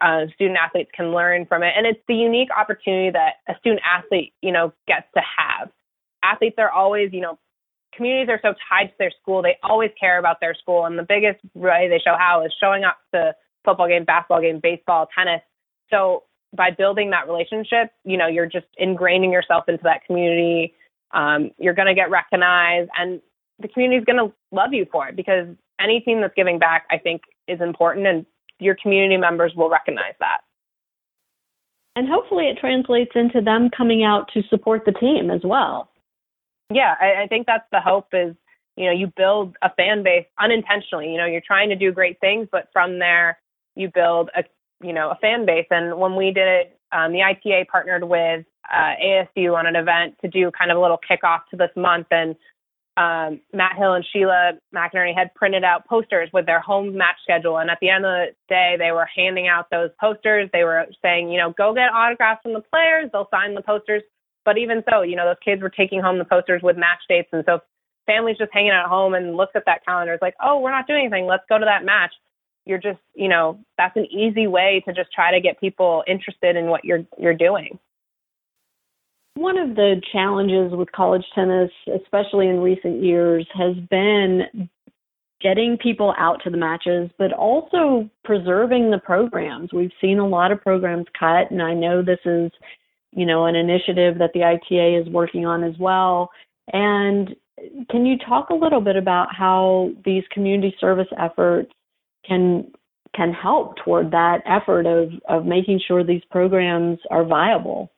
uh, 0.00 0.26
student 0.34 0.58
athletes 0.62 0.90
can 0.94 1.12
learn 1.12 1.46
from 1.46 1.62
it. 1.62 1.72
And 1.76 1.86
it's 1.86 2.00
the 2.06 2.14
unique 2.14 2.48
opportunity 2.56 3.10
that 3.10 3.34
a 3.48 3.58
student 3.58 3.82
athlete, 3.84 4.32
you 4.40 4.52
know, 4.52 4.72
gets 4.86 5.06
to 5.14 5.22
have. 5.22 5.70
Athletes 6.22 6.56
are 6.58 6.70
always, 6.70 7.12
you 7.12 7.20
know, 7.20 7.38
communities 7.94 8.28
are 8.28 8.40
so 8.42 8.54
tied 8.68 8.88
to 8.88 8.94
their 8.98 9.12
school. 9.22 9.42
They 9.42 9.56
always 9.62 9.90
care 9.98 10.18
about 10.18 10.38
their 10.40 10.54
school. 10.54 10.84
And 10.86 10.98
the 10.98 11.06
biggest 11.08 11.40
way 11.54 11.88
they 11.88 11.98
show 11.98 12.16
how 12.18 12.44
is 12.44 12.52
showing 12.60 12.84
up 12.84 12.98
to 13.14 13.34
football 13.64 13.88
game, 13.88 14.04
basketball 14.04 14.40
game, 14.40 14.60
baseball, 14.62 15.08
tennis. 15.16 15.40
So 15.90 16.24
by 16.56 16.70
building 16.70 17.10
that 17.10 17.28
relationship, 17.28 17.92
you 18.04 18.16
know, 18.16 18.26
you're 18.26 18.46
just 18.46 18.66
ingraining 18.80 19.32
yourself 19.32 19.68
into 19.68 19.82
that 19.84 20.04
community. 20.06 20.74
Um, 21.12 21.50
you're 21.58 21.74
going 21.74 21.86
to 21.86 21.94
get 21.94 22.10
recognized, 22.10 22.90
and 22.98 23.20
the 23.60 23.68
community 23.68 23.98
is 23.98 24.04
going 24.04 24.18
to 24.18 24.34
love 24.52 24.72
you 24.72 24.86
for 24.90 25.08
it 25.08 25.16
because 25.16 25.46
any 25.80 26.00
team 26.00 26.20
that's 26.20 26.34
giving 26.34 26.58
back, 26.58 26.86
I 26.90 26.98
think, 26.98 27.22
is 27.46 27.60
important, 27.60 28.06
and 28.06 28.26
your 28.58 28.76
community 28.82 29.16
members 29.16 29.52
will 29.54 29.70
recognize 29.70 30.14
that. 30.20 30.38
And 31.94 32.08
hopefully, 32.08 32.48
it 32.48 32.58
translates 32.58 33.12
into 33.14 33.40
them 33.40 33.70
coming 33.74 34.02
out 34.04 34.30
to 34.34 34.42
support 34.50 34.84
the 34.84 34.92
team 34.92 35.30
as 35.30 35.40
well. 35.44 35.90
Yeah, 36.72 36.94
I, 37.00 37.22
I 37.22 37.26
think 37.28 37.46
that's 37.46 37.66
the 37.72 37.80
hope. 37.80 38.08
Is 38.12 38.34
you 38.76 38.86
know, 38.86 38.92
you 38.92 39.10
build 39.16 39.56
a 39.62 39.70
fan 39.74 40.02
base 40.02 40.26
unintentionally. 40.38 41.10
You 41.10 41.18
know, 41.18 41.26
you're 41.26 41.40
trying 41.46 41.70
to 41.70 41.76
do 41.76 41.92
great 41.92 42.20
things, 42.20 42.48
but 42.52 42.68
from 42.72 42.98
there, 42.98 43.38
you 43.74 43.90
build 43.92 44.30
a 44.36 44.44
you 44.82 44.92
know, 44.92 45.10
a 45.10 45.16
fan 45.16 45.46
base. 45.46 45.66
And 45.70 45.98
when 45.98 46.16
we 46.16 46.26
did 46.26 46.46
it, 46.46 46.78
um, 46.92 47.12
the 47.12 47.22
ITA 47.22 47.66
partnered 47.70 48.04
with 48.04 48.44
uh, 48.72 48.94
ASU 49.02 49.56
on 49.56 49.66
an 49.66 49.76
event 49.76 50.16
to 50.22 50.28
do 50.28 50.50
kind 50.56 50.70
of 50.70 50.78
a 50.78 50.80
little 50.80 50.98
kickoff 50.98 51.40
to 51.50 51.56
this 51.56 51.70
month. 51.76 52.06
And 52.10 52.36
um, 52.96 53.40
Matt 53.52 53.76
Hill 53.76 53.92
and 53.92 54.04
Sheila 54.10 54.52
McInerney 54.74 55.14
had 55.14 55.34
printed 55.34 55.64
out 55.64 55.86
posters 55.86 56.30
with 56.32 56.46
their 56.46 56.60
home 56.60 56.96
match 56.96 57.16
schedule. 57.22 57.58
And 57.58 57.70
at 57.70 57.78
the 57.80 57.90
end 57.90 58.06
of 58.06 58.10
the 58.10 58.26
day, 58.48 58.76
they 58.78 58.92
were 58.92 59.08
handing 59.14 59.48
out 59.48 59.66
those 59.70 59.90
posters. 60.00 60.48
They 60.52 60.64
were 60.64 60.86
saying, 61.02 61.30
you 61.30 61.38
know, 61.38 61.52
go 61.56 61.74
get 61.74 61.92
autographs 61.92 62.42
from 62.42 62.54
the 62.54 62.62
players. 62.62 63.10
They'll 63.12 63.28
sign 63.30 63.54
the 63.54 63.62
posters. 63.62 64.02
But 64.44 64.58
even 64.58 64.82
so, 64.90 65.02
you 65.02 65.16
know, 65.16 65.26
those 65.26 65.42
kids 65.44 65.60
were 65.60 65.70
taking 65.70 66.00
home 66.00 66.18
the 66.18 66.24
posters 66.24 66.62
with 66.62 66.76
match 66.76 67.00
dates. 67.08 67.28
And 67.32 67.44
so 67.46 67.60
families 68.06 68.38
just 68.38 68.52
hanging 68.52 68.70
at 68.70 68.86
home 68.86 69.14
and 69.14 69.36
looks 69.36 69.52
at 69.56 69.64
that 69.66 69.84
calendar 69.84 70.14
It's 70.14 70.22
like, 70.22 70.36
oh, 70.42 70.60
we're 70.60 70.70
not 70.70 70.86
doing 70.86 71.00
anything. 71.00 71.26
Let's 71.26 71.44
go 71.48 71.58
to 71.58 71.64
that 71.64 71.84
match 71.84 72.12
you're 72.66 72.78
just, 72.78 72.98
you 73.14 73.28
know, 73.28 73.58
that's 73.78 73.96
an 73.96 74.06
easy 74.06 74.46
way 74.46 74.82
to 74.86 74.92
just 74.92 75.12
try 75.12 75.30
to 75.30 75.40
get 75.40 75.58
people 75.60 76.02
interested 76.06 76.56
in 76.56 76.66
what 76.66 76.84
you're 76.84 77.04
you're 77.16 77.34
doing. 77.34 77.78
One 79.34 79.58
of 79.58 79.76
the 79.76 80.00
challenges 80.12 80.72
with 80.72 80.90
college 80.92 81.24
tennis, 81.34 81.70
especially 82.02 82.48
in 82.48 82.60
recent 82.60 83.02
years, 83.02 83.46
has 83.54 83.76
been 83.90 84.68
getting 85.40 85.76
people 85.76 86.14
out 86.18 86.40
to 86.42 86.50
the 86.50 86.56
matches, 86.56 87.10
but 87.18 87.32
also 87.32 88.08
preserving 88.24 88.90
the 88.90 88.98
programs. 88.98 89.72
We've 89.72 89.92
seen 90.00 90.18
a 90.18 90.26
lot 90.26 90.50
of 90.50 90.62
programs 90.62 91.04
cut, 91.18 91.50
and 91.50 91.62
I 91.62 91.74
know 91.74 92.02
this 92.02 92.18
is, 92.24 92.50
you 93.12 93.26
know, 93.26 93.44
an 93.44 93.54
initiative 93.54 94.18
that 94.18 94.30
the 94.32 94.42
ITA 94.42 95.02
is 95.02 95.12
working 95.12 95.44
on 95.44 95.62
as 95.62 95.74
well. 95.78 96.30
And 96.72 97.36
can 97.90 98.06
you 98.06 98.16
talk 98.18 98.48
a 98.48 98.54
little 98.54 98.80
bit 98.80 98.96
about 98.96 99.28
how 99.34 99.90
these 100.04 100.24
community 100.32 100.74
service 100.80 101.08
efforts 101.18 101.70
can 102.26 102.72
can 103.14 103.32
help 103.32 103.76
toward 103.78 104.10
that 104.10 104.42
effort 104.44 104.86
of 104.86 105.10
of 105.28 105.46
making 105.46 105.80
sure 105.86 106.04
these 106.04 106.22
programs 106.30 106.98
are 107.10 107.24
viable. 107.24 107.90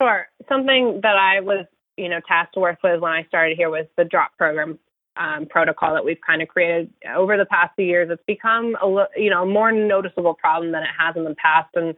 Sure. 0.00 0.26
Something 0.48 1.00
that 1.02 1.16
I 1.16 1.40
was, 1.40 1.66
you 1.96 2.08
know, 2.08 2.20
tasked 2.26 2.54
to 2.54 2.60
work 2.60 2.78
with 2.84 3.00
when 3.00 3.12
I 3.12 3.24
started 3.24 3.56
here 3.56 3.68
was 3.68 3.86
the 3.96 4.04
drop 4.04 4.36
program 4.38 4.78
um, 5.16 5.46
protocol 5.46 5.94
that 5.94 6.04
we've 6.04 6.20
kind 6.24 6.40
of 6.40 6.48
created 6.48 6.92
over 7.16 7.36
the 7.36 7.46
past 7.46 7.74
few 7.74 7.84
years. 7.84 8.08
It's 8.10 8.22
become 8.26 8.76
a 8.80 9.06
you 9.16 9.30
know 9.30 9.44
more 9.44 9.72
noticeable 9.72 10.34
problem 10.34 10.72
than 10.72 10.82
it 10.82 10.90
has 10.96 11.16
in 11.16 11.24
the 11.24 11.34
past, 11.34 11.70
and 11.74 11.94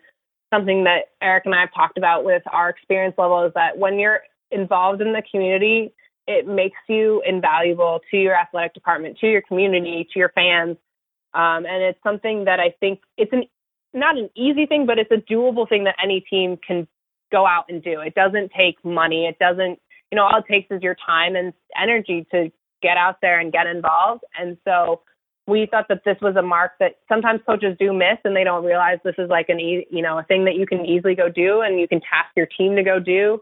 something 0.53 0.85
that 0.85 1.11
Eric 1.23 1.45
and 1.47 1.55
I 1.55 1.61
have 1.61 1.75
talked 1.75 1.99
about 1.99 2.25
with 2.25 2.43
our 2.51 2.71
experience 2.71 3.15
level 3.19 3.45
is 3.45 3.53
that 3.55 3.77
when 3.77 3.99
you're 3.99 4.21
involved 4.51 5.01
in 5.01 5.13
the 5.13 5.23
community, 5.31 5.93
it 6.31 6.47
makes 6.47 6.79
you 6.89 7.23
invaluable 7.27 8.01
to 8.11 8.17
your 8.17 8.35
athletic 8.35 8.73
department, 8.75 9.19
to 9.19 9.27
your 9.27 9.43
community, 9.43 10.07
to 10.13 10.19
your 10.19 10.31
fans. 10.31 10.77
Um, 11.35 11.67
and 11.67 11.83
it's 11.83 11.99
something 12.03 12.45
that 12.45 12.61
I 12.61 12.75
think 12.79 13.01
it's 13.17 13.33
an 13.33 13.45
not 13.93 14.17
an 14.17 14.31
easy 14.37 14.67
thing, 14.67 14.87
but 14.87 14.99
it's 14.99 15.11
a 15.11 15.33
doable 15.33 15.69
thing 15.69 15.85
that 15.85 15.97
any 16.03 16.21
team 16.21 16.57
can 16.57 16.87
go 17.33 17.47
out 17.47 17.65
and 17.69 17.83
do. 17.83 18.01
It 18.01 18.15
doesn't 18.15 18.53
take 18.57 18.85
money. 18.85 19.27
It 19.27 19.39
doesn't, 19.41 19.81
you 20.11 20.17
know, 20.17 20.23
all 20.23 20.39
it 20.39 20.45
takes 20.49 20.71
is 20.71 20.83
your 20.83 20.97
time 21.05 21.35
and 21.35 21.53
energy 21.81 22.25
to 22.31 22.53
get 22.83 22.97
out 22.97 23.17
there 23.21 23.41
and 23.41 23.53
get 23.53 23.67
involved. 23.67 24.23
And 24.39 24.57
so 24.65 25.03
we 25.49 25.67
thought 25.69 25.87
that 25.89 26.03
this 26.05 26.17
was 26.23 26.37
a 26.37 26.43
mark 26.43 26.73
that 26.79 26.99
sometimes 27.09 27.41
coaches 27.45 27.77
do 27.81 27.93
miss 27.93 28.19
and 28.25 28.37
they 28.37 28.45
don't 28.45 28.65
realize 28.65 28.99
this 29.05 29.17
is 29.19 29.29
like 29.29 29.49
an, 29.49 29.59
e- 29.59 29.87
you 29.91 30.03
know, 30.03 30.19
a 30.19 30.23
thing 30.23 30.45
that 30.45 30.55
you 30.55 30.67
can 30.67 30.87
easily 30.87 31.17
go 31.17 31.29
do 31.29 31.63
and 31.63 31.81
you 31.81 31.89
can 31.89 32.01
task 32.01 32.31
your 32.37 32.47
team 32.47 32.77
to 32.77 32.85
go 32.85 33.01
do. 33.01 33.41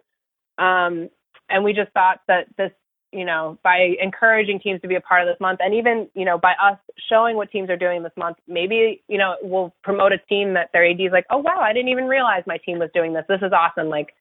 Um, 0.62 1.10
and 1.48 1.64
we 1.64 1.72
just 1.72 1.92
thought 1.92 2.20
that 2.28 2.46
this 2.56 2.72
you 3.12 3.24
know 3.24 3.58
by 3.62 3.94
encouraging 4.00 4.60
teams 4.60 4.80
to 4.82 4.88
be 4.88 4.94
a 4.94 5.00
part 5.00 5.22
of 5.22 5.28
this 5.28 5.40
month 5.40 5.60
and 5.62 5.74
even 5.74 6.08
you 6.14 6.24
know 6.24 6.38
by 6.38 6.52
us 6.62 6.78
showing 7.10 7.36
what 7.36 7.50
teams 7.50 7.70
are 7.70 7.76
doing 7.76 8.02
this 8.02 8.12
month 8.16 8.36
maybe 8.46 9.02
you 9.08 9.18
know 9.18 9.34
we'll 9.42 9.74
promote 9.82 10.12
a 10.12 10.18
team 10.18 10.54
that 10.54 10.70
their 10.72 10.84
ad 10.84 11.00
is 11.00 11.12
like 11.12 11.24
oh 11.30 11.38
wow 11.38 11.58
i 11.60 11.72
didn't 11.72 11.88
even 11.88 12.04
realize 12.04 12.42
my 12.46 12.58
team 12.58 12.78
was 12.78 12.90
doing 12.94 13.12
this. 13.12 13.24
This 13.28 13.40
is 13.42 13.52
awesome. 13.52 13.88
Like 13.88 14.14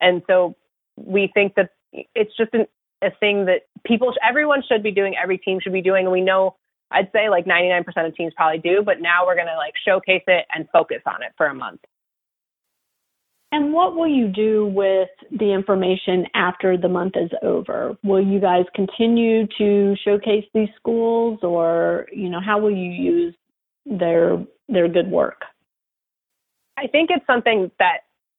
and 0.00 0.22
so 0.26 0.56
we 0.96 1.30
think 1.32 1.54
that 1.54 1.70
it's 2.14 2.36
just 2.36 2.52
an, 2.52 2.66
a 3.02 3.10
thing 3.18 3.46
that 3.46 3.62
people 3.84 4.12
everyone 4.26 4.62
should 4.68 4.82
be 4.82 4.90
doing 4.90 5.14
every 5.20 5.38
team 5.38 5.58
should 5.60 5.72
be 5.72 5.82
doing. 5.82 6.04
And 6.04 6.12
we 6.12 6.20
know 6.20 6.56
i'd 6.90 7.10
say 7.12 7.30
like 7.30 7.46
99% 7.46 7.82
of 8.06 8.14
teams 8.14 8.34
probably 8.36 8.58
do 8.58 8.82
but 8.84 9.00
now 9.00 9.24
we're 9.26 9.34
going 9.34 9.46
to 9.46 9.56
like 9.56 9.72
showcase 9.86 10.22
it 10.26 10.44
and 10.54 10.68
focus 10.70 11.00
on 11.06 11.22
it 11.22 11.32
for 11.38 11.46
a 11.46 11.54
month 11.54 11.80
and 13.54 13.72
what 13.72 13.94
will 13.94 14.08
you 14.08 14.26
do 14.26 14.66
with 14.66 15.10
the 15.30 15.52
information 15.52 16.26
after 16.34 16.76
the 16.76 16.88
month 16.88 17.14
is 17.14 17.30
over? 17.40 17.96
Will 18.02 18.20
you 18.20 18.40
guys 18.40 18.64
continue 18.74 19.46
to 19.58 19.94
showcase 20.04 20.44
these 20.52 20.70
schools 20.74 21.38
or, 21.40 22.08
you 22.12 22.28
know, 22.28 22.40
how 22.44 22.58
will 22.58 22.72
you 22.72 22.90
use 22.90 23.34
their 23.86 24.44
their 24.68 24.88
good 24.88 25.08
work? 25.08 25.42
I 26.76 26.88
think 26.88 27.10
it's 27.12 27.24
something 27.28 27.70
that 27.78 27.98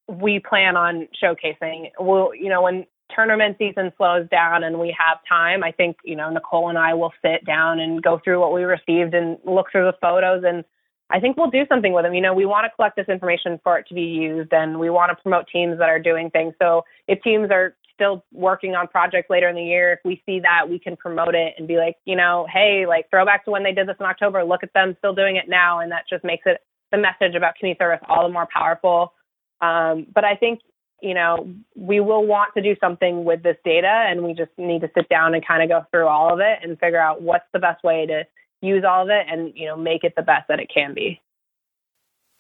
we 0.10 0.42
plan 0.42 0.76
on 0.76 1.08
showcasing. 1.24 1.92
We'll, 1.98 2.36
you 2.36 2.50
know, 2.50 2.64
when 2.64 2.86
tournament 3.16 3.56
season 3.58 3.94
slows 3.96 4.28
down 4.28 4.66
and 4.66 4.78
we 4.78 4.94
have 5.00 5.20
time, 5.30 5.64
I 5.64 5.72
think, 5.72 5.96
you 6.04 6.18
know, 6.18 6.30
Nicole 6.30 6.68
and 6.68 6.78
I 6.78 6.94
will 6.94 7.14
sit 7.22 7.46
down 7.46 7.80
and 7.80 8.04
go 8.04 8.20
through 8.22 8.42
what 8.42 8.52
we 8.52 8.64
received 8.64 9.14
and 9.14 9.38
look 9.46 9.68
through 9.72 9.86
the 9.86 9.98
photos 10.02 10.44
and 10.46 10.66
I 11.12 11.20
think 11.20 11.38
we'll 11.38 11.52
do 11.52 11.66
something 11.70 11.94
with 11.94 12.04
them. 12.04 12.14
You 12.14 12.22
know, 12.22 12.34
we 12.34 12.46
want 12.46 12.66
to 12.66 12.76
collect 12.76 12.96
this 12.96 13.08
information 13.08 13.60
for 13.64 13.78
it 13.78 13.88
to 13.88 13.94
be 13.94 14.02
used 14.02 14.52
and 14.54 14.80
we 14.80 14.90
want 14.90 15.16
to 15.16 15.22
promote 15.22 15.46
teams 15.52 15.78
that 15.78 15.90
are 15.90 16.00
doing 16.00 16.32
things. 16.32 16.54
So 16.60 16.84
if 17.08 17.22
teams 17.22 17.50
are 17.52 17.76
still 17.94 18.26
working 18.32 18.76
on 18.76 18.88
projects 18.88 19.30
later 19.30 19.48
in 19.48 19.56
the 19.56 19.64
year, 19.64 19.94
if 19.94 20.00
we 20.04 20.22
see 20.26 20.40
that, 20.42 20.68
we 20.68 20.80
can 20.80 20.98
promote 20.98 21.36
it 21.36 21.54
and 21.58 21.68
be 21.68 21.78
like, 21.78 21.96
you 22.06 22.16
know, 22.16 22.48
hey, 22.52 22.86
like 22.88 23.10
throwback 23.10 23.46
to 23.46 23.52
when 23.52 23.64
they 23.64 23.72
did 23.72 23.88
this 23.88 23.96
in 24.00 24.06
October, 24.06 24.44
look 24.44 24.64
at 24.64 24.74
them 24.74 24.96
still 24.98 25.14
doing 25.14 25.36
it 25.36 25.46
now. 25.48 25.80
And 25.80 25.92
that 25.92 26.04
just 26.10 26.24
makes 26.24 26.44
it 26.46 26.62
the 26.92 26.98
message 26.98 27.36
about 27.36 27.56
community 27.56 27.78
service 27.80 28.00
all 28.10 28.28
the 28.28 28.34
more 28.34 28.48
powerful. 28.52 29.14
Um, 29.62 30.08
but 30.14 30.26
I 30.26 30.36
think, 30.36 30.60
you 31.02 31.14
know, 31.14 31.48
we 31.76 32.00
will 32.00 32.26
want 32.26 32.54
to 32.56 32.62
do 32.62 32.76
something 32.80 33.26
with 33.26 33.44
this 33.44 33.58
data 33.64 33.88
and 33.88 34.24
we 34.24 34.34
just 34.34 34.52
need 34.58 34.82
to 34.82 34.90
sit 34.96 35.08
down 35.08 35.34
and 35.36 35.46
kind 35.46 35.64
of 35.64 35.70
go 35.70 35.86
through 35.92 36.08
all 36.08 36.34
of 36.34 36.40
it 36.40 36.60
and 36.64 36.80
figure 36.80 37.00
out 37.00 37.22
what's 37.22 37.46
the 37.54 37.60
best 37.60 37.84
way 37.84 38.06
to 38.08 38.24
use 38.66 38.84
all 38.88 39.04
of 39.04 39.10
it 39.10 39.26
and, 39.30 39.54
you 39.56 39.68
know, 39.68 39.78
make 39.78 40.04
it 40.04 40.14
the 40.16 40.22
best 40.22 40.48
that 40.50 40.60
it 40.60 40.70
can 40.74 40.94
be. 40.94 41.22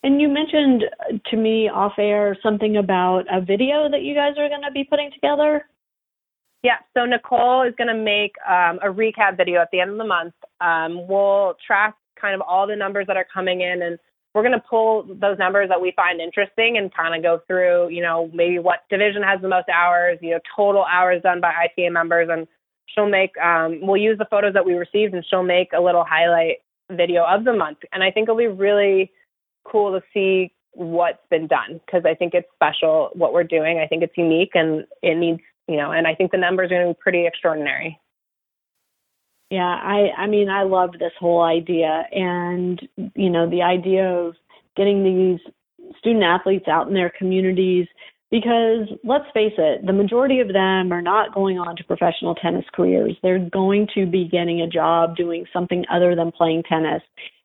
And 0.03 0.21
you 0.21 0.27
mentioned 0.27 0.83
to 1.31 1.37
me 1.37 1.67
off 1.67 1.93
air 1.97 2.37
something 2.43 2.77
about 2.77 3.23
a 3.31 3.41
video 3.41 3.89
that 3.89 4.03
you 4.03 4.13
guys 4.13 4.33
are 4.37 4.49
going 4.49 4.61
to 4.61 4.71
be 4.71 4.83
putting 4.83 5.11
together. 5.11 5.65
Yeah, 6.61 6.77
so 6.95 7.05
Nicole 7.05 7.63
is 7.63 7.73
going 7.77 7.87
to 7.87 8.01
make 8.01 8.33
um, 8.47 8.79
a 8.83 8.93
recap 8.93 9.37
video 9.37 9.61
at 9.61 9.69
the 9.71 9.79
end 9.79 9.91
of 9.91 9.97
the 9.97 10.05
month. 10.05 10.33
Um, 10.61 11.07
we'll 11.07 11.55
track 11.65 11.95
kind 12.19 12.35
of 12.35 12.41
all 12.41 12.67
the 12.67 12.75
numbers 12.75 13.07
that 13.07 13.17
are 13.17 13.25
coming 13.31 13.61
in, 13.61 13.81
and 13.81 13.99
we're 14.33 14.41
going 14.41 14.51
to 14.51 14.63
pull 14.69 15.03
those 15.03 15.37
numbers 15.39 15.69
that 15.69 15.79
we 15.79 15.93
find 15.95 16.19
interesting 16.19 16.77
and 16.77 16.93
kind 16.93 17.15
of 17.15 17.23
go 17.23 17.41
through, 17.47 17.89
you 17.89 18.01
know, 18.01 18.29
maybe 18.33 18.59
what 18.59 18.79
division 18.89 19.23
has 19.23 19.41
the 19.41 19.47
most 19.47 19.69
hours, 19.69 20.17
you 20.21 20.31
know, 20.31 20.39
total 20.55 20.85
hours 20.85 21.21
done 21.23 21.39
by 21.39 21.51
ITA 21.51 21.89
members, 21.89 22.29
and 22.31 22.47
she'll 22.87 23.09
make. 23.09 23.37
Um, 23.37 23.79
we'll 23.81 24.01
use 24.01 24.17
the 24.17 24.27
photos 24.29 24.53
that 24.53 24.65
we 24.65 24.73
received, 24.73 25.13
and 25.13 25.25
she'll 25.29 25.43
make 25.43 25.69
a 25.73 25.81
little 25.81 26.03
highlight 26.03 26.57
video 26.91 27.25
of 27.25 27.43
the 27.43 27.53
month. 27.53 27.79
And 27.91 28.03
I 28.03 28.11
think 28.11 28.25
it'll 28.25 28.37
be 28.37 28.47
really 28.47 29.11
cool 29.65 29.99
to 29.99 30.05
see 30.13 30.53
what's 30.73 31.25
been 31.29 31.47
done 31.47 31.79
because 31.85 32.03
I 32.05 32.13
think 32.13 32.33
it's 32.33 32.47
special 32.53 33.09
what 33.13 33.33
we're 33.33 33.43
doing. 33.43 33.79
I 33.79 33.87
think 33.87 34.03
it's 34.03 34.17
unique 34.17 34.51
and 34.53 34.85
it 35.01 35.17
needs, 35.17 35.39
you 35.67 35.77
know, 35.77 35.91
and 35.91 36.05
I 36.05 36.13
think 36.13 36.31
the 36.31 36.37
numbers 36.37 36.71
are 36.71 36.75
going 36.75 36.87
to 36.87 36.93
be 36.93 36.99
pretty 37.01 37.25
extraordinary. 37.25 37.99
Yeah, 39.51 39.61
I 39.61 40.09
I 40.17 40.27
mean 40.27 40.49
I 40.49 40.63
love 40.63 40.93
this 40.93 41.13
whole 41.19 41.41
idea 41.41 42.07
and 42.11 42.81
you 43.15 43.29
know 43.29 43.49
the 43.49 43.61
idea 43.61 44.09
of 44.09 44.35
getting 44.75 45.03
these 45.03 45.39
student 45.99 46.23
athletes 46.23 46.67
out 46.67 46.87
in 46.87 46.93
their 46.93 47.11
communities 47.15 47.87
because 48.31 48.87
let's 49.03 49.25
face 49.33 49.53
it, 49.57 49.85
the 49.85 49.93
majority 49.93 50.39
of 50.39 50.47
them 50.47 50.91
are 50.91 51.01
not 51.01 51.33
going 51.33 51.59
on 51.59 51.75
to 51.75 51.83
professional 51.83 52.35
tennis 52.35 52.65
careers. 52.73 53.15
They're 53.21 53.49
going 53.49 53.87
to 53.95 54.05
be 54.05 54.27
getting 54.27 54.61
a 54.61 54.67
job 54.67 55.15
doing 55.15 55.45
something 55.53 55.85
other 55.91 56.15
than 56.15 56.31
playing 56.31 56.63
tennis. 56.63 57.03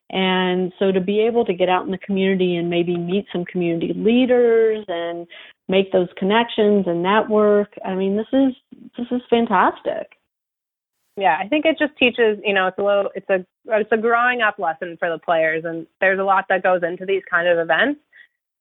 And 0.09 0.73
so 0.77 0.91
to 0.91 0.99
be 0.99 1.21
able 1.21 1.45
to 1.45 1.53
get 1.53 1.69
out 1.69 1.85
in 1.85 1.91
the 1.91 1.97
community 1.97 2.57
and 2.57 2.69
maybe 2.69 2.97
meet 2.97 3.25
some 3.31 3.45
community 3.45 3.93
leaders 3.95 4.83
and 4.89 5.25
make 5.69 5.91
those 5.93 6.09
connections 6.17 6.85
and 6.87 7.01
network, 7.01 7.73
I 7.85 7.95
mean, 7.95 8.17
this 8.17 8.27
is 8.33 8.53
this 8.97 9.07
is 9.11 9.21
fantastic. 9.29 10.17
Yeah, 11.15 11.37
I 11.39 11.47
think 11.47 11.65
it 11.65 11.77
just 11.79 11.95
teaches, 11.97 12.39
you 12.43 12.53
know, 12.53 12.67
it's 12.67 12.77
a 12.77 12.83
little 12.83 13.09
it's 13.15 13.29
a 13.29 13.45
it's 13.67 13.91
a 13.91 13.97
growing 13.97 14.41
up 14.41 14.59
lesson 14.59 14.97
for 14.99 15.09
the 15.09 15.19
players 15.19 15.63
and 15.63 15.87
there's 16.01 16.19
a 16.19 16.23
lot 16.23 16.45
that 16.49 16.63
goes 16.63 16.81
into 16.83 17.05
these 17.05 17.23
kind 17.29 17.47
of 17.47 17.57
events. 17.57 18.01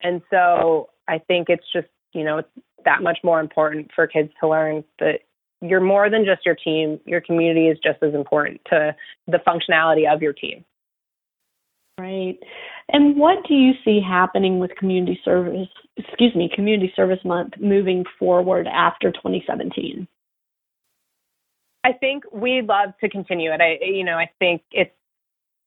And 0.03 0.23
so 0.31 0.91
I 1.09 1.19
think 1.19 1.49
it's 1.49 1.67
just, 1.73 1.89
you 2.13 2.25
know, 2.25 2.39
it's 2.39 2.49
that 2.85 3.03
much 3.03 3.19
more 3.23 3.41
important 3.41 3.91
for 3.95 4.07
kids 4.07 4.31
to 4.41 4.49
learn 4.49 4.85
that 4.99 5.21
you're 5.61 5.81
more 5.81 6.09
than 6.09 6.25
just 6.25 6.47
your 6.47 6.55
team. 6.55 6.99
Your 7.05 7.21
community 7.21 7.69
is 7.69 7.79
just 7.83 8.03
as 8.03 8.15
important 8.15 8.61
to 8.71 8.95
the 9.27 9.39
functionality 9.47 10.13
of 10.13 10.23
your 10.23 10.33
team. 10.33 10.65
Right. 11.99 12.39
And 12.91 13.17
what 13.17 13.47
do 13.47 13.55
you 13.55 13.73
see 13.85 14.01
happening 14.01 14.59
with 14.59 14.75
community 14.77 15.21
service, 15.23 15.69
excuse 15.99 16.35
me, 16.35 16.51
community 16.55 16.93
service 16.97 17.19
month 17.25 17.55
moving 17.61 18.05
forward 18.19 18.67
after 18.67 19.13
2017? 19.13 20.09
I 21.85 21.93
think 21.93 22.25
we'd 22.33 22.67
love 22.67 22.91
to 23.01 23.09
continue 23.09 23.53
it. 23.53 23.61
I, 23.61 23.85
you 23.85 24.05
know, 24.05 24.17
I 24.17 24.31
think 24.39 24.63
it's 24.73 24.95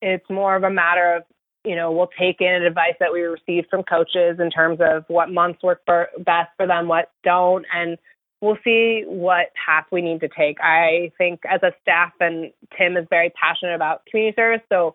it's 0.02 0.28
more 0.28 0.54
of 0.54 0.64
a 0.64 0.70
matter 0.70 1.16
of, 1.16 1.22
you 1.64 1.74
know, 1.74 1.90
we'll 1.90 2.10
take 2.18 2.40
in 2.40 2.62
advice 2.62 2.94
that 3.00 3.12
we 3.12 3.22
receive 3.22 3.64
from 3.70 3.82
coaches 3.82 4.38
in 4.38 4.50
terms 4.50 4.78
of 4.80 5.04
what 5.08 5.30
months 5.30 5.62
work 5.62 5.80
for 5.86 6.08
best 6.18 6.50
for 6.56 6.66
them, 6.66 6.88
what 6.88 7.10
don't, 7.22 7.64
and 7.72 7.96
we'll 8.40 8.58
see 8.62 9.04
what 9.06 9.46
path 9.64 9.86
we 9.90 10.02
need 10.02 10.20
to 10.20 10.28
take. 10.28 10.58
I 10.60 11.10
think 11.16 11.40
as 11.48 11.62
a 11.62 11.72
staff, 11.82 12.12
and 12.20 12.52
Tim 12.76 12.96
is 12.96 13.06
very 13.08 13.30
passionate 13.30 13.74
about 13.74 14.04
community 14.06 14.34
service, 14.36 14.60
so 14.68 14.94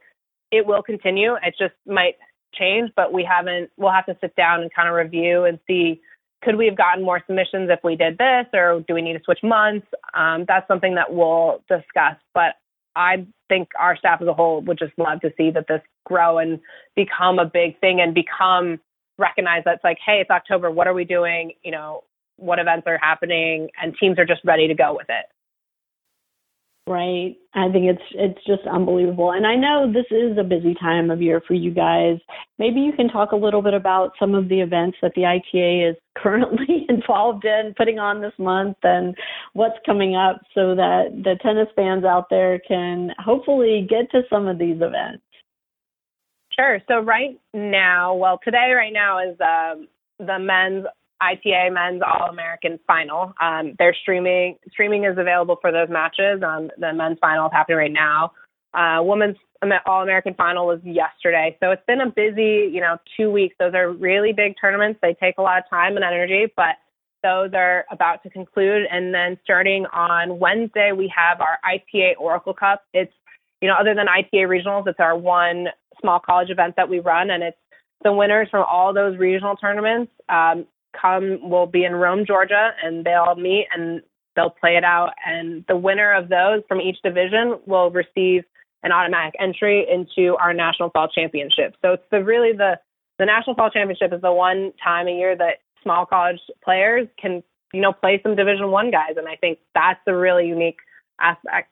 it 0.51 0.65
will 0.65 0.83
continue. 0.83 1.35
It 1.43 1.55
just 1.57 1.73
might 1.87 2.15
change, 2.53 2.91
but 2.95 3.11
we 3.11 3.23
haven't. 3.23 3.71
We'll 3.77 3.91
have 3.91 4.05
to 4.05 4.17
sit 4.21 4.35
down 4.35 4.61
and 4.61 4.73
kind 4.73 4.87
of 4.87 4.95
review 4.95 5.45
and 5.45 5.59
see 5.67 6.01
could 6.41 6.55
we 6.55 6.65
have 6.67 6.77
gotten 6.77 7.03
more 7.03 7.21
submissions 7.27 7.69
if 7.69 7.79
we 7.83 7.95
did 7.95 8.17
this, 8.17 8.45
or 8.53 8.83
do 8.87 8.93
we 8.93 9.01
need 9.01 9.13
to 9.13 9.23
switch 9.25 9.39
months? 9.43 9.87
Um, 10.13 10.45
that's 10.47 10.67
something 10.67 10.95
that 10.95 11.13
we'll 11.13 11.61
discuss. 11.67 12.15
But 12.33 12.55
I 12.99 13.25
think 13.47 13.69
our 13.79 13.95
staff 13.95 14.21
as 14.21 14.27
a 14.27 14.33
whole 14.33 14.61
would 14.61 14.77
just 14.77 14.91
love 14.97 15.21
to 15.21 15.31
see 15.37 15.51
that 15.51 15.67
this 15.67 15.81
grow 16.05 16.37
and 16.37 16.59
become 16.95 17.39
a 17.39 17.45
big 17.45 17.79
thing 17.79 18.01
and 18.01 18.13
become 18.13 18.79
recognized. 19.17 19.65
That's 19.65 19.83
like, 19.83 19.97
hey, 20.05 20.19
it's 20.19 20.29
October. 20.29 20.69
What 20.69 20.87
are 20.87 20.93
we 20.93 21.05
doing? 21.05 21.53
You 21.63 21.71
know, 21.71 22.03
what 22.35 22.59
events 22.59 22.83
are 22.87 22.97
happening, 22.97 23.69
and 23.81 23.95
teams 23.97 24.19
are 24.19 24.25
just 24.25 24.41
ready 24.43 24.67
to 24.67 24.75
go 24.75 24.93
with 24.93 25.07
it 25.09 25.25
right? 26.89 27.37
I 27.53 27.69
think 27.71 27.85
it's 27.85 28.01
it's 28.15 28.43
just 28.45 28.67
unbelievable. 28.67 29.31
And 29.31 29.45
I 29.45 29.55
know 29.55 29.91
this 29.91 30.07
is 30.09 30.37
a 30.37 30.43
busy 30.43 30.73
time 30.73 31.11
of 31.11 31.21
year 31.21 31.41
for 31.47 31.53
you 31.53 31.71
guys. 31.71 32.17
Maybe 32.57 32.81
you 32.81 32.91
can 32.91 33.07
talk 33.07 33.31
a 33.31 33.35
little 33.35 33.61
bit 33.61 33.75
about 33.75 34.13
some 34.19 34.33
of 34.33 34.49
the 34.49 34.59
events 34.59 34.97
that 35.03 35.13
the 35.15 35.25
ITA 35.25 35.91
is 35.91 35.95
currently 36.17 36.87
involved 36.89 37.45
in 37.45 37.73
putting 37.77 37.99
on 37.99 38.21
this 38.21 38.33
month 38.39 38.77
and 38.83 39.15
what's 39.53 39.77
coming 39.85 40.15
up 40.15 40.41
so 40.55 40.75
that 40.75 41.11
the 41.23 41.37
tennis 41.41 41.67
fans 41.75 42.03
out 42.03 42.25
there 42.29 42.59
can 42.67 43.11
hopefully 43.19 43.87
get 43.87 44.09
to 44.11 44.23
some 44.29 44.47
of 44.47 44.57
these 44.57 44.77
events. 44.81 45.23
Sure. 46.59 46.79
So 46.89 46.99
right 46.99 47.39
now, 47.53 48.15
well, 48.15 48.39
today 48.43 48.73
right 48.75 48.91
now 48.91 49.19
is 49.19 49.37
um, 49.39 49.87
the 50.17 50.39
men's 50.39 50.85
ITA 51.21 51.69
Men's 51.71 52.01
All 52.05 52.29
American 52.29 52.79
Final. 52.87 53.33
Um, 53.41 53.75
they're 53.77 53.95
streaming. 54.01 54.57
Streaming 54.71 55.05
is 55.05 55.17
available 55.17 55.57
for 55.61 55.71
those 55.71 55.89
matches. 55.89 56.41
Um, 56.43 56.69
the 56.77 56.93
men's 56.93 57.17
final 57.19 57.47
is 57.47 57.51
happening 57.53 57.77
right 57.77 57.91
now. 57.91 58.31
Uh, 58.73 59.01
women's 59.03 59.37
All 59.85 60.03
American 60.03 60.33
Final 60.35 60.67
was 60.67 60.79
yesterday, 60.83 61.57
so 61.59 61.71
it's 61.71 61.85
been 61.87 62.01
a 62.01 62.09
busy, 62.09 62.69
you 62.71 62.79
know, 62.79 62.97
two 63.17 63.31
weeks. 63.31 63.55
Those 63.59 63.73
are 63.73 63.91
really 63.91 64.31
big 64.31 64.53
tournaments. 64.59 64.99
They 65.01 65.15
take 65.15 65.37
a 65.37 65.41
lot 65.41 65.57
of 65.57 65.63
time 65.69 65.95
and 65.95 66.05
energy, 66.05 66.45
but 66.55 66.75
those 67.23 67.51
are 67.53 67.85
about 67.91 68.23
to 68.23 68.29
conclude. 68.29 68.85
And 68.89 69.13
then 69.13 69.37
starting 69.43 69.85
on 69.87 70.39
Wednesday, 70.39 70.91
we 70.95 71.11
have 71.15 71.41
our 71.41 71.57
ITA 71.63 72.15
Oracle 72.17 72.53
Cup. 72.53 72.83
It's, 72.93 73.11
you 73.61 73.67
know, 73.67 73.75
other 73.77 73.93
than 73.93 74.07
ITA 74.07 74.47
regionals, 74.47 74.87
it's 74.87 74.99
our 74.99 75.17
one 75.17 75.67
small 75.99 76.19
college 76.19 76.49
event 76.49 76.75
that 76.77 76.87
we 76.87 76.99
run, 76.99 77.29
and 77.29 77.43
it's 77.43 77.57
the 78.03 78.13
winners 78.13 78.47
from 78.49 78.65
all 78.71 78.93
those 78.93 79.17
regional 79.17 79.57
tournaments 79.57 80.11
um, 80.29 80.65
come 80.99 81.49
will 81.49 81.67
be 81.67 81.83
in 81.83 81.93
Rome, 81.93 82.25
Georgia, 82.25 82.71
and 82.83 83.05
they'll 83.05 83.35
meet 83.35 83.67
and 83.75 84.01
they'll 84.35 84.49
play 84.49 84.75
it 84.75 84.83
out. 84.83 85.11
And 85.25 85.65
the 85.67 85.77
winner 85.77 86.13
of 86.13 86.29
those 86.29 86.61
from 86.67 86.81
each 86.81 86.97
division 87.03 87.59
will 87.65 87.91
receive 87.91 88.43
an 88.83 88.91
automatic 88.91 89.35
entry 89.39 89.85
into 89.89 90.35
our 90.37 90.53
national 90.53 90.89
fall 90.91 91.07
championship. 91.07 91.75
So 91.81 91.93
it's 91.93 92.03
the 92.11 92.23
really 92.23 92.53
the 92.53 92.79
the 93.17 93.25
national 93.25 93.55
fall 93.55 93.69
championship 93.69 94.13
is 94.13 94.21
the 94.21 94.31
one 94.31 94.71
time 94.81 95.07
a 95.07 95.11
year 95.11 95.35
that 95.35 95.57
small 95.83 96.05
college 96.05 96.39
players 96.63 97.07
can 97.21 97.43
you 97.73 97.81
know 97.81 97.93
play 97.93 98.19
some 98.23 98.35
division 98.35 98.71
one 98.71 98.91
guys 98.91 99.15
and 99.17 99.27
i 99.27 99.35
think 99.35 99.59
that's 99.73 99.99
a 100.07 100.15
really 100.15 100.47
unique 100.47 100.79
aspect 101.19 101.69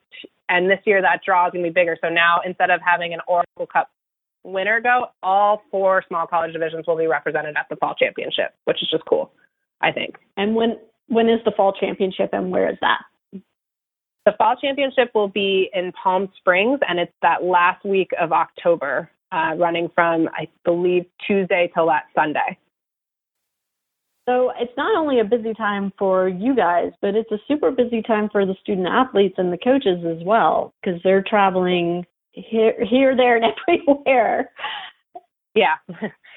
and 0.50 0.70
this 0.70 0.80
year 0.86 1.02
that 1.02 1.22
draw 1.26 1.48
is 1.48 1.52
going 1.52 1.64
to 1.64 1.70
be 1.70 1.74
bigger 1.74 1.98
so 2.02 2.10
now 2.10 2.40
instead 2.46 2.70
of 2.70 2.80
having 2.86 3.14
an 3.14 3.20
oracle 3.28 3.66
cup 3.66 3.90
winner 4.44 4.82
go, 4.82 5.08
all 5.22 5.62
four 5.72 6.04
small 6.08 6.28
college 6.28 6.54
divisions 6.54 6.86
will 6.88 6.98
be 6.98 7.08
represented 7.08 7.56
at 7.58 7.68
the 7.70 7.76
fall 7.78 7.96
championship, 7.96 8.54
which 8.66 8.82
is 8.82 8.90
just 8.90 9.04
cool, 9.06 9.32
I 9.82 9.92
think. 9.92 10.16
And 10.38 10.56
when 10.56 10.78
when 11.08 11.30
is 11.30 11.40
the 11.46 11.52
fall 11.56 11.74
championship 11.74 12.30
and 12.34 12.52
where 12.52 12.70
is 12.70 12.78
that? 12.82 13.02
The 14.26 14.34
fall 14.38 14.56
championship 14.62 15.12
will 15.16 15.30
be 15.30 15.70
in 15.74 15.94
Palm 15.94 16.30
Springs 16.38 16.80
and 16.88 17.00
it's 17.00 17.14
that 17.22 17.44
last 17.44 17.86
week 17.86 18.10
of 18.20 18.34
October, 18.34 19.10
uh, 19.32 19.54
running 19.58 19.90
from 19.96 20.28
I 20.34 20.48
believe 20.66 21.06
Tuesday 21.26 21.72
till 21.74 21.88
that 21.88 22.04
Sunday. 22.14 22.58
So 24.28 24.52
it's 24.60 24.76
not 24.76 24.98
only 24.98 25.22
a 25.22 25.24
busy 25.24 25.54
time 25.54 25.94
for 25.98 26.28
you 26.28 26.54
guys, 26.54 26.92
but 27.02 27.16
it's 27.16 27.32
a 27.32 27.40
super 27.48 27.72
busy 27.72 28.02
time 28.02 28.28
for 28.30 28.46
the 28.46 28.56
student 28.62 28.88
athletes 28.88 29.36
and 29.38 29.54
the 29.54 29.58
coaches 29.58 30.04
as 30.06 30.22
well 30.26 30.74
because 30.82 31.00
they're 31.04 31.24
traveling 31.24 32.06
here, 32.32 32.74
here, 32.84 33.16
there, 33.16 33.38
and 33.38 33.46
everywhere. 33.68 34.52
Yeah. 35.56 35.76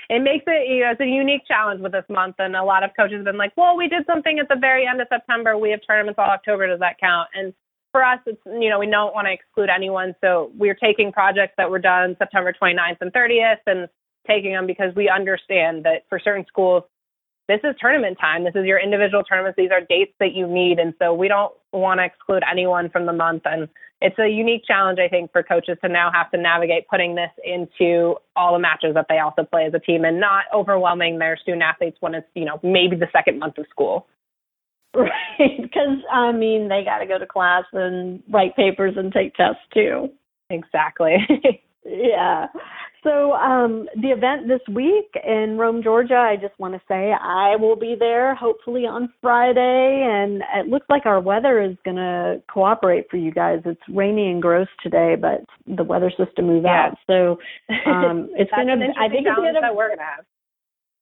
It 0.08 0.22
makes 0.22 0.44
it, 0.46 0.68
you 0.68 0.80
know, 0.80 0.92
it's 0.92 1.00
a 1.00 1.06
unique 1.06 1.42
challenge 1.46 1.80
with 1.80 1.92
this 1.92 2.06
month. 2.08 2.36
And 2.38 2.56
a 2.56 2.64
lot 2.64 2.82
of 2.82 2.90
coaches 2.98 3.16
have 3.18 3.26
been 3.26 3.36
like, 3.36 3.52
well, 3.56 3.76
we 3.76 3.86
did 3.86 4.04
something 4.06 4.38
at 4.38 4.48
the 4.48 4.56
very 4.58 4.86
end 4.86 5.00
of 5.00 5.08
September. 5.08 5.56
We 5.56 5.70
have 5.70 5.80
tournaments 5.86 6.18
all 6.18 6.30
October. 6.30 6.66
Does 6.66 6.80
that 6.80 6.98
count? 6.98 7.28
And 7.34 7.52
for 7.92 8.02
us, 8.02 8.18
it's, 8.26 8.40
you 8.46 8.70
know, 8.70 8.78
we 8.78 8.86
don't 8.90 9.14
want 9.14 9.26
to 9.26 9.32
exclude 9.32 9.68
anyone. 9.68 10.14
So 10.20 10.50
we're 10.56 10.74
taking 10.74 11.12
projects 11.12 11.54
that 11.58 11.70
were 11.70 11.78
done 11.78 12.16
September 12.18 12.52
29th 12.52 12.96
and 13.00 13.12
30th 13.12 13.58
and 13.66 13.88
taking 14.26 14.52
them 14.52 14.66
because 14.66 14.94
we 14.96 15.08
understand 15.08 15.84
that 15.84 16.04
for 16.08 16.18
certain 16.18 16.46
schools, 16.48 16.82
this 17.50 17.60
is 17.64 17.74
tournament 17.80 18.16
time. 18.20 18.44
This 18.44 18.54
is 18.54 18.64
your 18.64 18.78
individual 18.78 19.24
tournaments. 19.24 19.56
These 19.56 19.72
are 19.72 19.80
dates 19.80 20.12
that 20.20 20.34
you 20.34 20.46
need. 20.46 20.78
And 20.78 20.94
so 21.00 21.12
we 21.12 21.26
don't 21.26 21.52
want 21.72 21.98
to 21.98 22.04
exclude 22.04 22.44
anyone 22.48 22.90
from 22.90 23.06
the 23.06 23.12
month. 23.12 23.42
And 23.44 23.68
it's 24.00 24.16
a 24.20 24.28
unique 24.28 24.62
challenge, 24.64 25.00
I 25.00 25.08
think, 25.08 25.32
for 25.32 25.42
coaches 25.42 25.76
to 25.82 25.88
now 25.88 26.12
have 26.14 26.30
to 26.30 26.38
navigate 26.38 26.86
putting 26.88 27.16
this 27.16 27.30
into 27.44 28.14
all 28.36 28.52
the 28.52 28.60
matches 28.60 28.94
that 28.94 29.06
they 29.08 29.18
also 29.18 29.42
play 29.42 29.66
as 29.66 29.74
a 29.74 29.80
team 29.80 30.04
and 30.04 30.20
not 30.20 30.44
overwhelming 30.54 31.18
their 31.18 31.36
student 31.36 31.64
athletes 31.64 31.96
when 31.98 32.14
it's, 32.14 32.28
you 32.34 32.44
know, 32.44 32.60
maybe 32.62 32.94
the 32.94 33.08
second 33.12 33.40
month 33.40 33.58
of 33.58 33.66
school. 33.68 34.06
Right. 34.92 35.62
Because, 35.62 35.98
I 36.12 36.32
mean, 36.32 36.68
they 36.68 36.82
got 36.84 36.98
to 36.98 37.06
go 37.06 37.16
to 37.16 37.24
class 37.24 37.62
and 37.72 38.24
write 38.28 38.56
papers 38.56 38.94
and 38.96 39.12
take 39.12 39.36
tests 39.36 39.62
too. 39.72 40.08
Exactly. 40.50 41.18
yeah. 41.84 42.48
So 43.02 43.32
um, 43.32 43.88
the 43.96 44.08
event 44.08 44.46
this 44.46 44.60
week 44.74 45.10
in 45.26 45.56
Rome, 45.56 45.82
Georgia, 45.82 46.16
I 46.16 46.36
just 46.36 46.58
want 46.58 46.74
to 46.74 46.80
say 46.86 47.12
I 47.12 47.56
will 47.56 47.76
be 47.76 47.96
there 47.98 48.34
hopefully 48.34 48.82
on 48.82 49.12
Friday, 49.22 50.06
and 50.06 50.42
it 50.54 50.68
looks 50.68 50.86
like 50.90 51.06
our 51.06 51.18
weather 51.20 51.62
is 51.62 51.76
going 51.84 51.96
to 51.96 52.42
cooperate 52.52 53.06
for 53.10 53.16
you 53.16 53.32
guys. 53.32 53.60
It's 53.64 53.80
rainy 53.88 54.30
and 54.30 54.42
gross 54.42 54.68
today, 54.82 55.16
but 55.18 55.40
the 55.66 55.84
weather 55.84 56.10
system 56.10 56.28
to 56.36 56.42
move 56.42 56.64
yeah. 56.64 56.88
out, 56.88 56.98
so 57.06 57.38
um, 57.90 58.28
it's 58.34 58.50
going 58.50 58.66
to. 58.66 58.86
I 58.98 59.08
think 59.08 59.26
it's 59.26 59.36
going 59.36 59.54
to. 59.54 59.72
We're 59.74 59.88
going 59.88 59.98
to 59.98 60.04
have. 60.04 60.24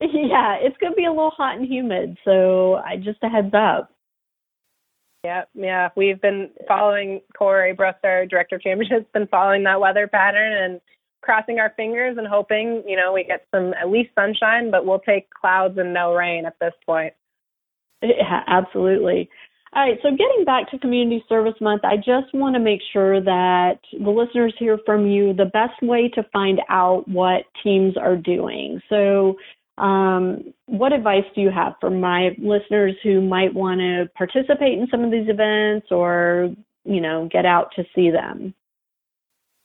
Yeah, 0.01 0.55
it's 0.61 0.77
going 0.77 0.93
to 0.93 0.97
be 0.97 1.07
a 1.07 1.11
little 1.11 1.33
hot 1.37 1.57
and 1.57 1.67
humid, 1.67 2.19
so 2.25 2.77
I 2.77 2.97
just 2.97 3.19
a 3.25 3.29
heads 3.29 3.53
up. 3.53 3.91
Yeah, 5.25 5.43
yeah, 5.55 5.89
we've 5.97 6.21
been 6.21 6.51
following 6.69 7.21
Corey 7.37 7.75
our 7.77 8.27
director 8.27 8.57
of 8.57 8.63
championships, 8.63 9.07
been 9.13 9.27
following 9.27 9.65
that 9.65 9.81
weather 9.81 10.07
pattern 10.07 10.53
and 10.53 10.81
crossing 11.23 11.59
our 11.59 11.73
fingers 11.77 12.17
and 12.19 12.27
hoping, 12.27 12.83
you 12.87 12.97
know, 12.97 13.13
we 13.13 13.25
get 13.25 13.47
some 13.55 13.75
at 13.75 13.91
least 13.91 14.11
sunshine, 14.15 14.71
but 14.71 14.87
we'll 14.87 15.01
take 15.01 15.29
clouds 15.31 15.79
and 15.79 15.93
no 15.93 16.15
rain 16.15 16.47
at 16.47 16.57
this 16.61 16.75
point. 16.87 17.13
Yeah, 18.03 18.43
absolutely. 18.47 19.29
All 19.75 19.83
right, 19.83 19.99
so 20.03 20.11
getting 20.11 20.45
back 20.47 20.71
to 20.71 20.79
Community 20.79 21.23
Service 21.29 21.61
Month, 21.61 21.85
I 21.85 21.97
just 21.97 22.33
want 22.33 22.55
to 22.55 22.61
make 22.61 22.81
sure 22.93 23.21
that 23.21 23.81
the 23.93 24.11
listeners 24.11 24.55
hear 24.59 24.79
from 24.87 25.07
you 25.07 25.35
the 25.35 25.45
best 25.45 25.83
way 25.83 26.09
to 26.15 26.23
find 26.33 26.61
out 26.71 27.07
what 27.07 27.43
teams 27.63 27.95
are 27.97 28.17
doing. 28.17 28.81
So, 28.89 29.37
um, 29.77 30.55
what 30.67 30.93
advice 30.93 31.25
do 31.35 31.43
you 31.43 31.51
have 31.51 31.75
for 31.81 31.91
my 31.91 32.31
listeners 32.39 32.95
who 33.03 33.21
might 33.21 33.55
want 33.55 33.81
to 33.81 34.09
participate 34.17 34.79
in 34.79 34.89
some 34.91 35.05
of 35.05 35.11
these 35.11 35.29
events 35.29 35.89
or, 35.91 36.55
you 36.85 37.01
know, 37.01 37.29
get 37.31 37.45
out 37.45 37.71
to 37.77 37.85
see 37.95 38.11
them? 38.11 38.55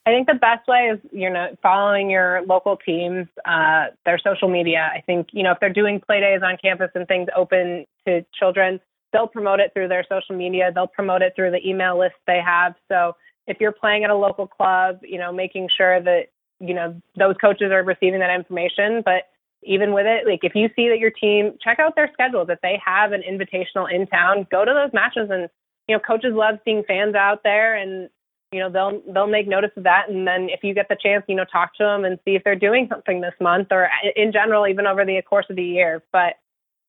I 0.05 0.09
think 0.09 0.27
the 0.27 0.33
best 0.33 0.67
way 0.67 0.91
is 0.93 0.99
you 1.11 1.29
know 1.29 1.55
following 1.61 2.09
your 2.09 2.41
local 2.45 2.75
teams, 2.77 3.27
uh, 3.45 3.85
their 4.05 4.19
social 4.19 4.49
media. 4.49 4.91
I 4.93 5.01
think 5.01 5.27
you 5.31 5.43
know 5.43 5.51
if 5.51 5.59
they're 5.59 5.71
doing 5.71 6.01
play 6.05 6.19
days 6.19 6.41
on 6.43 6.57
campus 6.61 6.91
and 6.93 7.07
things 7.07 7.29
open 7.35 7.85
to 8.05 8.25
children, 8.37 8.81
they'll 9.13 9.27
promote 9.27 9.59
it 9.59 9.71
through 9.73 9.87
their 9.87 10.05
social 10.09 10.35
media. 10.35 10.71
They'll 10.73 10.87
promote 10.87 11.21
it 11.21 11.33
through 11.35 11.51
the 11.51 11.65
email 11.67 11.97
list 11.97 12.15
they 12.27 12.41
have. 12.45 12.75
So 12.89 13.15
if 13.47 13.57
you're 13.61 13.71
playing 13.71 14.03
at 14.03 14.09
a 14.09 14.15
local 14.15 14.45
club, 14.45 14.99
you 15.03 15.17
know 15.17 15.31
making 15.31 15.69
sure 15.75 16.01
that 16.01 16.23
you 16.59 16.73
know 16.73 17.01
those 17.17 17.35
coaches 17.39 17.71
are 17.71 17.83
receiving 17.83 18.19
that 18.19 18.33
information. 18.35 19.03
But 19.05 19.29
even 19.65 19.93
with 19.93 20.05
it, 20.05 20.27
like 20.27 20.43
if 20.43 20.53
you 20.53 20.67
see 20.75 20.89
that 20.89 20.99
your 20.99 21.11
team, 21.11 21.53
check 21.63 21.79
out 21.79 21.95
their 21.95 22.09
schedules. 22.11 22.47
If 22.49 22.59
they 22.59 22.77
have 22.85 23.13
an 23.13 23.21
invitational 23.21 23.89
in 23.89 24.07
town, 24.07 24.47
go 24.51 24.65
to 24.65 24.73
those 24.73 24.93
matches 24.93 25.29
and 25.31 25.49
you 25.87 25.95
know 25.95 26.01
coaches 26.05 26.33
love 26.33 26.55
seeing 26.65 26.83
fans 26.85 27.15
out 27.15 27.43
there 27.43 27.75
and 27.75 28.09
you 28.53 28.59
know 28.59 28.69
they'll 28.69 29.01
they'll 29.13 29.27
make 29.27 29.47
notice 29.47 29.71
of 29.75 29.83
that 29.83 30.09
and 30.09 30.27
then 30.27 30.47
if 30.49 30.63
you 30.63 30.73
get 30.73 30.87
the 30.87 30.97
chance 31.01 31.23
you 31.27 31.35
know 31.35 31.45
talk 31.51 31.75
to 31.75 31.83
them 31.83 32.05
and 32.05 32.19
see 32.23 32.35
if 32.35 32.43
they're 32.43 32.55
doing 32.55 32.87
something 32.89 33.19
this 33.19 33.33
month 33.41 33.67
or 33.71 33.89
in 34.15 34.31
general 34.31 34.67
even 34.67 34.85
over 34.85 35.03
the 35.03 35.19
course 35.23 35.45
of 35.49 35.55
the 35.55 35.63
year 35.63 36.03
but 36.11 36.35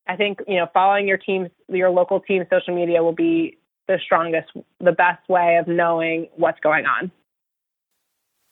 i 0.07 0.15
think 0.15 0.39
you 0.47 0.57
know 0.57 0.67
following 0.73 1.07
your 1.07 1.17
team's 1.17 1.49
your 1.67 1.89
local 1.89 2.19
team's 2.19 2.45
social 2.49 2.75
media 2.75 3.01
will 3.01 3.11
be 3.13 3.57
the 3.87 3.99
strongest 4.03 4.49
the 4.79 4.91
best 4.91 5.27
way 5.27 5.57
of 5.57 5.67
knowing 5.67 6.27
what's 6.35 6.59
going 6.59 6.85
on 6.85 7.11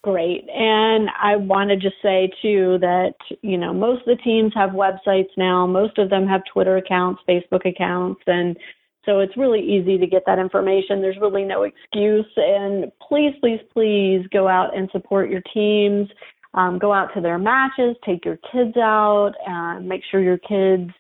Great. 0.03 0.45
And 0.49 1.09
I 1.21 1.37
want 1.37 1.69
to 1.69 1.77
just 1.77 1.95
say 2.03 2.29
too 2.41 2.77
that, 2.81 3.13
you 3.41 3.57
know, 3.57 3.73
most 3.73 4.01
of 4.01 4.17
the 4.17 4.21
teams 4.21 4.51
have 4.53 4.71
websites 4.71 5.29
now. 5.37 5.65
Most 5.65 5.97
of 5.97 6.09
them 6.09 6.27
have 6.27 6.41
Twitter 6.51 6.75
accounts, 6.75 7.21
Facebook 7.27 7.65
accounts, 7.65 8.21
and 8.27 8.57
so 9.05 9.19
it's 9.19 9.35
really 9.35 9.59
easy 9.59 9.97
to 9.97 10.07
get 10.07 10.23
that 10.25 10.39
information. 10.39 11.01
There's 11.01 11.17
really 11.19 11.43
no 11.43 11.63
excuse. 11.63 12.25
And 12.37 12.91
please, 13.07 13.33
please, 13.41 13.59
please 13.73 14.25
go 14.31 14.47
out 14.47 14.75
and 14.75 14.89
support 14.91 15.29
your 15.29 15.41
teams. 15.53 16.09
Um, 16.55 16.77
go 16.77 16.93
out 16.93 17.09
to 17.15 17.21
their 17.21 17.39
matches, 17.39 17.95
take 18.05 18.23
your 18.25 18.37
kids 18.51 18.77
out, 18.77 19.33
and 19.47 19.89
make 19.89 20.01
sure 20.11 20.21
your 20.21 20.37
kids 20.37 20.91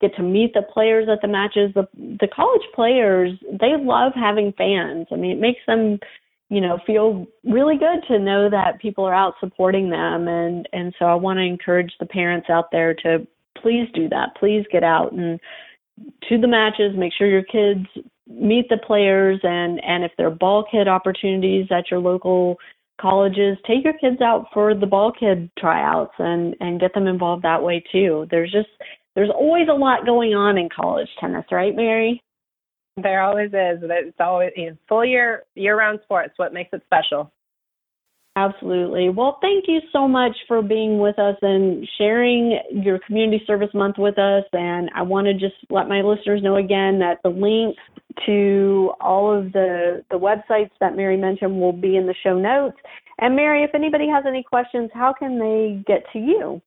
get 0.00 0.16
to 0.16 0.22
meet 0.22 0.54
the 0.54 0.62
players 0.62 1.06
at 1.10 1.20
the 1.20 1.28
matches. 1.28 1.70
The 1.74 1.86
the 1.94 2.28
college 2.34 2.62
players, 2.74 3.30
they 3.60 3.76
love 3.78 4.12
having 4.14 4.54
fans. 4.56 5.06
I 5.12 5.16
mean, 5.16 5.32
it 5.32 5.40
makes 5.40 5.60
them, 5.66 5.98
you 6.48 6.62
know, 6.62 6.78
feel 6.86 7.26
really 7.44 7.76
good 7.76 8.00
to 8.08 8.18
know 8.18 8.48
that 8.48 8.80
people 8.80 9.04
are 9.04 9.14
out 9.14 9.34
supporting 9.38 9.90
them 9.90 10.28
and 10.28 10.66
and 10.72 10.94
so 10.98 11.04
I 11.04 11.14
want 11.14 11.38
to 11.38 11.42
encourage 11.44 11.92
the 12.00 12.06
parents 12.06 12.48
out 12.48 12.70
there 12.72 12.94
to 13.04 13.26
please 13.60 13.88
do 13.94 14.08
that. 14.08 14.30
Please 14.40 14.64
get 14.72 14.82
out 14.82 15.12
and 15.12 15.38
to 16.28 16.38
the 16.38 16.48
matches, 16.48 16.94
make 16.96 17.12
sure 17.16 17.26
your 17.26 17.42
kids 17.44 17.86
meet 18.28 18.68
the 18.68 18.78
players 18.86 19.40
and 19.42 19.82
and 19.84 20.04
if 20.04 20.12
there 20.16 20.26
are 20.26 20.30
ball 20.30 20.64
kid 20.70 20.88
opportunities 20.88 21.66
at 21.70 21.90
your 21.90 22.00
local 22.00 22.56
colleges, 23.00 23.58
take 23.66 23.84
your 23.84 23.98
kids 23.98 24.20
out 24.20 24.46
for 24.54 24.74
the 24.74 24.86
ball 24.86 25.12
kid 25.12 25.50
tryouts 25.58 26.14
and 26.18 26.54
and 26.60 26.80
get 26.80 26.94
them 26.94 27.06
involved 27.06 27.42
that 27.42 27.62
way 27.62 27.82
too. 27.92 28.26
There's 28.30 28.50
just 28.50 28.68
there's 29.14 29.30
always 29.30 29.68
a 29.68 29.74
lot 29.74 30.06
going 30.06 30.34
on 30.34 30.56
in 30.56 30.68
college 30.74 31.08
tennis, 31.20 31.44
right, 31.50 31.74
Mary? 31.74 32.22
There 32.96 33.22
always 33.22 33.48
is. 33.48 33.82
It's 33.82 34.16
always 34.20 34.50
you 34.56 34.70
know, 34.70 34.76
full 34.88 35.04
year 35.04 35.44
year 35.54 35.76
round 35.76 36.00
sports. 36.04 36.34
What 36.36 36.54
makes 36.54 36.70
it 36.72 36.82
special? 36.86 37.32
Absolutely. 38.34 39.10
Well, 39.10 39.38
thank 39.42 39.64
you 39.68 39.80
so 39.92 40.08
much 40.08 40.34
for 40.48 40.62
being 40.62 40.98
with 40.98 41.18
us 41.18 41.36
and 41.42 41.86
sharing 41.98 42.58
your 42.70 42.98
community 43.06 43.44
service 43.46 43.68
month 43.74 43.96
with 43.98 44.18
us. 44.18 44.44
And 44.54 44.90
I 44.94 45.02
want 45.02 45.26
to 45.26 45.34
just 45.34 45.56
let 45.68 45.86
my 45.86 46.00
listeners 46.00 46.42
know 46.42 46.56
again 46.56 46.98
that 47.00 47.18
the 47.22 47.28
links 47.28 47.82
to 48.24 48.92
all 49.02 49.36
of 49.36 49.52
the, 49.52 50.02
the 50.10 50.18
websites 50.18 50.70
that 50.80 50.96
Mary 50.96 51.18
mentioned 51.18 51.60
will 51.60 51.74
be 51.74 51.96
in 51.96 52.06
the 52.06 52.14
show 52.22 52.38
notes. 52.38 52.78
And 53.18 53.36
Mary, 53.36 53.64
if 53.64 53.74
anybody 53.74 54.08
has 54.08 54.24
any 54.26 54.42
questions, 54.42 54.90
how 54.94 55.12
can 55.12 55.38
they 55.38 55.82
get 55.86 56.04
to 56.14 56.18
you? 56.18 56.62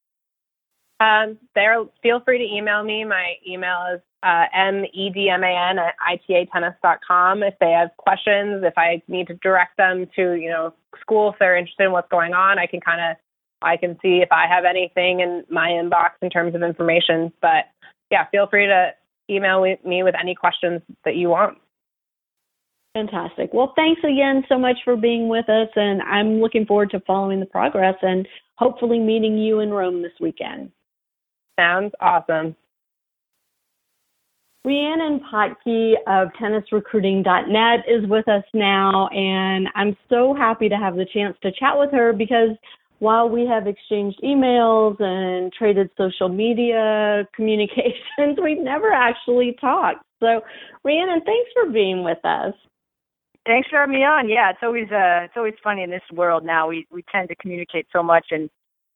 Um, 1.00 1.40
there, 1.56 1.84
feel 2.04 2.22
free 2.24 2.38
to 2.38 2.56
email 2.56 2.84
me. 2.84 3.04
My 3.06 3.34
email 3.48 3.88
is 3.96 4.02
uh, 4.26 4.46
M-E-D-M-A-N 4.54 5.78
at 5.78 5.94
itatennis.com 6.02 7.44
if 7.44 7.54
they 7.60 7.72
have 7.72 7.90
questions, 7.98 8.64
if 8.66 8.74
I 8.76 9.02
need 9.08 9.28
to 9.28 9.36
direct 9.36 9.78
them 9.78 10.08
to, 10.16 10.34
you 10.34 10.50
know, 10.50 10.74
school 11.00 11.32
if 11.32 11.36
they're 11.40 11.56
interested 11.56 11.84
in 11.84 11.92
what's 11.92 12.10
going 12.10 12.34
on, 12.34 12.58
I 12.58 12.66
can 12.66 12.82
kind 12.82 13.00
of, 13.00 13.18
I 13.62 13.78
can 13.78 13.98
see 14.02 14.22
if 14.24 14.30
I 14.32 14.48
have 14.48 14.66
anything 14.66 15.20
in 15.20 15.44
my 15.50 15.70
inbox 15.70 16.12
in 16.24 16.32
terms 16.32 16.56
of 16.56 16.64
information. 16.64 17.32
But 17.42 17.66
yeah, 18.10 18.26
feel 18.32 18.48
free 18.48 18.66
to 18.66 18.92
email 19.30 19.62
me 19.62 20.04
with 20.04 20.16
any 20.20 20.34
questions 20.34 20.82
that 21.04 21.16
you 21.16 21.30
want. 21.30 21.60
Fantastic. 22.96 23.54
Well, 23.54 23.74
thanks 23.76 24.02
again 24.04 24.44
so 24.50 24.58
much 24.58 24.78
for 24.86 24.96
being 24.96 25.28
with 25.28 25.50
us, 25.50 25.68
and 25.76 26.02
I'm 26.02 26.40
looking 26.40 26.66
forward 26.66 26.90
to 26.92 27.02
following 27.02 27.42
the 27.42 27.46
progress 27.46 27.96
and 28.02 28.28
hopefully 28.56 29.00
meeting 29.00 29.38
you 29.38 29.60
in 29.60 29.70
Rome 29.70 30.02
this 30.02 30.14
weekend. 30.20 30.72
Sounds 31.60 31.92
awesome. 32.00 32.56
Rhiannon 34.66 35.22
Potkey 35.32 35.94
of 36.08 36.30
tennisrecruiting.net 36.42 37.80
is 37.88 38.10
with 38.10 38.28
us 38.28 38.44
now, 38.56 39.08
and 39.10 39.68
I'm 39.76 39.96
so 40.10 40.34
happy 40.34 40.70
to 40.70 40.76
have 40.76 40.96
the 40.96 41.06
chance 41.14 41.38
to 41.44 41.52
chat 41.52 41.78
with 41.78 41.92
her 41.92 42.14
because 42.14 42.50
while 42.98 43.30
we 43.30 43.46
have 43.46 43.68
exchanged 43.68 44.20
emails 44.24 45.00
and 45.00 45.54
traded 45.54 45.92
social 45.96 46.30
media 46.30 47.28
communications, 47.36 48.40
we've 48.42 48.58
never 48.58 48.92
actually 48.92 49.56
talked. 49.62 50.04
So, 50.20 50.42
Rhiannon, 50.84 51.22
thanks 51.26 51.52
for 51.54 51.72
being 51.72 52.04
with 52.04 52.24
us. 52.26 52.54
Thanks 53.46 53.70
for 53.70 53.78
having 53.78 53.94
me 53.94 54.04
on. 54.04 54.28
Yeah, 54.28 54.50
it's 54.50 54.60
always 54.64 54.90
uh, 54.92 55.26
it's 55.26 55.38
always 55.38 55.54
funny 55.64 55.84
in 55.84 55.92
this 55.92 56.02
world 56.12 56.44
now. 56.44 56.68
We 56.68 56.88
we 56.90 57.04
tend 57.12 57.30
to 57.30 57.36
communicate 57.36 57.86
so 57.94 58.02
much 58.02 58.26
and 58.32 58.50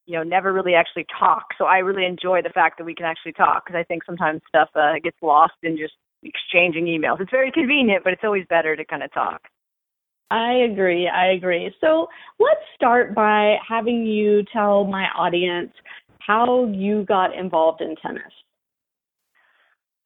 you 0.09 0.15
know 0.15 0.23
never 0.23 0.51
really 0.51 0.73
actually 0.73 1.05
talk. 1.17 1.43
So 1.57 1.65
I 1.65 1.77
really 1.77 2.05
enjoy 2.05 2.41
the 2.41 2.49
fact 2.49 2.79
that 2.79 2.83
we 2.83 2.95
can 2.95 3.05
actually 3.05 3.33
talk 3.33 3.65
because 3.65 3.79
I 3.79 3.83
think 3.83 4.03
sometimes 4.03 4.41
stuff 4.47 4.69
uh, 4.75 4.93
gets 5.03 5.17
lost 5.21 5.53
in 5.61 5.77
just 5.77 5.93
exchanging 6.23 6.85
emails. 6.85 7.21
It's 7.21 7.31
very 7.31 7.51
convenient, 7.51 8.03
but 8.03 8.13
it's 8.13 8.23
always 8.23 8.45
better 8.49 8.75
to 8.75 8.83
kind 8.83 9.03
of 9.03 9.13
talk. 9.13 9.41
I 10.31 10.53
agree. 10.69 11.07
I 11.07 11.27
agree. 11.33 11.73
So 11.79 12.07
let's 12.39 12.61
start 12.75 13.13
by 13.13 13.57
having 13.67 14.05
you 14.05 14.43
tell 14.51 14.83
my 14.83 15.05
audience 15.17 15.71
how 16.19 16.65
you 16.65 17.05
got 17.05 17.35
involved 17.37 17.81
in 17.81 17.95
tennis. 17.95 18.33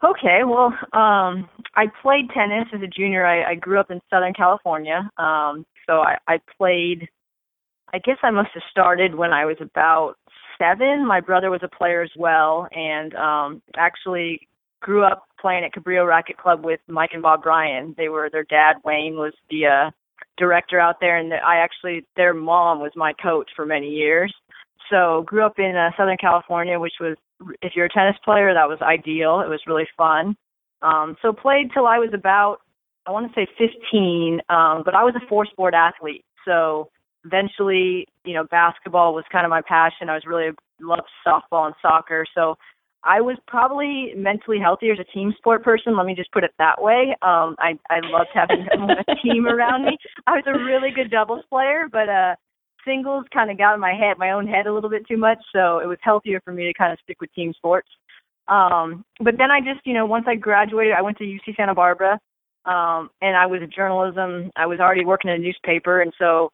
Okay, 0.04 0.42
well, 0.46 0.68
um, 0.92 1.50
I 1.76 1.86
played 2.02 2.30
tennis 2.34 2.68
as 2.74 2.82
a 2.82 2.88
junior. 2.88 3.26
I, 3.26 3.52
I 3.52 3.56
grew 3.56 3.80
up 3.80 3.90
in 3.90 4.02
Southern 4.10 4.34
California, 4.34 5.10
um, 5.18 5.66
so 5.88 6.02
I, 6.02 6.18
I 6.28 6.40
played 6.58 7.08
I 7.94 8.00
guess 8.00 8.18
I 8.24 8.32
must 8.32 8.50
have 8.56 8.64
started 8.72 9.16
when 9.16 9.32
I 9.32 9.46
was 9.46 9.58
about 9.62 10.16
seven, 10.58 11.06
my 11.06 11.20
brother 11.20 11.52
was 11.52 11.62
a 11.64 11.68
player 11.68 12.02
as 12.02 12.10
well, 12.18 12.68
and 12.72 13.14
um, 13.16 13.62
actually 13.78 14.48
grew 14.82 15.04
up 15.04 15.28
playing 15.40 15.64
at 15.64 15.74
Cabrillo 15.74 16.08
Racquet 16.08 16.38
Club 16.38 16.66
with 16.66 16.80
Mike 16.88 17.12
and 17.14 17.22
Bob 17.22 17.44
Bryan. 17.44 17.94
They 17.98 18.10
were 18.10 18.30
their 18.32 18.44
dad 18.44 18.78
Wayne 18.84 19.16
was 19.16 19.34
the 19.50 19.66
uh, 19.68 19.92
director 20.38 20.80
out 20.80 20.96
there, 21.00 21.18
and 21.18 21.34
I 21.34 21.58
actually 21.58 22.06
their 22.16 22.34
mom 22.34 22.80
was 22.80 22.92
my 22.96 23.14
coach 23.14 23.50
for 23.56 23.66
many 23.66 23.90
years. 23.90 24.34
So 24.90 25.24
grew 25.28 25.46
up 25.46 25.60
in 25.60 25.76
uh, 25.76 25.92
Southern 25.96 26.18
California, 26.18 26.80
which 26.80 26.96
was 27.00 27.16
if 27.62 27.74
you're 27.76 27.86
a 27.86 27.90
tennis 27.90 28.18
player, 28.26 28.54
that 28.54 28.68
was 28.68 28.80
ideal. 28.82 29.42
It 29.42 29.50
was 29.50 29.62
really 29.68 29.88
fun. 29.96 30.36
Um, 30.82 31.16
so 31.22 31.32
played 31.32 31.72
till 31.74 31.88
I 31.88 32.00
was 32.00 32.10
about 32.14 32.58
I 33.06 33.12
want 33.12 33.28
to 33.28 33.36
say 33.36 33.48
15, 33.58 34.40
um, 34.50 34.82
but 34.86 34.96
I 34.96 35.04
was 35.04 35.14
a 35.16 35.28
four 35.28 35.46
sport 35.46 35.74
athlete. 35.74 36.24
So 36.46 36.90
eventually, 37.26 38.08
you 38.26 38.34
know, 38.34 38.46
basketball 38.50 39.14
was 39.14 39.24
kind 39.32 39.46
of 39.46 39.50
my 39.50 39.62
passion. 39.62 40.10
I 40.10 40.16
was 40.16 40.24
really 40.26 40.50
loved 40.82 41.10
softball 41.26 41.66
and 41.66 41.76
soccer. 41.82 42.26
So 42.36 42.56
I 43.04 43.22
was 43.22 43.38
probably 43.48 44.14
mentally 44.16 44.60
healthier 44.60 44.94
as 44.94 45.00
a 45.00 45.04
team 45.04 45.34
sport 45.38 45.64
person. 45.64 45.98
Let 45.98 46.06
me 46.06 46.16
just 46.16 46.32
put 46.32 46.44
it 46.44 46.52
that 46.58 46.82
way. 46.82 47.16
Um, 47.22 47.56
I 47.60 47.78
I 47.90 48.00
loved 48.04 48.30
having 48.34 48.66
a 48.72 49.16
team 49.24 49.46
around 49.46 49.86
me. 49.86 49.98
I 50.26 50.32
was 50.32 50.44
a 50.48 50.64
really 50.64 50.92
good 50.92 51.12
doubles 51.12 51.44
player, 51.50 51.88
but 51.92 52.08
uh, 52.08 52.36
singles 52.86 53.26
kind 53.34 53.52
of 53.52 53.58
got 53.58 53.74
in 53.74 53.80
my 53.80 53.94
head, 53.94 54.18
my 54.18 54.32
own 54.32 54.48
head 54.48 54.68
a 54.68 54.74
little 54.74 54.90
bit 54.90 55.06
too 55.08 55.18
much. 55.18 55.40
So 55.54 55.80
it 55.80 55.88
was 55.88 55.98
healthier 56.02 56.42
for 56.46 56.54
me 56.54 56.66
to 56.66 56.74
kind 56.74 56.94
of 56.94 57.00
stick 57.04 57.20
with 57.20 57.34
team 57.34 57.54
sports. 57.54 57.90
Um, 58.48 59.06
but 59.20 59.38
then 59.38 59.52
I 59.52 59.60
just, 59.60 59.86
you 59.86 59.94
know, 59.94 60.06
once 60.06 60.26
I 60.28 60.36
graduated, 60.36 60.94
I 60.94 61.02
went 61.02 61.18
to 61.18 61.24
UC 61.24 61.56
Santa 61.56 61.74
Barbara, 61.74 62.20
um, 62.66 63.10
and 63.22 63.36
I 63.38 63.46
was 63.46 63.62
a 63.62 63.68
journalism. 63.68 64.52
I 64.56 64.66
was 64.66 64.80
already 64.80 65.06
working 65.06 65.32
in 65.32 65.36
a 65.36 65.44
newspaper, 65.44 66.02
and 66.02 66.14
so 66.18 66.52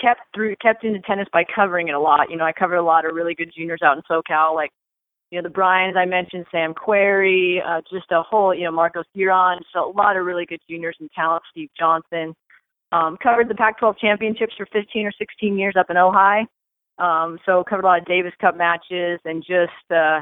kept 0.00 0.20
through 0.34 0.56
kept 0.56 0.84
into 0.84 1.00
tennis 1.00 1.28
by 1.32 1.44
covering 1.44 1.88
it 1.88 1.94
a 1.94 2.00
lot. 2.00 2.30
You 2.30 2.36
know, 2.36 2.44
I 2.44 2.52
covered 2.52 2.76
a 2.76 2.82
lot 2.82 3.04
of 3.04 3.14
really 3.14 3.34
good 3.34 3.52
juniors 3.56 3.80
out 3.82 3.96
in 3.96 4.02
SoCal, 4.10 4.54
like 4.54 4.70
you 5.30 5.38
know 5.38 5.42
the 5.42 5.52
Bryans 5.52 5.96
I 5.96 6.04
mentioned, 6.04 6.46
Sam 6.50 6.74
Querrey, 6.74 7.58
uh, 7.64 7.80
just 7.90 8.10
a 8.10 8.22
whole 8.22 8.54
you 8.54 8.64
know 8.64 8.72
Marcos 8.72 9.06
Giron, 9.16 9.60
so 9.72 9.90
a 9.90 9.94
lot 9.96 10.16
of 10.16 10.24
really 10.24 10.46
good 10.46 10.60
juniors 10.68 10.96
and 11.00 11.10
talent. 11.12 11.42
Steve 11.50 11.70
Johnson 11.78 12.34
um, 12.92 13.16
covered 13.22 13.48
the 13.48 13.54
Pac-12 13.54 13.98
championships 13.98 14.54
for 14.56 14.66
15 14.72 15.06
or 15.06 15.12
16 15.16 15.58
years 15.58 15.74
up 15.78 15.90
in 15.90 15.96
Ojai. 15.96 16.44
Um, 16.98 17.38
so 17.46 17.64
covered 17.64 17.84
a 17.84 17.88
lot 17.88 18.00
of 18.00 18.04
Davis 18.04 18.34
Cup 18.40 18.56
matches 18.56 19.20
and 19.24 19.42
just 19.42 19.90
uh, 19.90 20.20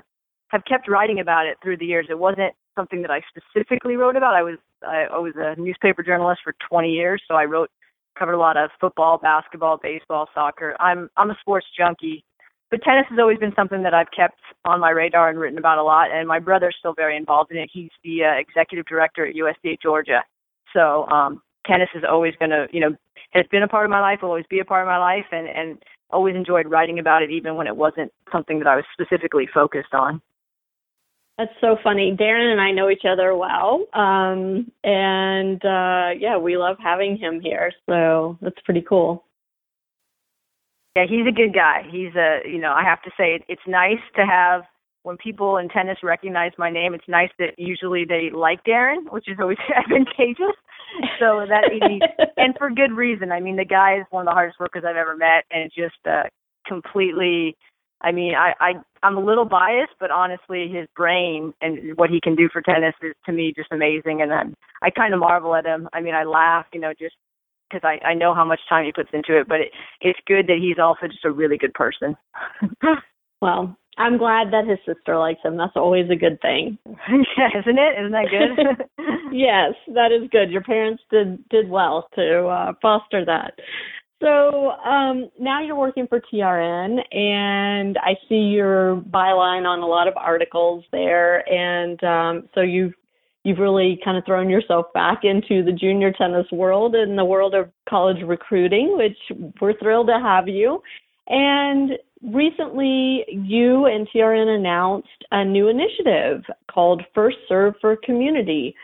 have 0.48 0.64
kept 0.64 0.88
writing 0.88 1.20
about 1.20 1.46
it 1.46 1.56
through 1.62 1.78
the 1.78 1.86
years. 1.86 2.06
It 2.08 2.18
wasn't 2.18 2.54
something 2.76 3.02
that 3.02 3.10
I 3.10 3.22
specifically 3.28 3.96
wrote 3.96 4.16
about. 4.16 4.34
I 4.34 4.42
was 4.42 4.58
I, 4.86 5.06
I 5.12 5.18
was 5.18 5.32
a 5.36 5.60
newspaper 5.60 6.02
journalist 6.02 6.42
for 6.44 6.54
20 6.68 6.90
years, 6.90 7.20
so 7.26 7.34
I 7.34 7.44
wrote 7.44 7.70
covered 8.18 8.34
a 8.34 8.38
lot 8.38 8.56
of 8.56 8.70
football, 8.80 9.18
basketball, 9.18 9.78
baseball, 9.82 10.28
soccer. 10.34 10.76
I'm 10.80 11.08
I'm 11.16 11.30
a 11.30 11.36
sports 11.40 11.66
junkie, 11.76 12.24
but 12.70 12.82
tennis 12.82 13.06
has 13.10 13.18
always 13.18 13.38
been 13.38 13.54
something 13.54 13.82
that 13.82 13.94
I've 13.94 14.10
kept 14.14 14.40
on 14.64 14.80
my 14.80 14.90
radar 14.90 15.30
and 15.30 15.38
written 15.38 15.58
about 15.58 15.78
a 15.78 15.82
lot. 15.82 16.10
And 16.10 16.26
my 16.28 16.38
brother's 16.38 16.76
still 16.78 16.94
very 16.94 17.16
involved 17.16 17.50
in 17.50 17.56
it. 17.58 17.70
He's 17.72 17.90
the 18.04 18.24
uh, 18.24 18.38
executive 18.38 18.86
director 18.86 19.26
at 19.26 19.34
USTA 19.34 19.78
Georgia. 19.82 20.22
So 20.74 21.06
um, 21.08 21.42
tennis 21.66 21.88
is 21.94 22.04
always 22.08 22.34
going 22.38 22.50
to, 22.50 22.66
you 22.72 22.80
know, 22.80 22.94
has 23.32 23.46
been 23.50 23.62
a 23.62 23.68
part 23.68 23.84
of 23.84 23.90
my 23.90 24.00
life, 24.00 24.20
will 24.22 24.30
always 24.30 24.46
be 24.50 24.60
a 24.60 24.64
part 24.64 24.82
of 24.82 24.88
my 24.88 24.98
life, 24.98 25.26
and 25.32 25.48
and 25.48 25.78
always 26.10 26.34
enjoyed 26.34 26.66
writing 26.66 26.98
about 26.98 27.22
it, 27.22 27.30
even 27.30 27.56
when 27.56 27.66
it 27.66 27.76
wasn't 27.76 28.12
something 28.32 28.58
that 28.58 28.66
I 28.66 28.76
was 28.76 28.84
specifically 28.92 29.46
focused 29.52 29.92
on. 29.92 30.22
That's 31.38 31.52
so 31.60 31.76
funny. 31.84 32.16
Darren 32.18 32.50
and 32.50 32.60
I 32.60 32.72
know 32.72 32.90
each 32.90 33.04
other 33.08 33.34
well. 33.36 33.86
Um, 33.94 34.72
and 34.82 35.64
uh, 35.64 36.10
yeah, 36.18 36.36
we 36.36 36.56
love 36.56 36.76
having 36.82 37.16
him 37.16 37.40
here. 37.40 37.70
So 37.88 38.36
that's 38.42 38.60
pretty 38.64 38.82
cool. 38.86 39.24
Yeah, 40.96 41.04
he's 41.08 41.28
a 41.28 41.32
good 41.32 41.54
guy. 41.54 41.82
He's 41.88 42.12
a, 42.16 42.40
you 42.44 42.58
know, 42.58 42.72
I 42.72 42.82
have 42.82 43.00
to 43.02 43.10
say, 43.16 43.38
it's 43.48 43.62
nice 43.68 44.02
to 44.16 44.26
have 44.26 44.62
when 45.04 45.16
people 45.16 45.58
in 45.58 45.68
tennis 45.68 45.98
recognize 46.02 46.50
my 46.58 46.70
name. 46.70 46.92
It's 46.92 47.06
nice 47.06 47.30
that 47.38 47.54
usually 47.56 48.04
they 48.04 48.30
like 48.34 48.64
Darren, 48.64 49.10
which 49.10 49.28
is 49.28 49.36
always 49.40 49.58
advantageous. 49.76 50.56
So 51.20 51.46
that, 51.48 51.70
and 52.36 52.56
for 52.58 52.68
good 52.70 52.90
reason. 52.90 53.30
I 53.30 53.38
mean, 53.38 53.54
the 53.54 53.64
guy 53.64 53.98
is 53.98 54.06
one 54.10 54.22
of 54.22 54.26
the 54.26 54.34
hardest 54.34 54.58
workers 54.58 54.82
I've 54.84 54.96
ever 54.96 55.16
met, 55.16 55.44
and 55.52 55.70
just 55.72 56.04
uh, 56.04 56.24
completely 56.66 57.56
I 58.00 58.12
mean, 58.12 58.34
I, 58.34 58.52
I 58.60 58.72
I'm 59.02 59.16
a 59.16 59.24
little 59.24 59.44
biased, 59.44 59.94
but 60.00 60.10
honestly, 60.10 60.68
his 60.68 60.86
brain 60.96 61.52
and 61.60 61.96
what 61.96 62.10
he 62.10 62.20
can 62.20 62.36
do 62.36 62.48
for 62.52 62.62
tennis 62.62 62.94
is 63.02 63.14
to 63.26 63.32
me 63.32 63.52
just 63.56 63.72
amazing. 63.72 64.22
And 64.22 64.30
then 64.30 64.54
I 64.82 64.90
kind 64.90 65.14
of 65.14 65.20
marvel 65.20 65.54
at 65.54 65.66
him. 65.66 65.88
I 65.92 66.00
mean, 66.00 66.14
I 66.14 66.24
laugh, 66.24 66.66
you 66.72 66.80
know, 66.80 66.92
just 66.98 67.14
because 67.68 67.82
I 67.84 68.04
I 68.06 68.14
know 68.14 68.34
how 68.34 68.44
much 68.44 68.60
time 68.68 68.84
he 68.84 68.92
puts 68.92 69.10
into 69.12 69.38
it. 69.38 69.48
But 69.48 69.60
it, 69.60 69.68
it's 70.00 70.18
good 70.26 70.46
that 70.46 70.58
he's 70.60 70.78
also 70.78 71.06
just 71.06 71.24
a 71.24 71.30
really 71.30 71.58
good 71.58 71.74
person. 71.74 72.16
well, 73.40 73.76
I'm 73.98 74.16
glad 74.16 74.52
that 74.52 74.68
his 74.68 74.78
sister 74.86 75.18
likes 75.18 75.40
him. 75.44 75.56
That's 75.56 75.76
always 75.76 76.08
a 76.08 76.16
good 76.16 76.40
thing. 76.40 76.78
yeah, 76.86 77.48
isn't 77.58 77.78
it? 77.78 77.98
Isn't 77.98 78.12
that 78.12 78.28
good? 78.30 78.86
yes, 79.32 79.74
that 79.94 80.12
is 80.12 80.28
good. 80.30 80.50
Your 80.50 80.62
parents 80.62 81.02
did 81.10 81.46
did 81.48 81.68
well 81.68 82.08
to 82.14 82.46
uh, 82.46 82.72
foster 82.80 83.24
that. 83.24 83.54
So 84.20 84.70
um, 84.70 85.30
now 85.38 85.62
you're 85.62 85.76
working 85.76 86.08
for 86.08 86.20
TRN, 86.20 86.98
and 87.16 87.96
I 87.98 88.16
see 88.28 88.34
your 88.34 88.96
byline 88.96 89.64
on 89.64 89.78
a 89.78 89.86
lot 89.86 90.08
of 90.08 90.14
articles 90.16 90.84
there, 90.90 91.48
and 91.48 92.02
um, 92.02 92.48
so 92.52 92.60
you've 92.62 92.94
you've 93.44 93.58
really 93.58 93.98
kind 94.04 94.18
of 94.18 94.24
thrown 94.24 94.50
yourself 94.50 94.86
back 94.92 95.20
into 95.22 95.64
the 95.64 95.72
junior 95.72 96.12
tennis 96.12 96.46
world 96.50 96.96
and 96.96 97.16
the 97.16 97.24
world 97.24 97.54
of 97.54 97.70
college 97.88 98.18
recruiting, 98.26 98.96
which 98.96 99.16
we're 99.60 99.78
thrilled 99.78 100.08
to 100.08 100.18
have 100.20 100.48
you. 100.48 100.82
And 101.28 101.92
recently, 102.22 103.24
you 103.28 103.86
and 103.86 104.08
TRN 104.08 104.56
announced 104.56 105.24
a 105.30 105.44
new 105.44 105.68
initiative 105.68 106.42
called 106.68 107.02
First 107.14 107.36
Serve 107.48 107.74
for 107.80 107.96
Community. 107.96 108.74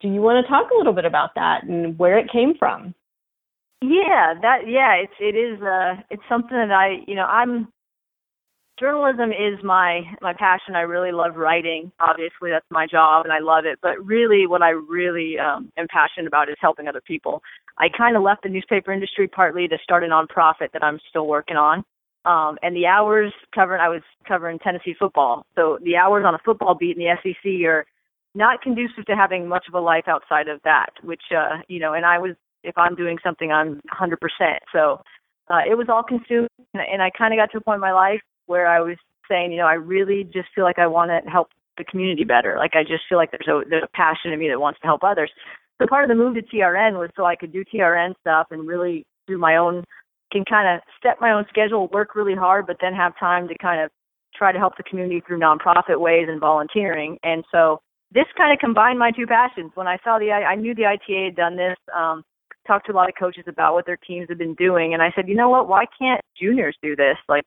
Do 0.00 0.08
you 0.08 0.22
want 0.22 0.44
to 0.44 0.48
talk 0.50 0.70
a 0.70 0.76
little 0.76 0.94
bit 0.94 1.04
about 1.04 1.34
that 1.34 1.64
and 1.64 1.98
where 1.98 2.18
it 2.18 2.32
came 2.32 2.54
from? 2.58 2.94
Yeah, 3.82 4.34
that 4.42 4.66
yeah, 4.66 4.94
it's 4.94 5.12
it 5.20 5.36
is 5.36 5.60
uh 5.62 6.02
it's 6.10 6.22
something 6.28 6.56
that 6.56 6.72
I 6.72 6.98
you 7.06 7.14
know, 7.14 7.26
I'm 7.26 7.68
journalism 8.80 9.30
is 9.30 9.62
my 9.62 10.02
my 10.20 10.32
passion. 10.32 10.74
I 10.76 10.80
really 10.80 11.12
love 11.12 11.36
writing. 11.36 11.92
Obviously 12.00 12.50
that's 12.50 12.66
my 12.70 12.86
job 12.86 13.24
and 13.24 13.32
I 13.32 13.38
love 13.40 13.64
it. 13.66 13.78
But 13.82 14.04
really 14.04 14.46
what 14.46 14.62
I 14.62 14.70
really 14.70 15.38
um 15.38 15.72
am 15.76 15.86
passionate 15.90 16.26
about 16.26 16.48
is 16.48 16.56
helping 16.60 16.88
other 16.88 17.00
people. 17.06 17.42
I 17.78 17.88
kind 17.96 18.16
of 18.16 18.22
left 18.22 18.42
the 18.42 18.48
newspaper 18.48 18.92
industry 18.92 19.28
partly 19.28 19.68
to 19.68 19.78
start 19.82 20.04
a 20.04 20.08
nonprofit 20.08 20.72
that 20.72 20.82
I'm 20.82 20.98
still 21.08 21.26
working 21.28 21.56
on. 21.56 21.84
Um 22.24 22.58
and 22.62 22.74
the 22.74 22.86
hours 22.86 23.32
covering 23.54 23.80
I 23.80 23.88
was 23.88 24.02
covering 24.26 24.58
Tennessee 24.58 24.94
football. 24.98 25.46
So 25.54 25.78
the 25.82 25.96
hours 25.96 26.24
on 26.26 26.34
a 26.34 26.38
football 26.44 26.74
beat 26.74 26.96
in 26.96 27.04
the 27.04 27.14
SEC 27.22 27.64
are 27.66 27.86
not 28.34 28.60
conducive 28.62 29.04
to 29.06 29.16
having 29.16 29.48
much 29.48 29.66
of 29.68 29.74
a 29.74 29.80
life 29.80 30.04
outside 30.08 30.48
of 30.48 30.60
that, 30.64 30.90
which 31.02 31.22
uh 31.36 31.58
you 31.68 31.78
know, 31.80 31.94
and 31.94 32.04
I 32.06 32.18
was 32.18 32.34
if 32.64 32.76
I'm 32.76 32.94
doing 32.94 33.18
something, 33.22 33.52
I'm 33.52 33.80
100%. 34.00 34.16
So 34.72 35.00
uh, 35.50 35.60
it 35.68 35.76
was 35.76 35.88
all 35.88 36.02
consumed, 36.02 36.48
and 36.74 37.02
I 37.02 37.10
kind 37.16 37.32
of 37.32 37.38
got 37.38 37.50
to 37.52 37.58
a 37.58 37.60
point 37.60 37.76
in 37.76 37.80
my 37.80 37.92
life 37.92 38.20
where 38.46 38.66
I 38.66 38.80
was 38.80 38.96
saying, 39.28 39.52
you 39.52 39.58
know, 39.58 39.66
I 39.66 39.74
really 39.74 40.24
just 40.24 40.48
feel 40.54 40.64
like 40.64 40.78
I 40.78 40.86
want 40.86 41.10
to 41.10 41.30
help 41.30 41.48
the 41.76 41.84
community 41.84 42.24
better. 42.24 42.56
Like 42.58 42.72
I 42.74 42.82
just 42.82 43.04
feel 43.08 43.18
like 43.18 43.30
there's 43.30 43.48
a 43.48 43.68
there's 43.68 43.84
a 43.84 43.96
passion 43.96 44.32
in 44.32 44.38
me 44.38 44.48
that 44.48 44.60
wants 44.60 44.80
to 44.80 44.86
help 44.86 45.04
others. 45.04 45.30
So 45.80 45.86
part 45.86 46.04
of 46.04 46.08
the 46.08 46.16
move 46.16 46.34
to 46.34 46.42
TRN 46.42 46.98
was 46.98 47.10
so 47.16 47.24
I 47.24 47.36
could 47.36 47.52
do 47.52 47.64
TRN 47.64 48.14
stuff 48.20 48.48
and 48.50 48.66
really 48.66 49.06
do 49.28 49.38
my 49.38 49.56
own, 49.56 49.84
can 50.32 50.44
kind 50.44 50.76
of 50.76 50.82
set 51.02 51.20
my 51.20 51.30
own 51.30 51.44
schedule, 51.48 51.88
work 51.92 52.16
really 52.16 52.34
hard, 52.34 52.66
but 52.66 52.78
then 52.80 52.94
have 52.94 53.12
time 53.18 53.46
to 53.48 53.56
kind 53.58 53.80
of 53.80 53.90
try 54.34 54.50
to 54.50 54.58
help 54.58 54.76
the 54.76 54.82
community 54.82 55.22
through 55.26 55.38
nonprofit 55.38 56.00
ways 56.00 56.26
and 56.28 56.40
volunteering. 56.40 57.16
And 57.22 57.44
so 57.52 57.80
this 58.12 58.26
kind 58.36 58.52
of 58.52 58.58
combined 58.58 58.98
my 58.98 59.10
two 59.10 59.26
passions. 59.26 59.70
When 59.74 59.86
I 59.86 59.98
saw 60.02 60.18
the, 60.18 60.32
I, 60.32 60.52
I 60.52 60.54
knew 60.56 60.74
the 60.74 60.86
ITA 60.86 61.26
had 61.26 61.36
done 61.36 61.56
this. 61.56 61.76
Um, 61.96 62.24
talked 62.68 62.86
to 62.86 62.92
a 62.92 62.94
lot 62.94 63.08
of 63.08 63.16
coaches 63.18 63.44
about 63.48 63.74
what 63.74 63.86
their 63.86 63.96
teams 63.96 64.28
have 64.28 64.38
been 64.38 64.54
doing, 64.54 64.94
and 64.94 65.02
I 65.02 65.10
said, 65.16 65.28
you 65.28 65.34
know 65.34 65.48
what? 65.48 65.68
Why 65.68 65.86
can't 65.98 66.20
juniors 66.40 66.76
do 66.80 66.94
this? 66.94 67.16
Like 67.28 67.46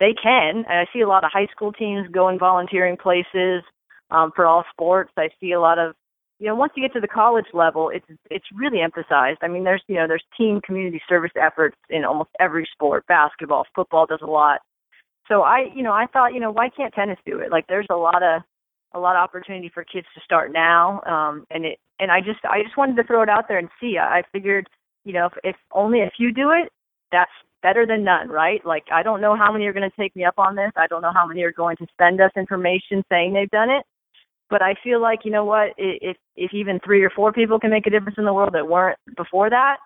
they 0.00 0.14
can. 0.20 0.64
And 0.68 0.78
I 0.78 0.86
see 0.92 1.00
a 1.00 1.08
lot 1.08 1.22
of 1.22 1.30
high 1.32 1.46
school 1.52 1.72
teams 1.72 2.08
going 2.10 2.38
volunteering 2.38 2.96
places 2.96 3.62
um, 4.10 4.32
for 4.34 4.46
all 4.46 4.64
sports. 4.72 5.12
I 5.16 5.28
see 5.38 5.52
a 5.52 5.60
lot 5.60 5.78
of 5.78 5.94
you 6.42 6.48
know 6.48 6.56
once 6.56 6.72
you 6.74 6.82
get 6.82 6.92
to 6.92 7.00
the 7.00 7.06
college 7.06 7.46
level 7.54 7.88
it's 7.88 8.04
it's 8.28 8.46
really 8.52 8.80
emphasized 8.80 9.38
i 9.42 9.48
mean 9.48 9.62
there's 9.62 9.82
you 9.86 9.94
know 9.94 10.08
there's 10.08 10.24
team 10.36 10.60
community 10.60 11.00
service 11.08 11.30
efforts 11.40 11.76
in 11.88 12.04
almost 12.04 12.30
every 12.40 12.68
sport 12.72 13.06
basketball 13.06 13.64
football 13.76 14.06
does 14.06 14.18
a 14.22 14.26
lot 14.26 14.58
so 15.28 15.42
i 15.42 15.66
you 15.72 15.84
know 15.84 15.92
i 15.92 16.04
thought 16.06 16.34
you 16.34 16.40
know 16.40 16.50
why 16.50 16.68
can't 16.68 16.92
tennis 16.94 17.18
do 17.24 17.38
it 17.38 17.52
like 17.52 17.64
there's 17.68 17.86
a 17.90 17.94
lot 17.94 18.24
of 18.24 18.42
a 18.94 18.98
lot 18.98 19.16
of 19.16 19.20
opportunity 19.20 19.70
for 19.72 19.84
kids 19.84 20.06
to 20.14 20.20
start 20.24 20.52
now 20.52 21.00
um 21.06 21.44
and 21.50 21.64
it 21.64 21.78
and 21.98 22.10
i 22.10 22.20
just 22.20 22.40
i 22.44 22.62
just 22.62 22.76
wanted 22.76 22.96
to 22.96 23.04
throw 23.04 23.22
it 23.22 23.28
out 23.28 23.48
there 23.48 23.58
and 23.58 23.68
see. 23.80 23.96
I 23.98 24.22
figured 24.32 24.68
you 25.04 25.12
know 25.12 25.26
if, 25.26 25.32
if 25.44 25.56
only 25.72 26.00
if 26.00 26.14
you 26.18 26.32
do 26.32 26.50
it 26.50 26.70
that's 27.10 27.30
better 27.62 27.86
than 27.86 28.04
none 28.04 28.28
right? 28.28 28.64
Like 28.64 28.84
i 28.92 29.02
don't 29.02 29.20
know 29.20 29.36
how 29.36 29.52
many 29.52 29.66
are 29.66 29.72
going 29.72 29.88
to 29.88 29.96
take 29.96 30.14
me 30.16 30.24
up 30.24 30.38
on 30.38 30.56
this. 30.56 30.72
I 30.76 30.86
don't 30.86 31.02
know 31.02 31.12
how 31.12 31.26
many 31.26 31.42
are 31.42 31.52
going 31.52 31.76
to 31.76 31.86
send 31.98 32.20
us 32.20 32.32
information 32.36 33.04
saying 33.10 33.32
they've 33.32 33.50
done 33.50 33.70
it. 33.70 33.84
But 34.50 34.62
i 34.62 34.74
feel 34.82 35.00
like 35.00 35.20
you 35.24 35.30
know 35.30 35.44
what 35.44 35.70
if 35.78 36.16
if 36.36 36.52
even 36.52 36.80
three 36.84 37.02
or 37.02 37.10
four 37.10 37.32
people 37.32 37.58
can 37.58 37.70
make 37.70 37.86
a 37.86 37.90
difference 37.90 38.18
in 38.18 38.24
the 38.24 38.34
world 38.34 38.54
that 38.54 38.68
weren't 38.68 38.98
before 39.16 39.50
that 39.50 39.78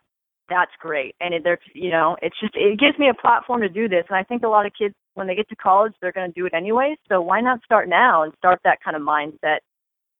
that's 0.48 0.70
great. 0.80 1.14
And 1.20 1.34
it, 1.34 1.42
there's 1.44 1.59
you 1.74 1.90
know 1.90 2.16
it's 2.22 2.38
just 2.40 2.54
it 2.57 2.78
gives 2.78 2.98
me 2.98 3.09
a 3.09 3.14
platform 3.14 3.61
to 3.62 3.68
do 3.68 3.88
this. 3.88 4.04
And 4.09 4.16
i 4.16 4.22
think 4.22 4.42
a 4.42 4.48
lot 4.48 4.66
of 4.66 4.72
kids 4.78 4.94
when 5.16 5.26
they 5.26 5.34
get 5.34 5.48
to 5.48 5.56
college, 5.56 5.92
they're 6.00 6.12
going 6.12 6.32
to 6.32 6.40
do 6.40 6.46
it 6.46 6.54
anyway. 6.54 6.96
So 7.08 7.20
why 7.20 7.40
not 7.40 7.62
start 7.64 7.88
now 7.88 8.22
and 8.22 8.32
start 8.38 8.60
that 8.64 8.78
kind 8.84 8.96
of 8.96 9.02
mindset? 9.02 9.58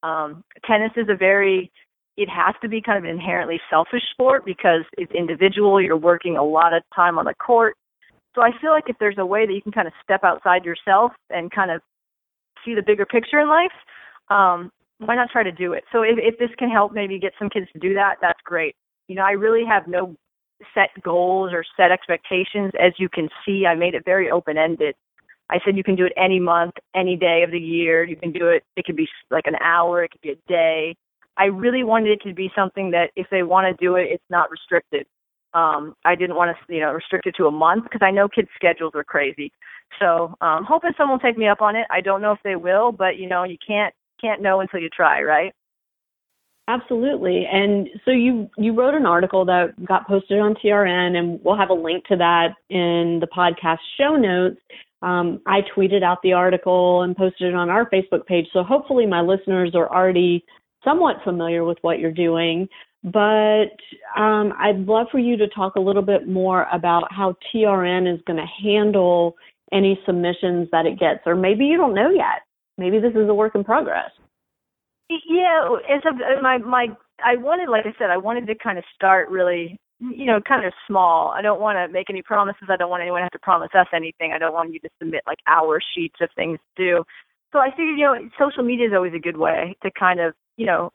Um, 0.03 0.43
tennis 0.67 0.93
is 0.97 1.09
a 1.09 1.17
very 1.17 1.71
it 2.17 2.29
has 2.31 2.55
to 2.63 2.69
be 2.69 2.81
kind 2.81 2.97
of 2.97 3.05
an 3.05 3.11
inherently 3.11 3.61
selfish 3.69 4.03
sport 4.13 4.45
because 4.47 4.83
it's 4.97 5.13
individual. 5.13 5.81
You're 5.81 5.99
working 5.99 6.37
a 6.37 6.45
lot 6.45 6.73
of 6.73 6.83
time 6.95 7.19
on 7.19 7.27
the 7.27 7.35
court. 7.35 7.77
So 8.35 8.43
I 8.43 8.51
feel 8.61 8.71
like 8.71 8.85
if 8.89 8.97
there's 8.99 9.19
a 9.19 9.27
way 9.27 9.47
that 9.47 9.53
you 9.53 9.63
can 9.63 9.73
kind 9.73 9.87
of 9.87 9.93
step 10.03 10.25
outside 10.25 10.65
yourself 10.65 11.13
and 11.31 11.51
kind 11.51 11.71
of 11.71 11.83
see 12.65 12.75
the 12.75 12.83
bigger 12.83 13.05
picture 13.05 13.41
in 13.41 13.49
life, 13.49 13.73
um, 14.31 14.71
why 14.99 15.15
not 15.15 15.29
try 15.31 15.43
to 15.43 15.53
do 15.53 15.75
it? 15.75 15.85
So 15.93 16.03
if, 16.03 16.17
if 16.19 16.39
this 16.39 16.51
can 16.59 16.71
help 16.71 16.93
maybe 16.93 17.19
get 17.19 17.33
some 17.39 17.51
kids 17.51 17.67
to 17.75 17.79
do 17.79 17.95
that, 17.95 18.17
that's 18.23 18.41
great. 18.45 18.75
You 19.09 19.17
know, 19.17 19.23
I 19.23 19.33
really 19.33 19.65
have 19.67 19.87
no 19.87 20.17
set 20.75 20.91
goals 21.03 21.53
or 21.53 21.65
set 21.77 21.91
expectations. 21.91 22.73
As 22.81 22.93
you 22.99 23.09
can 23.09 23.29
see, 23.45 23.67
I 23.67 23.75
made 23.75 23.95
it 23.95 24.05
very 24.05 24.31
open 24.31 24.59
ended. 24.59 24.95
I 25.49 25.59
said 25.65 25.77
you 25.77 25.85
can 25.85 25.95
do 25.95 26.05
it 26.05 26.13
any 26.17 26.41
month, 26.41 26.75
any 26.95 27.17
day 27.17 27.43
of 27.45 27.51
the 27.51 27.61
year. 27.61 28.05
You 28.05 28.17
can 28.17 28.33
do 28.33 28.49
it. 28.49 28.65
It 28.77 28.85
could 28.85 28.97
be 28.97 29.09
like 29.31 29.47
an 29.47 29.57
hour. 29.63 30.03
It 30.03 30.11
could 30.11 30.21
be 30.21 30.31
a 30.31 30.49
day. 30.49 30.97
I 31.37 31.45
really 31.45 31.85
wanted 31.85 32.11
it 32.11 32.29
to 32.29 32.35
be 32.35 32.51
something 32.57 32.91
that 32.93 33.11
if 33.15 33.27
they 33.31 33.43
want 33.43 33.67
to 33.67 33.85
do 33.85 33.97
it, 33.97 34.09
it's 34.11 34.25
not 34.31 34.51
restricted. 34.51 35.07
Um, 35.55 35.95
I 36.05 36.15
didn't 36.15 36.37
want 36.37 36.57
to, 36.57 36.75
you 36.75 36.81
know, 36.81 36.93
restrict 36.93 37.27
it 37.27 37.35
to 37.37 37.47
a 37.47 37.51
month 37.51 37.85
because 37.85 38.03
I 38.03 38.11
know 38.11 38.29
kids' 38.29 38.49
schedules 38.57 38.93
are 38.95 39.05
crazy. 39.05 39.53
So, 40.01 40.35
um, 40.41 40.65
hoping 40.65 40.93
someone 40.97 41.19
will 41.19 41.21
take 41.21 41.39
me 41.39 41.47
up 41.47 41.63
on 41.63 41.77
it. 41.77 41.87
I 41.91 42.01
don't 42.01 42.21
know 42.21 42.33
if 42.33 42.41
they 42.43 42.57
will, 42.57 42.91
but 42.93 43.17
you 43.17 43.29
know, 43.29 43.45
you 43.45 43.57
can't 43.65 43.95
can't 44.21 44.43
know 44.43 44.61
until 44.61 44.81
you 44.81 44.89
try, 44.89 45.23
right? 45.23 45.53
Absolutely. 46.69 47.47
And 47.51 47.89
so 48.05 48.11
you 48.11 48.51
you 48.57 48.75
wrote 48.75 48.95
an 48.95 49.07
article 49.07 49.45
that 49.45 49.85
got 49.85 50.09
posted 50.09 50.41
on 50.41 50.55
TRN, 50.55 51.17
and 51.17 51.41
we'll 51.45 51.57
have 51.57 51.71
a 51.71 51.75
link 51.75 52.05
to 52.07 52.17
that 52.17 52.55
in 52.71 53.21
the 53.21 53.29
podcast 53.29 53.79
show 53.97 54.17
notes. 54.17 54.61
Um, 55.03 55.41
I 55.47 55.61
tweeted 55.77 56.03
out 56.03 56.19
the 56.23 56.33
article 56.33 57.03
and 57.03 57.17
posted 57.17 57.49
it 57.49 57.55
on 57.55 57.71
our 57.71 57.89
Facebook 57.91 58.27
page. 58.27 58.47
So 58.53 58.65
hopefully, 58.65 59.07
my 59.07 59.21
listeners 59.21 59.77
are 59.77 59.89
already 59.89 60.45
somewhat 60.83 61.17
familiar 61.23 61.65
with 61.65 61.79
what 61.83 62.01
you're 62.01 62.11
doing, 62.11 62.69
but 63.05 63.71
um, 64.17 64.53
I'd 64.59 64.87
love 64.87 65.07
for 65.13 65.21
you 65.21 65.37
to 65.37 65.49
talk 65.49 65.77
a 65.77 65.81
little 65.81 66.03
bit 66.03 66.27
more 66.27 66.67
about 66.73 67.13
how 67.13 67.37
TRN 67.55 68.13
is 68.13 68.21
going 68.27 68.39
to 68.39 68.47
handle 68.63 69.37
any 69.73 70.01
submissions 70.05 70.69
that 70.73 70.87
it 70.87 70.99
gets, 70.99 71.21
or 71.27 71.37
maybe 71.37 71.65
you 71.65 71.77
don't 71.77 71.95
know 71.95 72.11
yet. 72.11 72.43
Maybe 72.77 72.99
this 72.99 73.15
is 73.15 73.29
a 73.29 73.35
work 73.35 73.55
in 73.55 73.63
progress. 73.63 74.11
Yeah, 75.09 75.77
as 75.89 76.03
a, 76.05 76.11
uh, 76.11 76.43
my 76.43 76.59
my 76.59 76.89
I 77.25 77.37
wanted, 77.37 77.69
like 77.69 77.87
I 77.87 77.95
said, 77.99 78.11
I 78.11 78.17
wanted 78.17 78.47
to 78.49 78.55
kind 78.57 78.79
of 78.79 78.85
start 78.95 79.29
really, 79.31 79.79
you 80.01 80.27
know, 80.27 80.41
kind 80.47 80.67
of 80.67 80.73
small. 80.87 81.31
I 81.31 81.43
don't 81.43 81.61
want 81.61 81.77
to 81.77 81.93
make 81.93 82.11
any 82.11 82.23
promises. 82.23 82.69
I 82.69 82.77
don't 82.77 82.91
want 82.91 83.03
anyone 83.03 83.21
to 83.21 83.25
have 83.25 83.33
to 83.33 83.39
promise 83.39 83.71
us 83.75 83.87
anything. 83.95 84.33
I 84.35 84.39
don't 84.39 84.53
want 84.53 84.73
you 84.73 84.81
to 84.81 84.89
submit 85.01 85.23
like 85.27 85.39
hour 85.47 85.81
sheets 85.95 86.17
of 86.21 86.29
things 86.35 86.59
to 86.77 86.85
do. 86.85 87.05
So 87.53 87.61
I 87.61 87.71
figured, 87.71 87.99
you 87.99 88.05
know, 88.05 88.29
social 88.39 88.65
media 88.65 88.89
is 88.89 88.93
always 88.95 89.15
a 89.15 89.21
good 89.21 89.37
way 89.37 89.77
to 89.83 89.91
kind 89.99 90.21
of 90.21 90.35
you 90.57 90.67
know, 90.67 90.91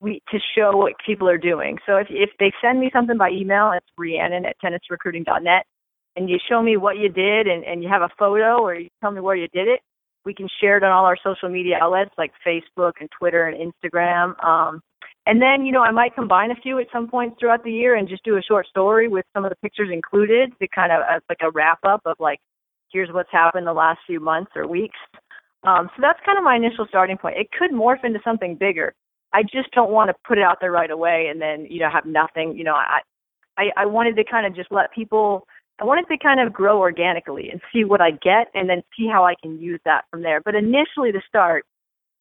we 0.00 0.20
to 0.30 0.38
show 0.56 0.76
what 0.76 0.92
people 1.04 1.28
are 1.28 1.38
doing. 1.38 1.78
So 1.86 1.96
if 1.96 2.06
if 2.10 2.30
they 2.38 2.52
send 2.62 2.80
me 2.80 2.90
something 2.92 3.16
by 3.16 3.30
email, 3.30 3.72
it's 3.74 3.86
Rhiannon 3.98 4.44
at 4.44 4.56
tennisrecruiting.net, 4.62 5.64
and 6.16 6.28
you 6.30 6.38
show 6.48 6.62
me 6.62 6.76
what 6.76 6.98
you 6.98 7.08
did 7.08 7.46
and, 7.46 7.64
and 7.64 7.82
you 7.82 7.88
have 7.88 8.02
a 8.02 8.10
photo 8.18 8.60
or 8.62 8.74
you 8.74 8.88
tell 9.00 9.10
me 9.10 9.20
where 9.20 9.36
you 9.36 9.48
did 9.48 9.68
it, 9.68 9.80
we 10.26 10.34
can 10.34 10.48
share 10.60 10.76
it 10.76 10.82
on 10.82 10.92
all 10.92 11.06
our 11.06 11.16
social 11.22 11.48
media 11.48 11.78
outlets 11.80 12.10
like 12.18 12.32
Facebook 12.46 12.92
and 13.00 13.08
Twitter 13.16 13.46
and 13.46 13.72
Instagram. 13.72 14.44
Um, 14.44 14.82
and 15.24 15.40
then, 15.40 15.64
you 15.64 15.72
know, 15.72 15.82
I 15.82 15.92
might 15.92 16.14
combine 16.14 16.50
a 16.50 16.56
few 16.56 16.78
at 16.78 16.88
some 16.92 17.08
points 17.08 17.36
throughout 17.38 17.64
the 17.64 17.72
year 17.72 17.94
and 17.94 18.08
just 18.08 18.24
do 18.24 18.36
a 18.36 18.42
short 18.42 18.66
story 18.66 19.08
with 19.08 19.24
some 19.34 19.44
of 19.44 19.50
the 19.50 19.56
pictures 19.56 19.88
included 19.92 20.52
to 20.60 20.68
kind 20.68 20.92
of 20.92 21.00
as 21.08 21.22
like 21.28 21.38
a 21.42 21.50
wrap 21.52 21.78
up 21.84 22.02
of 22.04 22.16
like, 22.18 22.40
here's 22.92 23.10
what's 23.10 23.30
happened 23.32 23.66
the 23.66 23.72
last 23.72 24.00
few 24.06 24.20
months 24.20 24.50
or 24.54 24.66
weeks. 24.66 24.98
Um, 25.64 25.88
so 25.96 26.02
that's 26.02 26.20
kind 26.24 26.38
of 26.38 26.44
my 26.44 26.56
initial 26.56 26.86
starting 26.88 27.16
point. 27.16 27.36
It 27.38 27.48
could 27.56 27.70
morph 27.70 28.04
into 28.04 28.20
something 28.24 28.56
bigger. 28.56 28.94
I 29.32 29.42
just 29.42 29.70
don't 29.72 29.90
want 29.90 30.10
to 30.10 30.14
put 30.26 30.38
it 30.38 30.44
out 30.44 30.58
there 30.60 30.70
right 30.70 30.90
away 30.90 31.26
and 31.30 31.40
then 31.40 31.66
you 31.68 31.80
know 31.80 31.90
have 31.90 32.06
nothing. 32.06 32.56
You 32.56 32.64
know, 32.64 32.74
I 32.74 33.00
I, 33.58 33.64
I 33.76 33.86
wanted 33.86 34.16
to 34.16 34.24
kind 34.24 34.46
of 34.46 34.54
just 34.54 34.70
let 34.70 34.92
people. 34.92 35.46
I 35.78 35.84
wanted 35.84 36.06
to 36.08 36.18
kind 36.18 36.40
of 36.40 36.52
grow 36.52 36.78
organically 36.78 37.50
and 37.50 37.60
see 37.72 37.84
what 37.84 38.00
I 38.00 38.12
get, 38.12 38.48
and 38.54 38.68
then 38.68 38.82
see 38.96 39.06
how 39.06 39.24
I 39.24 39.34
can 39.42 39.60
use 39.60 39.80
that 39.84 40.04
from 40.10 40.22
there. 40.22 40.40
But 40.40 40.54
initially, 40.54 41.12
to 41.12 41.20
start, 41.28 41.66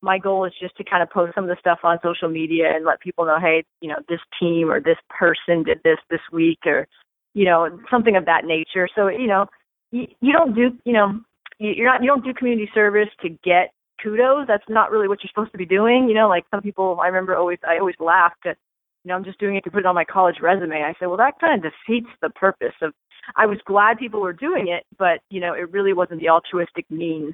my 0.01 0.17
goal 0.17 0.43
is 0.45 0.53
just 0.59 0.75
to 0.77 0.83
kind 0.83 1.01
of 1.01 1.09
post 1.09 1.33
some 1.35 1.45
of 1.45 1.49
the 1.49 1.55
stuff 1.59 1.79
on 1.83 1.97
social 2.03 2.27
media 2.27 2.75
and 2.75 2.85
let 2.85 2.99
people 2.99 3.25
know, 3.25 3.39
hey, 3.39 3.63
you 3.79 3.87
know, 3.87 3.95
this 4.09 4.19
team 4.39 4.69
or 4.69 4.81
this 4.81 4.97
person 5.09 5.63
did 5.63 5.79
this 5.83 5.97
this 6.09 6.19
week, 6.33 6.59
or 6.65 6.87
you 7.33 7.45
know, 7.45 7.79
something 7.89 8.17
of 8.17 8.25
that 8.25 8.43
nature. 8.43 8.89
So 8.93 9.07
you 9.07 9.27
know, 9.27 9.47
you, 9.91 10.07
you 10.19 10.33
don't 10.33 10.53
do, 10.53 10.71
you 10.83 10.93
know, 10.93 11.19
you're 11.57 11.87
not 11.87 12.01
you 12.01 12.07
don't 12.07 12.25
do 12.25 12.33
community 12.33 12.69
service 12.73 13.09
to 13.21 13.29
get 13.29 13.71
kudos. 14.03 14.47
That's 14.47 14.67
not 14.67 14.91
really 14.91 15.07
what 15.07 15.19
you're 15.23 15.29
supposed 15.33 15.53
to 15.53 15.57
be 15.57 15.65
doing. 15.65 16.09
You 16.09 16.15
know, 16.15 16.27
like 16.27 16.43
some 16.51 16.61
people, 16.61 16.99
I 17.01 17.07
remember 17.07 17.35
always, 17.37 17.59
I 17.65 17.79
always 17.79 17.95
laughed 18.01 18.45
at, 18.45 18.57
you 19.05 19.09
know, 19.09 19.15
I'm 19.15 19.23
just 19.23 19.39
doing 19.39 19.55
it 19.55 19.63
to 19.63 19.71
put 19.71 19.79
it 19.79 19.85
on 19.85 19.95
my 19.95 20.03
college 20.03 20.37
resume. 20.41 20.83
I 20.83 20.93
said, 20.99 21.07
well, 21.07 21.17
that 21.17 21.39
kind 21.39 21.63
of 21.63 21.71
defeats 21.71 22.09
the 22.21 22.29
purpose 22.31 22.73
of. 22.81 22.91
I 23.35 23.45
was 23.45 23.57
glad 23.65 23.97
people 23.97 24.21
were 24.21 24.33
doing 24.33 24.67
it, 24.67 24.85
but 24.97 25.21
you 25.29 25.39
know, 25.39 25.53
it 25.53 25.71
really 25.71 25.93
wasn't 25.93 26.21
the 26.21 26.29
altruistic 26.29 26.89
means. 26.89 27.33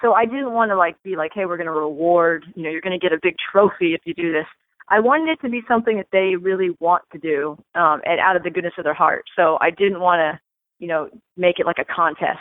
So 0.00 0.14
I 0.14 0.24
didn't 0.24 0.52
want 0.52 0.70
to 0.70 0.76
like 0.76 1.00
be 1.02 1.16
like, 1.16 1.30
hey, 1.34 1.46
we're 1.46 1.56
going 1.56 1.66
to 1.66 1.72
reward. 1.72 2.44
You 2.54 2.64
know, 2.64 2.70
you're 2.70 2.80
going 2.80 2.98
to 2.98 3.02
get 3.04 3.12
a 3.12 3.20
big 3.22 3.36
trophy 3.52 3.94
if 3.94 4.00
you 4.04 4.14
do 4.14 4.32
this. 4.32 4.46
I 4.88 5.00
wanted 5.00 5.30
it 5.30 5.40
to 5.42 5.48
be 5.48 5.62
something 5.68 5.96
that 5.96 6.08
they 6.12 6.34
really 6.36 6.70
want 6.80 7.04
to 7.12 7.18
do, 7.18 7.56
um, 7.74 8.02
and 8.04 8.20
out 8.20 8.36
of 8.36 8.42
the 8.42 8.50
goodness 8.50 8.74
of 8.78 8.84
their 8.84 8.94
heart. 8.94 9.24
So 9.36 9.56
I 9.60 9.70
didn't 9.70 10.00
want 10.00 10.18
to, 10.18 10.40
you 10.80 10.88
know, 10.88 11.08
make 11.36 11.60
it 11.60 11.66
like 11.66 11.78
a 11.78 11.84
contest. 11.84 12.40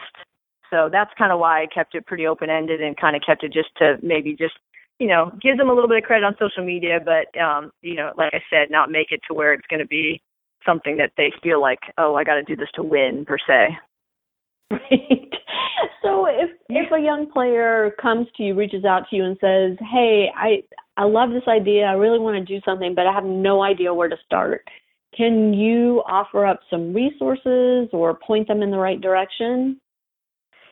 So 0.69 0.89
that's 0.91 1.11
kind 1.17 1.31
of 1.31 1.39
why 1.39 1.61
I 1.61 1.67
kept 1.67 1.95
it 1.95 2.07
pretty 2.07 2.25
open 2.25 2.49
ended 2.49 2.81
and 2.81 2.97
kind 2.97 3.15
of 3.15 3.21
kept 3.25 3.43
it 3.43 3.53
just 3.53 3.69
to 3.77 3.97
maybe 4.01 4.35
just 4.35 4.55
you 4.99 5.07
know 5.07 5.31
give 5.41 5.57
them 5.57 5.69
a 5.69 5.73
little 5.73 5.87
bit 5.87 5.97
of 5.97 6.03
credit 6.03 6.25
on 6.25 6.35
social 6.39 6.65
media, 6.65 6.99
but 7.03 7.39
um, 7.39 7.71
you 7.81 7.95
know, 7.95 8.11
like 8.17 8.33
I 8.33 8.41
said, 8.49 8.71
not 8.71 8.89
make 8.91 9.11
it 9.11 9.21
to 9.27 9.33
where 9.33 9.53
it's 9.53 9.67
going 9.67 9.81
to 9.81 9.87
be 9.87 10.21
something 10.65 10.97
that 10.97 11.11
they 11.17 11.31
feel 11.43 11.61
like, 11.61 11.79
oh, 11.97 12.15
I 12.15 12.23
got 12.23 12.35
to 12.35 12.43
do 12.43 12.55
this 12.55 12.69
to 12.75 12.83
win 12.83 13.25
per 13.25 13.37
se. 13.37 13.77
Right. 14.71 15.27
So 16.03 16.25
if 16.25 16.49
if 16.69 16.91
a 16.91 16.99
young 16.99 17.31
player 17.31 17.91
comes 18.01 18.27
to 18.37 18.43
you, 18.43 18.55
reaches 18.55 18.85
out 18.85 19.03
to 19.09 19.15
you, 19.15 19.23
and 19.23 19.37
says, 19.39 19.77
"Hey, 19.91 20.31
I 20.35 20.63
I 20.97 21.03
love 21.03 21.29
this 21.29 21.47
idea. 21.47 21.85
I 21.85 21.93
really 21.93 22.19
want 22.19 22.35
to 22.37 22.53
do 22.53 22.59
something, 22.65 22.95
but 22.95 23.05
I 23.05 23.13
have 23.13 23.23
no 23.23 23.61
idea 23.61 23.93
where 23.93 24.09
to 24.09 24.17
start." 24.25 24.67
Can 25.15 25.53
you 25.53 26.01
offer 26.07 26.45
up 26.45 26.61
some 26.69 26.93
resources 26.93 27.89
or 27.91 28.13
point 28.15 28.47
them 28.47 28.63
in 28.63 28.71
the 28.71 28.77
right 28.77 28.99
direction? 28.99 29.79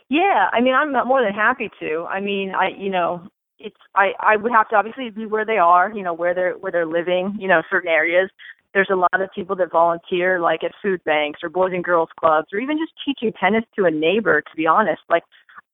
Yeah, 0.09 0.49
I 0.51 0.61
mean, 0.61 0.73
I'm 0.73 0.93
more 1.07 1.21
than 1.23 1.33
happy 1.33 1.69
to. 1.79 2.05
I 2.09 2.19
mean, 2.19 2.51
I 2.55 2.69
you 2.69 2.89
know, 2.89 3.27
it's 3.59 3.75
I 3.95 4.13
I 4.19 4.35
would 4.35 4.51
have 4.51 4.69
to 4.69 4.75
obviously 4.75 5.09
be 5.09 5.25
where 5.25 5.45
they 5.45 5.57
are, 5.57 5.91
you 5.93 6.03
know, 6.03 6.13
where 6.13 6.33
they're 6.33 6.53
where 6.53 6.71
they're 6.71 6.85
living, 6.85 7.37
you 7.39 7.47
know, 7.47 7.61
certain 7.69 7.89
areas. 7.89 8.29
There's 8.73 8.89
a 8.91 8.95
lot 8.95 9.21
of 9.21 9.29
people 9.33 9.55
that 9.57 9.71
volunteer, 9.71 10.39
like 10.39 10.63
at 10.63 10.71
food 10.81 11.03
banks 11.03 11.39
or 11.43 11.49
boys 11.49 11.71
and 11.73 11.83
girls 11.83 12.09
clubs, 12.19 12.47
or 12.53 12.59
even 12.59 12.77
just 12.77 12.93
teaching 13.05 13.33
tennis 13.39 13.63
to 13.75 13.85
a 13.85 13.91
neighbor. 13.91 14.41
To 14.41 14.55
be 14.55 14.67
honest, 14.67 15.01
like 15.09 15.23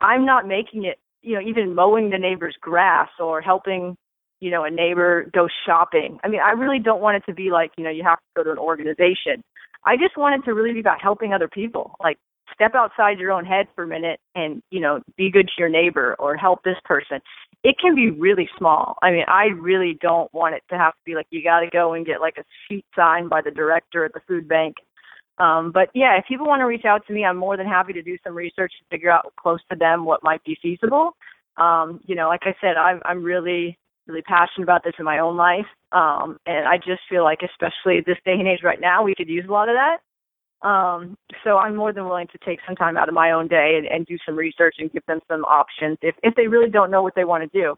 I'm 0.02 0.26
not 0.26 0.48
making 0.48 0.86
it, 0.86 0.98
you 1.22 1.36
know, 1.36 1.42
even 1.42 1.76
mowing 1.76 2.10
the 2.10 2.18
neighbor's 2.18 2.56
grass 2.62 3.10
or 3.20 3.42
helping, 3.42 3.98
you 4.40 4.50
know, 4.50 4.64
a 4.64 4.72
neighbor 4.72 5.30
go 5.34 5.48
shopping. 5.66 6.20
I 6.24 6.30
mean, 6.30 6.42
I 6.42 6.52
really 6.52 6.80
don't 6.80 7.02
want 7.02 7.18
it 7.18 7.24
to 7.30 7.34
be 7.34 7.52
like, 7.52 7.72
you 7.78 7.84
know, 7.84 7.90
you 7.90 8.04
have 8.04 8.20
to 8.20 8.24
go 8.38 8.44
to 8.44 8.52
an 8.52 8.58
organization. 8.58 9.44
I 9.84 9.98
just 9.98 10.18
want 10.18 10.42
it 10.42 10.46
to 10.46 10.54
really 10.54 10.74
be 10.74 10.80
about 10.80 11.02
helping 11.02 11.34
other 11.34 11.48
people. 11.48 11.96
Like 12.00 12.18
step 12.56 12.74
outside 12.74 13.20
your 13.20 13.32
own 13.32 13.46
head 13.46 13.68
for 13.76 13.84
a 13.84 13.88
minute 13.88 14.20
and 14.34 14.64
you 14.72 14.80
know 14.80 15.02
be 15.18 15.30
good 15.30 15.48
to 15.48 15.54
your 15.60 15.70
neighbor 15.70 16.16
or 16.18 16.36
help 16.36 16.64
this 16.64 16.78
person. 16.86 17.20
It 17.64 17.76
can 17.80 17.96
be 17.96 18.10
really 18.10 18.50
small. 18.58 18.98
I 19.02 19.12
mean 19.12 19.26
i 19.28 19.48
really 19.60 19.98
don't 20.02 20.34
want 20.34 20.56
it 20.56 20.64
to 20.70 20.78
have 20.78 20.94
to 20.94 21.00
be 21.06 21.16
like 21.16 21.28
you 21.30 21.44
got 21.44 21.60
to 21.60 21.70
go 21.70 21.94
and 21.94 22.06
get 22.06 22.22
like 22.22 22.38
a 22.38 22.44
sheet 22.68 22.86
signed 22.96 23.30
by 23.30 23.42
the 23.42 23.52
director 23.52 24.06
at 24.06 24.14
the 24.14 24.22
food 24.28 24.48
bank. 24.48 24.76
Um 25.38 25.72
but 25.72 25.90
yeah 25.94 26.18
if 26.18 26.26
people 26.28 26.48
want 26.48 26.62
to 26.62 26.66
reach 26.66 26.86
out 26.86 27.06
to 27.08 27.14
me 27.14 27.26
i'm 27.26 27.38
more 27.38 27.58
than 27.58 27.68
happy 27.68 27.94
to 27.94 28.02
do 28.02 28.18
some 28.24 28.34
research 28.36 28.74
to 28.80 28.86
figure 28.90 29.12
out 29.12 29.34
close 29.38 29.60
to 29.70 29.78
them 29.78 30.06
what 30.06 30.24
might 30.24 30.44
be 30.44 30.58
feasible. 30.62 31.12
Um 31.58 32.00
you 32.06 32.16
know 32.16 32.28
like 32.28 32.44
i 32.44 32.56
said 32.62 32.78
i'm 32.78 33.02
i'm 33.06 33.24
really 33.24 33.78
really 34.08 34.22
passionate 34.22 34.64
about 34.64 34.84
this 34.84 34.94
in 35.00 35.06
my 35.06 35.20
own 35.20 35.36
life. 35.36 35.68
Um 35.92 36.38
and 36.46 36.68
i 36.68 36.78
just 36.78 37.02
feel 37.10 37.24
like 37.24 37.42
especially 37.44 38.02
this 38.02 38.18
day 38.26 38.34
and 38.34 38.48
age 38.48 38.64
right 38.64 38.82
now 38.82 39.04
we 39.04 39.16
could 39.16 39.30
use 39.30 39.46
a 39.48 39.52
lot 39.52 39.70
of 39.70 39.76
that 39.76 39.98
um, 40.62 41.18
so 41.44 41.58
I'm 41.58 41.76
more 41.76 41.94
than 41.94 42.06
willing 42.06 42.28
to 42.28 42.38
take 42.46 42.60
some 42.66 42.76
time 42.76 42.98
out 42.98 43.08
of 43.08 43.14
my 43.14 43.32
own 43.32 43.48
day 43.48 43.76
and, 43.78 43.86
and 43.88 44.06
do 44.06 44.18
some 44.26 44.36
research 44.36 44.76
and 44.80 44.92
give 44.92 45.06
them 45.06 45.20
some 45.28 45.44
options 45.46 45.98
if 46.02 46.16
if 46.24 46.34
they 46.36 46.48
really 46.48 46.70
don't 46.70 46.90
know 46.90 47.04
what 47.04 47.16
they 47.16 47.26
want 47.26 47.50
to 47.50 47.60
do. 47.60 47.76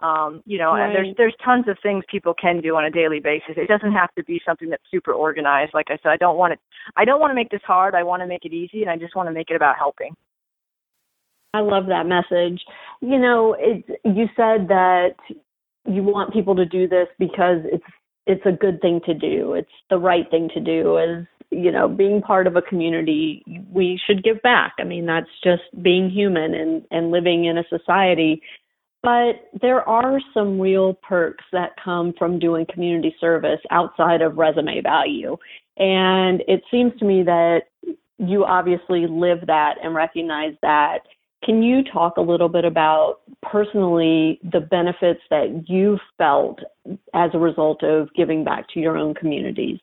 Um, 0.00 0.42
you 0.44 0.58
know, 0.58 0.72
right. 0.72 0.86
and 0.86 0.94
there's 0.94 1.14
there's 1.16 1.34
tons 1.44 1.66
of 1.68 1.78
things 1.82 2.04
people 2.10 2.34
can 2.34 2.60
do 2.60 2.76
on 2.76 2.84
a 2.84 2.90
daily 2.90 3.20
basis. 3.20 3.54
It 3.56 3.68
doesn't 3.68 3.92
have 3.92 4.12
to 4.16 4.24
be 4.24 4.40
something 4.44 4.68
that's 4.68 4.82
super 4.90 5.12
organized. 5.12 5.72
Like 5.72 5.86
I 5.88 5.98
said, 6.02 6.10
I 6.10 6.16
don't 6.16 6.36
want 6.36 6.54
it. 6.54 6.60
I 6.96 7.04
don't 7.04 7.20
want 7.20 7.30
to 7.30 7.34
make 7.34 7.50
this 7.50 7.62
hard. 7.64 7.94
I 7.94 8.02
want 8.02 8.20
to 8.22 8.26
make 8.26 8.44
it 8.44 8.52
easy, 8.52 8.82
and 8.82 8.90
I 8.90 8.96
just 8.96 9.14
want 9.14 9.28
to 9.28 9.32
make 9.32 9.50
it 9.50 9.56
about 9.56 9.76
helping. 9.78 10.14
I 11.54 11.60
love 11.60 11.86
that 11.86 12.06
message. 12.06 12.60
You 13.00 13.18
know, 13.18 13.56
it, 13.58 13.84
you 14.04 14.26
said 14.36 14.68
that 14.68 15.14
you 15.86 16.02
want 16.02 16.32
people 16.32 16.56
to 16.56 16.66
do 16.66 16.88
this 16.88 17.06
because 17.18 17.58
it's 17.64 17.84
it's 18.26 18.44
a 18.46 18.52
good 18.52 18.80
thing 18.80 19.00
to 19.06 19.14
do. 19.14 19.54
It's 19.54 19.70
the 19.90 19.98
right 19.98 20.28
thing 20.30 20.48
to 20.54 20.60
do. 20.60 20.98
As 20.98 21.24
you 21.50 21.70
know, 21.70 21.88
being 21.88 22.20
part 22.20 22.46
of 22.46 22.56
a 22.56 22.62
community, 22.62 23.42
we 23.70 24.00
should 24.06 24.24
give 24.24 24.40
back. 24.42 24.74
I 24.78 24.84
mean, 24.84 25.06
that's 25.06 25.30
just 25.42 25.62
being 25.82 26.10
human 26.10 26.54
and, 26.54 26.82
and 26.90 27.10
living 27.10 27.44
in 27.44 27.58
a 27.58 27.64
society. 27.68 28.42
But 29.02 29.50
there 29.60 29.86
are 29.86 30.18
some 30.32 30.58
real 30.58 30.94
perks 30.94 31.44
that 31.52 31.72
come 31.82 32.14
from 32.18 32.38
doing 32.38 32.66
community 32.72 33.14
service 33.20 33.60
outside 33.70 34.22
of 34.22 34.38
resume 34.38 34.80
value. 34.80 35.36
And 35.76 36.42
it 36.48 36.62
seems 36.70 36.92
to 36.98 37.04
me 37.04 37.22
that 37.24 37.64
you 38.18 38.44
obviously 38.44 39.06
live 39.06 39.46
that 39.46 39.74
and 39.82 39.94
recognize 39.94 40.54
that. 40.62 41.00
Can 41.44 41.62
you 41.62 41.82
talk 41.84 42.16
a 42.16 42.22
little 42.22 42.48
bit 42.48 42.64
about 42.64 43.16
personally 43.42 44.40
the 44.50 44.60
benefits 44.60 45.20
that 45.28 45.64
you've 45.68 46.00
felt 46.16 46.60
as 47.12 47.30
a 47.34 47.38
result 47.38 47.82
of 47.82 48.08
giving 48.14 48.44
back 48.44 48.66
to 48.72 48.80
your 48.80 48.96
own 48.96 49.12
communities? 49.12 49.78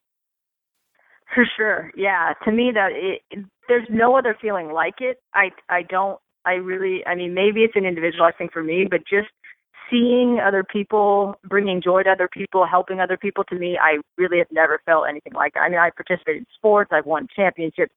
For 1.34 1.46
sure. 1.58 1.92
Yeah. 1.96 2.34
To 2.46 2.52
me 2.52 2.72
that 2.74 2.92
it, 2.94 3.46
there's 3.68 3.88
no 3.90 4.18
other 4.18 4.36
feeling 4.42 4.72
like 4.72 4.96
it. 5.00 5.18
I 5.34 5.52
I 5.70 5.84
don't 5.84 6.20
I 6.46 6.54
really 6.54 7.06
I 7.06 7.16
mean 7.16 7.34
maybe 7.34 7.62
it's 7.62 7.76
an 7.76 7.86
individualized 7.86 8.38
thing 8.38 8.50
for 8.52 8.64
me, 8.64 8.86
but 8.90 9.02
just 9.10 9.30
seeing 9.90 10.40
other 10.40 10.64
people, 10.64 11.36
bringing 11.44 11.82
joy 11.82 12.04
to 12.04 12.10
other 12.10 12.30
people, 12.32 12.66
helping 12.66 13.00
other 13.00 13.18
people 13.18 13.44
to 13.46 13.56
me, 13.56 13.78
I 13.82 13.98
really 14.18 14.38
have 14.38 14.48
never 14.52 14.80
felt 14.86 15.06
anything 15.08 15.34
like 15.34 15.54
that. 15.54 15.62
I 15.62 15.70
mean, 15.70 15.80
I 15.80 15.90
participated 15.90 16.42
in 16.42 16.46
sports, 16.56 16.92
I've 16.94 17.06
won 17.06 17.28
championships. 17.36 17.94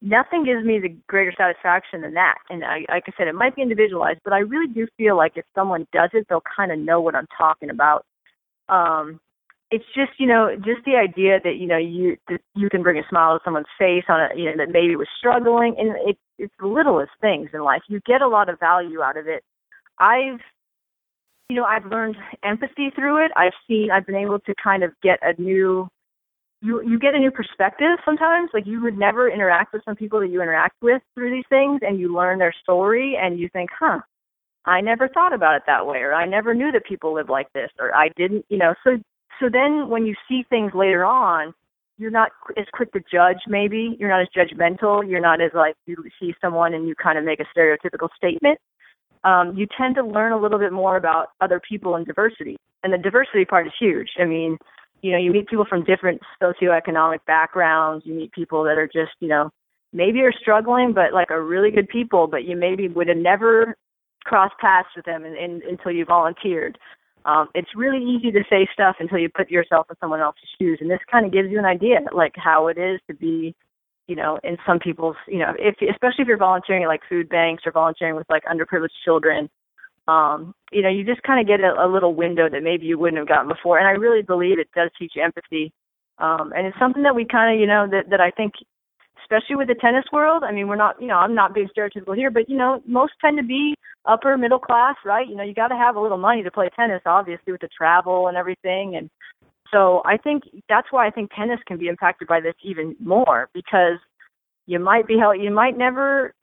Nothing 0.00 0.44
gives 0.44 0.64
me 0.64 0.78
the 0.80 0.94
greater 1.06 1.32
satisfaction 1.36 2.02
than 2.02 2.14
that. 2.14 2.36
And 2.50 2.64
I, 2.64 2.84
like 2.88 3.04
I 3.06 3.12
said, 3.16 3.28
it 3.28 3.34
might 3.34 3.56
be 3.56 3.62
individualized, 3.62 4.20
but 4.24 4.32
I 4.32 4.38
really 4.38 4.72
do 4.72 4.86
feel 4.96 5.16
like 5.16 5.32
if 5.36 5.44
someone 5.54 5.86
does 5.92 6.10
it, 6.12 6.26
they'll 6.28 6.42
kind 6.56 6.72
of 6.72 6.78
know 6.78 7.00
what 7.00 7.14
I'm 7.14 7.28
talking 7.36 7.70
about. 7.70 8.04
Um, 8.68 9.20
it's 9.74 9.84
just 9.92 10.12
you 10.18 10.26
know 10.26 10.54
just 10.56 10.84
the 10.86 10.94
idea 10.94 11.40
that 11.42 11.56
you 11.56 11.66
know 11.66 11.76
you 11.76 12.16
you 12.54 12.70
can 12.70 12.82
bring 12.82 12.96
a 12.96 13.08
smile 13.08 13.36
to 13.36 13.42
someone's 13.44 13.66
face 13.76 14.04
on 14.08 14.20
a 14.20 14.28
you 14.36 14.44
know 14.44 14.56
that 14.56 14.70
maybe 14.70 14.94
was 14.94 15.08
struggling 15.18 15.74
and 15.76 15.96
it 16.08 16.16
it's 16.38 16.54
the 16.60 16.66
littlest 16.66 17.12
things 17.20 17.50
in 17.52 17.62
life. 17.62 17.82
You 17.88 18.00
get 18.06 18.22
a 18.22 18.28
lot 18.28 18.48
of 18.48 18.58
value 18.60 19.02
out 19.02 19.16
of 19.16 19.26
it. 19.26 19.42
I've 19.98 20.40
you 21.48 21.56
know 21.56 21.64
i've 21.64 21.86
learned 21.86 22.16
empathy 22.44 22.90
through 22.94 23.24
it. 23.24 23.32
I've 23.36 23.52
seen 23.66 23.90
i've 23.90 24.06
been 24.06 24.14
able 24.14 24.38
to 24.40 24.54
kind 24.62 24.84
of 24.84 24.92
get 25.02 25.18
a 25.22 25.40
new 25.40 25.88
you 26.62 26.80
you 26.82 26.98
get 27.00 27.14
a 27.14 27.18
new 27.18 27.32
perspective 27.32 27.98
sometimes. 28.04 28.50
Like 28.54 28.66
you 28.66 28.80
would 28.82 28.96
never 28.96 29.28
interact 29.28 29.72
with 29.72 29.82
some 29.84 29.96
people 29.96 30.20
that 30.20 30.28
you 30.28 30.40
interact 30.40 30.76
with 30.82 31.02
through 31.14 31.32
these 31.32 31.48
things 31.48 31.80
and 31.82 31.98
you 31.98 32.14
learn 32.14 32.38
their 32.38 32.54
story 32.62 33.18
and 33.20 33.40
you 33.40 33.48
think 33.52 33.70
huh 33.78 33.98
I 34.66 34.80
never 34.80 35.08
thought 35.08 35.34
about 35.34 35.56
it 35.56 35.62
that 35.66 35.86
way, 35.86 35.98
or 35.98 36.14
I 36.14 36.24
never 36.24 36.54
knew 36.54 36.72
that 36.72 36.86
people 36.86 37.12
live 37.12 37.28
like 37.28 37.52
this, 37.52 37.70
or 37.78 37.94
I 37.94 38.08
didn't, 38.16 38.46
you 38.48 38.56
know. 38.56 38.74
So 38.82 38.92
so 39.40 39.48
then 39.52 39.88
when 39.88 40.06
you 40.06 40.14
see 40.28 40.44
things 40.48 40.72
later 40.74 41.04
on, 41.04 41.54
you're 41.98 42.10
not 42.10 42.32
as 42.56 42.66
quick 42.72 42.92
to 42.92 43.00
judge 43.10 43.38
maybe. 43.46 43.96
You're 43.98 44.08
not 44.08 44.22
as 44.22 44.28
judgmental. 44.36 45.08
You're 45.08 45.20
not 45.20 45.40
as 45.40 45.52
like 45.54 45.74
you 45.86 45.96
see 46.20 46.34
someone 46.40 46.74
and 46.74 46.88
you 46.88 46.94
kind 46.94 47.18
of 47.18 47.24
make 47.24 47.40
a 47.40 47.58
stereotypical 47.58 48.08
statement. 48.16 48.58
Um, 49.22 49.56
you 49.56 49.66
tend 49.78 49.94
to 49.94 50.04
learn 50.04 50.32
a 50.32 50.38
little 50.38 50.58
bit 50.58 50.72
more 50.72 50.96
about 50.96 51.28
other 51.40 51.60
people 51.66 51.94
and 51.94 52.04
diversity. 52.04 52.56
And 52.82 52.92
the 52.92 52.98
diversity 52.98 53.44
part 53.44 53.66
is 53.66 53.72
huge. 53.78 54.10
I 54.18 54.24
mean, 54.24 54.58
you 55.02 55.12
know, 55.12 55.18
you 55.18 55.32
meet 55.32 55.48
people 55.48 55.64
from 55.68 55.84
different 55.84 56.20
socioeconomic 56.42 57.20
backgrounds. 57.26 58.04
You 58.06 58.14
meet 58.14 58.32
people 58.32 58.64
that 58.64 58.76
are 58.76 58.86
just, 58.86 59.12
you 59.20 59.28
know, 59.28 59.50
maybe 59.92 60.20
are 60.22 60.32
struggling, 60.32 60.92
but 60.92 61.14
like 61.14 61.30
are 61.30 61.42
really 61.42 61.70
good 61.70 61.88
people, 61.88 62.26
but 62.26 62.44
you 62.44 62.56
maybe 62.56 62.88
would 62.88 63.08
have 63.08 63.16
never 63.16 63.76
crossed 64.24 64.58
paths 64.60 64.88
with 64.96 65.04
them 65.04 65.24
in, 65.24 65.36
in, 65.36 65.62
until 65.68 65.92
you 65.92 66.04
volunteered. 66.04 66.78
Um, 67.24 67.48
it's 67.54 67.70
really 67.74 68.04
easy 68.04 68.30
to 68.32 68.44
say 68.50 68.68
stuff 68.72 68.96
until 69.00 69.18
you 69.18 69.28
put 69.28 69.50
yourself 69.50 69.86
in 69.88 69.96
someone 69.98 70.20
else's 70.20 70.48
shoes, 70.58 70.78
and 70.80 70.90
this 70.90 71.00
kind 71.10 71.24
of 71.24 71.32
gives 71.32 71.50
you 71.50 71.58
an 71.58 71.64
idea, 71.64 72.00
like 72.12 72.34
how 72.36 72.68
it 72.68 72.76
is 72.76 73.00
to 73.08 73.14
be, 73.14 73.54
you 74.06 74.16
know, 74.16 74.38
in 74.44 74.58
some 74.66 74.78
people's, 74.78 75.16
you 75.26 75.38
know, 75.38 75.54
if 75.58 75.76
especially 75.80 76.22
if 76.22 76.28
you're 76.28 76.36
volunteering 76.36 76.82
at 76.82 76.88
like 76.88 77.00
food 77.08 77.28
banks 77.28 77.62
or 77.64 77.72
volunteering 77.72 78.16
with 78.16 78.28
like 78.28 78.44
underprivileged 78.44 79.00
children, 79.04 79.48
um, 80.06 80.54
you 80.70 80.82
know, 80.82 80.90
you 80.90 81.02
just 81.02 81.22
kind 81.22 81.40
of 81.40 81.46
get 81.46 81.60
a, 81.60 81.72
a 81.82 81.88
little 81.88 82.14
window 82.14 82.48
that 82.50 82.62
maybe 82.62 82.84
you 82.84 82.98
wouldn't 82.98 83.18
have 83.18 83.28
gotten 83.28 83.48
before. 83.48 83.78
And 83.78 83.88
I 83.88 83.92
really 83.92 84.20
believe 84.20 84.58
it 84.58 84.68
does 84.74 84.90
teach 84.98 85.12
you 85.16 85.22
empathy, 85.22 85.72
um, 86.18 86.52
and 86.54 86.66
it's 86.66 86.78
something 86.78 87.04
that 87.04 87.14
we 87.14 87.24
kind 87.24 87.54
of, 87.54 87.58
you 87.58 87.66
know, 87.66 87.88
that 87.90 88.10
that 88.10 88.20
I 88.20 88.30
think 88.30 88.52
especially 89.24 89.56
with 89.56 89.68
the 89.68 89.74
tennis 89.74 90.04
world. 90.12 90.44
I 90.44 90.52
mean, 90.52 90.68
we're 90.68 90.76
not, 90.76 91.00
you 91.00 91.08
know, 91.08 91.16
I'm 91.16 91.34
not 91.34 91.54
being 91.54 91.68
stereotypical 91.76 92.14
here, 92.16 92.30
but 92.30 92.48
you 92.48 92.56
know, 92.56 92.82
most 92.86 93.14
tend 93.20 93.38
to 93.38 93.44
be 93.44 93.74
upper 94.06 94.36
middle 94.36 94.58
class, 94.58 94.96
right? 95.04 95.26
You 95.26 95.34
know, 95.34 95.42
you 95.42 95.54
got 95.54 95.68
to 95.68 95.76
have 95.76 95.96
a 95.96 96.00
little 96.00 96.18
money 96.18 96.42
to 96.42 96.50
play 96.50 96.68
tennis, 96.76 97.02
obviously, 97.06 97.52
with 97.52 97.62
the 97.62 97.68
travel 97.76 98.28
and 98.28 98.36
everything. 98.36 98.96
And 98.96 99.08
so 99.72 100.02
I 100.04 100.16
think 100.16 100.44
that's 100.68 100.88
why 100.90 101.06
I 101.06 101.10
think 101.10 101.30
tennis 101.34 101.60
can 101.66 101.78
be 101.78 101.88
impacted 101.88 102.28
by 102.28 102.40
this 102.40 102.54
even 102.62 102.94
more 103.00 103.48
because 103.54 103.98
you 104.66 104.78
might 104.78 105.06
be 105.06 105.18
held, 105.18 105.40
you 105.40 105.50
might 105.50 105.76
never, 105.76 106.34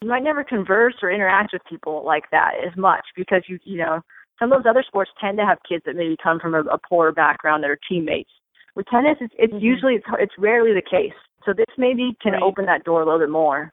you 0.00 0.08
might 0.08 0.24
never 0.24 0.42
converse 0.42 0.94
or 1.02 1.10
interact 1.10 1.52
with 1.52 1.62
people 1.68 2.02
like 2.04 2.24
that 2.30 2.52
as 2.66 2.76
much 2.76 3.04
because 3.14 3.42
you, 3.46 3.58
you 3.64 3.76
know, 3.76 4.00
some 4.38 4.50
of 4.52 4.62
those 4.62 4.70
other 4.70 4.84
sports 4.86 5.10
tend 5.20 5.36
to 5.36 5.44
have 5.44 5.58
kids 5.68 5.82
that 5.84 5.96
maybe 5.96 6.16
come 6.22 6.40
from 6.40 6.54
a, 6.54 6.60
a 6.60 6.78
poorer 6.88 7.12
background 7.12 7.62
that 7.62 7.70
are 7.70 7.78
teammates. 7.88 8.30
With 8.74 8.86
tennis, 8.86 9.18
it's, 9.20 9.34
it's 9.38 9.52
mm-hmm. 9.52 9.64
usually 9.64 9.94
it's, 9.96 10.06
it's 10.18 10.32
rarely 10.38 10.72
the 10.72 10.82
case. 10.82 11.12
So 11.44 11.52
this 11.52 11.66
maybe 11.78 12.16
can 12.22 12.32
right. 12.32 12.42
open 12.42 12.66
that 12.66 12.84
door 12.84 13.02
a 13.02 13.04
little 13.04 13.20
bit 13.20 13.30
more. 13.30 13.72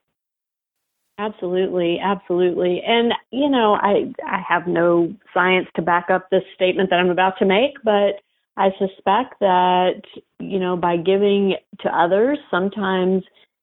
Absolutely, 1.18 1.98
absolutely. 1.98 2.80
And 2.86 3.12
you 3.30 3.48
know, 3.48 3.74
I 3.74 4.12
I 4.24 4.40
have 4.48 4.66
no 4.66 5.12
science 5.34 5.66
to 5.76 5.82
back 5.82 6.10
up 6.10 6.30
this 6.30 6.44
statement 6.54 6.90
that 6.90 7.00
I'm 7.00 7.10
about 7.10 7.38
to 7.40 7.44
make, 7.44 7.74
but 7.82 8.20
I 8.56 8.70
suspect 8.78 9.38
that, 9.40 10.02
you 10.40 10.58
know, 10.58 10.76
by 10.76 10.96
giving 10.96 11.54
to 11.80 11.88
others, 11.96 12.38
sometimes 12.50 13.22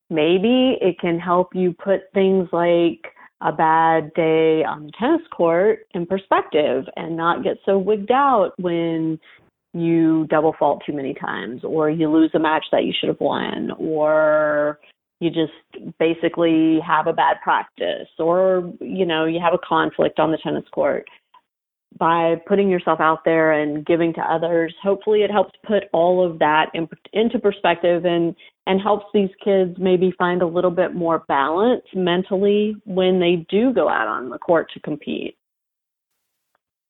maybe 0.10 0.78
it 0.82 1.00
can 1.00 1.20
help 1.20 1.54
you 1.54 1.74
put 1.74 2.12
things 2.14 2.48
like 2.54 3.14
a 3.42 3.52
bad 3.52 4.14
day 4.14 4.64
on 4.64 4.86
the 4.86 4.92
tennis 4.98 5.22
court 5.36 5.86
in 5.94 6.06
perspective 6.06 6.86
and 6.96 7.18
not 7.18 7.44
get 7.44 7.58
so 7.66 7.78
wigged 7.78 8.12
out 8.12 8.54
when 8.58 9.20
you 9.76 10.26
double 10.30 10.56
fault 10.58 10.82
too 10.86 10.94
many 10.94 11.14
times 11.14 11.62
or 11.64 11.90
you 11.90 12.10
lose 12.10 12.32
a 12.34 12.40
match 12.40 12.64
that 12.72 12.86
you 12.86 12.94
should 12.98 13.10
have 13.10 13.20
won 13.20 13.72
or 13.78 14.80
you 15.20 15.30
just 15.30 15.98
basically 16.00 16.80
have 16.86 17.08
a 17.08 17.14
bad 17.14 17.38
practice 17.44 18.08
or 18.18 18.74
you 18.80 19.06
know 19.06 19.26
you 19.26 19.40
have 19.40 19.54
a 19.54 19.68
conflict 19.68 20.18
on 20.18 20.32
the 20.32 20.38
tennis 20.38 20.64
court. 20.72 21.06
By 21.98 22.36
putting 22.46 22.70
yourself 22.70 23.00
out 23.00 23.24
there 23.24 23.54
and 23.54 23.86
giving 23.86 24.14
to 24.14 24.22
others 24.22 24.74
hopefully 24.82 25.24
it 25.24 25.32
helps 25.32 25.54
put 25.66 25.84
all 25.92 26.26
of 26.26 26.40
that 26.40 26.68
in, 26.74 26.88
into 27.12 27.38
perspective 27.38 28.06
and 28.06 28.34
and 28.68 28.82
helps 28.82 29.06
these 29.14 29.30
kids 29.44 29.76
maybe 29.78 30.14
find 30.18 30.42
a 30.42 30.48
little 30.48 30.72
bit 30.72 30.96
more 30.96 31.24
balance 31.28 31.84
mentally 31.94 32.76
when 32.86 33.20
they 33.20 33.46
do 33.50 33.74
go 33.74 33.90
out 33.90 34.08
on 34.08 34.30
the 34.30 34.38
court 34.38 34.70
to 34.74 34.80
compete 34.80 35.38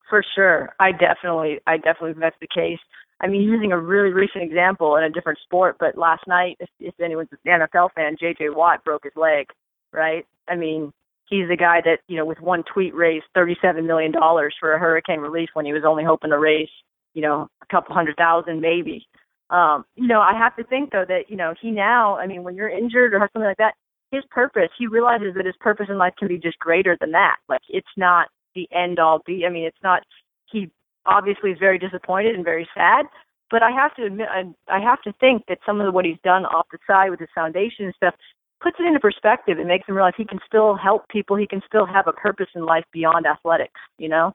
for 0.09 0.23
sure. 0.35 0.69
I 0.79 0.91
definitely, 0.91 1.59
I 1.67 1.77
definitely 1.77 2.13
think 2.13 2.21
that's 2.21 2.35
the 2.41 2.47
case. 2.47 2.79
I 3.21 3.27
mean, 3.27 3.41
using 3.41 3.71
a 3.71 3.79
really 3.79 4.11
recent 4.11 4.43
example 4.43 4.97
in 4.97 5.03
a 5.03 5.09
different 5.09 5.39
sport, 5.43 5.77
but 5.79 5.97
last 5.97 6.23
night, 6.27 6.57
if, 6.59 6.69
if 6.79 6.93
anyone's 6.99 7.29
an 7.31 7.61
NFL 7.61 7.89
fan, 7.95 8.17
J.J. 8.19 8.49
Watt 8.49 8.83
broke 8.83 9.05
his 9.05 9.13
leg, 9.15 9.47
right? 9.93 10.25
I 10.49 10.55
mean, 10.55 10.91
he's 11.29 11.47
the 11.47 11.55
guy 11.55 11.81
that, 11.85 11.99
you 12.07 12.17
know, 12.17 12.25
with 12.25 12.41
one 12.41 12.63
tweet 12.71 12.93
raised 12.93 13.25
$37 13.35 13.85
million 13.85 14.11
for 14.59 14.73
a 14.73 14.79
hurricane 14.79 15.19
relief 15.19 15.49
when 15.53 15.65
he 15.65 15.73
was 15.73 15.83
only 15.85 16.03
hoping 16.03 16.31
to 16.31 16.39
raise, 16.39 16.69
you 17.13 17.21
know, 17.21 17.47
a 17.61 17.65
couple 17.67 17.95
hundred 17.95 18.17
thousand 18.17 18.59
maybe. 18.59 19.07
Um, 19.49 19.85
you 19.95 20.07
know, 20.07 20.19
I 20.19 20.33
have 20.37 20.55
to 20.57 20.63
think 20.63 20.91
though 20.91 21.05
that, 21.07 21.29
you 21.29 21.37
know, 21.37 21.53
he 21.61 21.71
now, 21.71 22.17
I 22.17 22.27
mean, 22.27 22.43
when 22.43 22.55
you're 22.55 22.69
injured 22.69 23.13
or 23.13 23.19
something 23.19 23.47
like 23.47 23.57
that, 23.57 23.75
his 24.11 24.23
purpose, 24.29 24.69
he 24.77 24.87
realizes 24.87 25.33
that 25.35 25.45
his 25.45 25.55
purpose 25.59 25.87
in 25.89 25.97
life 25.97 26.13
can 26.17 26.27
be 26.27 26.37
just 26.37 26.59
greater 26.59 26.97
than 26.99 27.11
that. 27.11 27.37
Like 27.47 27.61
it's 27.69 27.87
not 27.95 28.27
the 28.55 28.67
end 28.71 28.99
all 28.99 29.21
be. 29.25 29.45
I 29.45 29.49
mean, 29.49 29.65
it's 29.65 29.83
not. 29.83 30.03
He 30.51 30.71
obviously 31.05 31.51
is 31.51 31.59
very 31.59 31.77
disappointed 31.77 32.35
and 32.35 32.43
very 32.43 32.67
sad. 32.73 33.05
But 33.51 33.61
I 33.61 33.69
have 33.71 33.95
to 33.95 34.05
admit, 34.05 34.27
I 34.67 34.79
have 34.79 35.01
to 35.03 35.13
think 35.19 35.43
that 35.47 35.59
some 35.65 35.79
of 35.79 35.93
what 35.93 36.05
he's 36.05 36.17
done 36.23 36.45
off 36.45 36.65
the 36.71 36.79
side 36.87 37.11
with 37.11 37.19
his 37.19 37.29
foundation 37.35 37.85
and 37.85 37.93
stuff 37.95 38.15
puts 38.61 38.77
it 38.79 38.87
into 38.87 38.99
perspective. 38.99 39.59
It 39.59 39.67
makes 39.67 39.87
him 39.87 39.95
realize 39.95 40.13
he 40.17 40.25
can 40.25 40.39
still 40.47 40.75
help 40.75 41.07
people. 41.09 41.35
He 41.35 41.45
can 41.45 41.61
still 41.67 41.85
have 41.85 42.07
a 42.07 42.13
purpose 42.13 42.47
in 42.55 42.65
life 42.65 42.85
beyond 42.91 43.27
athletics. 43.27 43.79
You 43.97 44.09
know. 44.09 44.33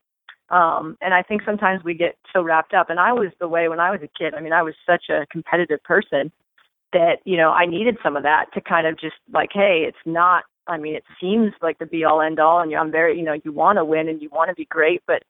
Um, 0.50 0.96
and 1.00 1.14
I 1.14 1.22
think 1.22 1.42
sometimes 1.44 1.84
we 1.84 1.94
get 1.94 2.16
so 2.32 2.42
wrapped 2.42 2.74
up. 2.74 2.90
And 2.90 2.98
I 2.98 3.12
was 3.12 3.30
the 3.38 3.46
way 3.46 3.68
when 3.68 3.78
I 3.78 3.90
was 3.90 4.00
a 4.02 4.08
kid. 4.18 4.34
I 4.34 4.40
mean, 4.40 4.52
I 4.52 4.62
was 4.62 4.74
such 4.84 5.04
a 5.08 5.26
competitive 5.30 5.80
person 5.84 6.32
that 6.92 7.18
you 7.24 7.36
know 7.36 7.50
I 7.50 7.66
needed 7.66 7.96
some 8.02 8.16
of 8.16 8.22
that 8.24 8.46
to 8.54 8.60
kind 8.60 8.86
of 8.86 8.98
just 8.98 9.16
like, 9.32 9.50
hey, 9.52 9.84
it's 9.86 10.04
not 10.06 10.44
I 10.70 10.78
mean, 10.78 10.94
it 10.94 11.04
seems 11.20 11.52
like 11.60 11.78
the 11.78 11.86
be 11.86 12.04
all 12.04 12.22
end 12.22 12.38
all, 12.38 12.60
and 12.60 12.72
I'm 12.74 12.92
very, 12.92 13.18
you 13.18 13.24
know, 13.24 13.36
you 13.44 13.52
want 13.52 13.78
to 13.78 13.84
win 13.84 14.08
and 14.08 14.22
you 14.22 14.30
want 14.30 14.48
to 14.50 14.54
be 14.54 14.66
great, 14.66 15.02
but 15.06 15.22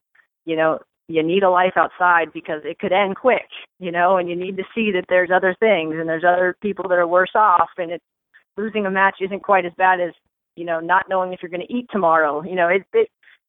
you 0.44 0.56
know, 0.56 0.78
you 1.08 1.22
need 1.22 1.42
a 1.42 1.50
life 1.50 1.72
outside 1.76 2.32
because 2.32 2.62
it 2.64 2.78
could 2.78 2.92
end 2.92 3.16
quick, 3.16 3.48
you 3.78 3.90
know, 3.90 4.16
and 4.16 4.28
you 4.28 4.36
need 4.36 4.56
to 4.58 4.64
see 4.74 4.92
that 4.92 5.06
there's 5.08 5.30
other 5.34 5.56
things 5.58 5.94
and 5.98 6.08
there's 6.08 6.24
other 6.24 6.56
people 6.62 6.88
that 6.88 6.98
are 6.98 7.06
worse 7.06 7.34
off, 7.34 7.70
and 7.78 7.90
it's 7.90 8.04
losing 8.56 8.86
a 8.86 8.90
match 8.90 9.16
isn't 9.20 9.42
quite 9.42 9.64
as 9.64 9.72
bad 9.78 10.00
as 10.00 10.12
you 10.56 10.64
know 10.64 10.80
not 10.80 11.06
knowing 11.08 11.32
if 11.32 11.40
you're 11.42 11.50
going 11.50 11.66
to 11.66 11.74
eat 11.74 11.86
tomorrow. 11.90 12.42
You 12.42 12.54
know, 12.54 12.68
it 12.68 12.82
it 12.92 13.08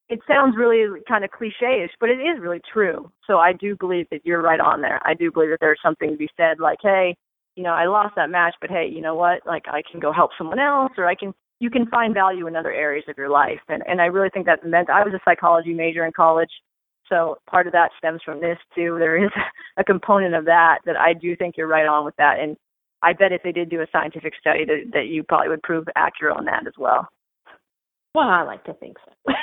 it 0.09 0.19
sounds 0.27 0.55
really 0.57 1.01
kind 1.07 1.23
of 1.23 1.31
cliche-ish, 1.31 1.91
but 1.99 2.09
it 2.09 2.19
is 2.19 2.41
really 2.41 2.61
true. 2.73 3.09
So 3.27 3.37
I 3.37 3.53
do 3.53 3.77
believe 3.77 4.07
that 4.11 4.25
you're 4.25 4.41
right 4.41 4.59
on 4.59 4.81
there. 4.81 4.99
I 5.05 5.13
do 5.13 5.31
believe 5.31 5.51
that 5.51 5.59
there's 5.61 5.79
something 5.83 6.11
to 6.11 6.17
be 6.17 6.27
said 6.35 6.59
like, 6.59 6.79
hey, 6.81 7.15
you 7.55 7.63
know, 7.63 7.71
I 7.71 7.85
lost 7.85 8.15
that 8.15 8.29
match, 8.29 8.55
but 8.59 8.69
hey, 8.69 8.89
you 8.93 9.01
know 9.01 9.15
what? 9.15 9.45
Like 9.45 9.65
I 9.67 9.81
can 9.89 9.99
go 9.99 10.11
help 10.11 10.31
someone 10.37 10.59
else, 10.59 10.91
or 10.97 11.07
I 11.07 11.15
can 11.15 11.33
you 11.62 11.70
can 11.70 11.86
find 11.86 12.14
value 12.14 12.47
in 12.47 12.55
other 12.55 12.74
areas 12.74 13.05
of 13.07 13.18
your 13.18 13.30
life. 13.30 13.62
And 13.70 13.84
and 13.88 14.01
I 14.01 14.05
really 14.05 14.30
think 14.34 14.47
that 14.47 14.66
meant 14.66 14.89
I 14.89 15.03
was 15.03 15.14
a 15.14 15.22
psychology 15.24 15.74
major 15.74 16.03
in 16.05 16.12
college, 16.12 16.49
so 17.07 17.38
part 17.49 17.68
of 17.68 17.74
that 17.74 17.91
stems 17.99 18.22
from 18.26 18.41
this 18.41 18.57
too. 18.76 18.97
There 18.97 19.24
is 19.24 19.30
a 19.78 19.84
component 19.84 20.34
of 20.34 20.45
that 20.45 20.80
that 20.86 20.97
I 20.97 21.14
do 21.14 21.36
think 21.36 21.55
you're 21.55 21.68
right 21.68 21.86
on 21.86 22.03
with 22.03 22.16
that, 22.18 22.39
and 22.39 22.57
I 23.03 23.14
bet 23.14 23.32
if 23.32 23.43
they 23.43 23.51
did 23.51 23.70
do 23.70 23.82
a 23.82 23.88
scientific 23.91 24.34
study 24.39 24.66
that 24.66 24.91
that 24.93 25.07
you 25.07 25.24
probably 25.24 25.49
would 25.49 25.62
prove 25.62 25.86
accurate 25.95 26.36
on 26.36 26.45
that 26.45 26.66
as 26.66 26.74
well. 26.80 27.07
Well, 28.16 28.28
I 28.28 28.41
like 28.41 28.66
to 28.66 28.74
think 28.74 28.97
so. 29.05 29.14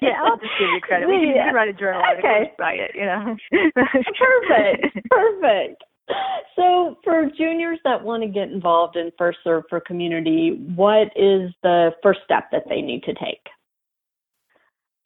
yeah, 0.00 0.22
I'll 0.24 0.38
just 0.38 0.54
give 0.58 0.70
you 0.72 0.80
credit. 0.80 1.06
We 1.06 1.18
can, 1.18 1.28
you 1.28 1.34
can 1.34 1.52
write 1.52 1.68
a 1.68 1.74
journal 1.74 2.00
article, 2.00 2.30
okay. 2.30 2.52
write 2.58 2.80
it, 2.80 2.92
you 2.94 3.04
know. 3.04 3.36
perfect, 3.74 5.10
perfect. 5.10 5.82
So, 6.56 6.98
for 7.04 7.30
juniors 7.38 7.78
that 7.84 8.02
want 8.02 8.22
to 8.22 8.28
get 8.28 8.50
involved 8.50 8.96
in 8.96 9.12
First 9.16 9.38
Serve 9.42 9.64
for 9.70 9.80
Community, 9.80 10.58
what 10.74 11.06
is 11.16 11.50
the 11.62 11.92
first 12.02 12.20
step 12.24 12.50
that 12.52 12.64
they 12.68 12.82
need 12.82 13.02
to 13.04 13.14
take? 13.14 13.40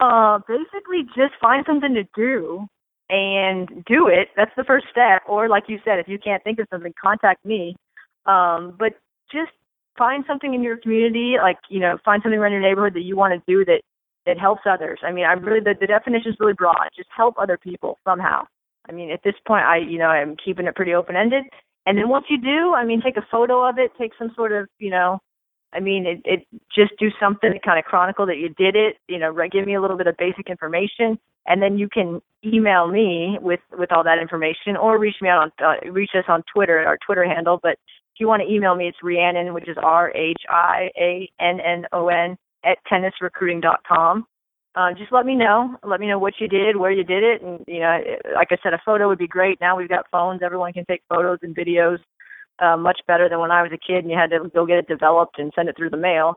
Uh, 0.01 0.41
basically, 0.49 1.05
just 1.15 1.35
find 1.41 1.65
something 1.65 1.95
to 1.95 2.03
do 2.17 2.67
and 3.09 3.69
do 3.87 4.09
it. 4.09 4.29
That's 4.37 4.51
the 4.57 4.65
first 4.65 4.87
step. 4.91 5.23
Or, 5.29 5.49
like 5.49 5.65
you 5.69 5.79
said, 5.85 6.01
if 6.01 6.09
you 6.09 6.19
can't 6.19 6.43
think 6.43 6.59
of 6.59 6.67
something, 6.71 6.93
contact 7.01 7.45
me. 7.45 7.77
Um, 8.27 8.75
but 8.77 8.95
just 9.31 9.53
find 9.97 10.25
something 10.27 10.55
in 10.55 10.63
your 10.63 10.79
community, 10.79 11.37
like 11.41 11.59
you 11.69 11.81
know, 11.81 11.99
find 12.05 12.23
something 12.23 12.39
around 12.39 12.53
your 12.53 12.63
neighborhood 12.63 12.95
that 12.95 13.03
you 13.03 13.17
want 13.17 13.33
to 13.35 13.53
do 13.53 13.65
that 13.67 13.83
that 14.27 14.39
helps 14.39 14.63
others. 14.69 14.99
I 15.05 15.13
mean, 15.13 15.25
I 15.25 15.33
really 15.33 15.61
the, 15.61 15.75
the 15.79 15.87
definition 15.87 16.33
is 16.33 16.37
really 16.41 16.55
broad. 16.55 16.89
Just 16.97 17.11
help 17.15 17.37
other 17.39 17.59
people 17.59 17.99
somehow. 18.05 18.45
I 18.89 18.93
mean, 18.93 19.11
at 19.11 19.23
this 19.23 19.35
point, 19.47 19.65
I 19.65 19.79
you 19.79 19.99
know 19.99 20.07
I'm 20.07 20.37
keeping 20.43 20.67
it 20.67 20.77
pretty 20.77 20.95
open 20.95 21.17
ended. 21.17 21.45
And 21.87 21.99
then 21.99 22.09
once 22.09 22.27
you 22.31 22.41
do, 22.41 22.75
I 22.75 22.85
mean, 22.85 23.03
take 23.03 23.17
a 23.17 23.27
photo 23.31 23.69
of 23.69 23.79
it, 23.79 23.91
take 23.99 24.13
some 24.19 24.33
sort 24.35 24.53
of 24.53 24.69
you 24.79 24.91
know, 24.91 25.19
I 25.73 25.81
mean, 25.81 26.07
it, 26.07 26.23
it 26.25 26.47
just 26.75 26.93
do 26.99 27.09
something 27.21 27.53
to 27.53 27.59
kind 27.59 27.79
of 27.79 27.85
chronicle 27.85 28.27
that 28.27 28.39
you 28.39 28.49
did 28.51 28.77
it. 28.77 28.97
You 29.09 29.19
know, 29.19 29.31
right? 29.31 29.51
give 29.51 29.67
me 29.67 29.75
a 29.75 29.81
little 29.81 29.97
bit 29.97 30.07
of 30.07 30.17
basic 30.17 30.49
information, 30.49 31.19
and 31.47 31.61
then 31.61 31.79
you 31.79 31.89
can 31.89 32.21
email 32.45 32.89
me 32.89 33.39
with 33.41 33.61
with 33.73 33.93
all 33.93 34.05
that 34.05 34.19
information, 34.19 34.77
or 34.77 34.99
reach 34.99 35.17
me 35.21 35.29
out 35.29 35.43
on 35.43 35.53
uh, 35.65 35.91
reach 35.91 36.11
us 36.15 36.25
on 36.29 36.43
Twitter, 36.53 36.81
at 36.81 36.87
our 36.87 36.99
Twitter 37.05 37.25
handle. 37.25 37.59
But 37.63 37.73
if 38.15 38.21
you 38.21 38.29
want 38.29 38.43
to 38.43 38.53
email 38.53 38.75
me, 38.75 38.89
it's 38.89 38.99
Rhiannon, 39.03 39.55
which 39.55 39.69
is 39.69 39.77
R 39.83 40.13
H 40.15 40.43
I 40.49 40.91
A 40.97 41.29
N 41.41 41.59
N 41.61 41.85
O 41.93 42.09
N 42.09 42.37
at 42.65 42.79
tennisrecruiting.com. 42.91 44.27
Uh, 44.75 44.93
just 44.93 45.13
let 45.13 45.25
me 45.25 45.37
know. 45.37 45.77
Let 45.85 46.01
me 46.01 46.09
know 46.09 46.19
what 46.19 46.35
you 46.41 46.49
did, 46.49 46.77
where 46.77 46.91
you 46.91 47.05
did 47.05 47.23
it, 47.23 47.43
and 47.43 47.61
you 47.69 47.81
know, 47.81 47.99
like 48.35 48.49
I 48.51 48.57
said, 48.63 48.75
a 48.75 48.83
photo 48.85 49.07
would 49.09 49.19
be 49.19 49.29
great. 49.29 49.61
Now 49.61 49.77
we've 49.77 49.89
got 49.89 50.07
phones; 50.11 50.43
everyone 50.43 50.73
can 50.73 50.85
take 50.85 51.03
photos 51.09 51.39
and 51.43 51.55
videos 51.55 51.99
uh, 52.59 52.77
much 52.77 53.01
better 53.07 53.29
than 53.29 53.39
when 53.41 53.51
I 53.51 53.63
was 53.63 53.73
a 53.73 53.79
kid 53.79 53.99
and 53.99 54.11
you 54.11 54.17
had 54.17 54.31
to 54.31 54.49
go 54.55 54.67
get 54.67 54.79
it 54.79 54.89
developed 54.89 55.39
and 55.39 55.53
send 55.55 55.69
it 55.69 55.77
through 55.77 55.91
the 55.91 55.97
mail. 55.97 56.35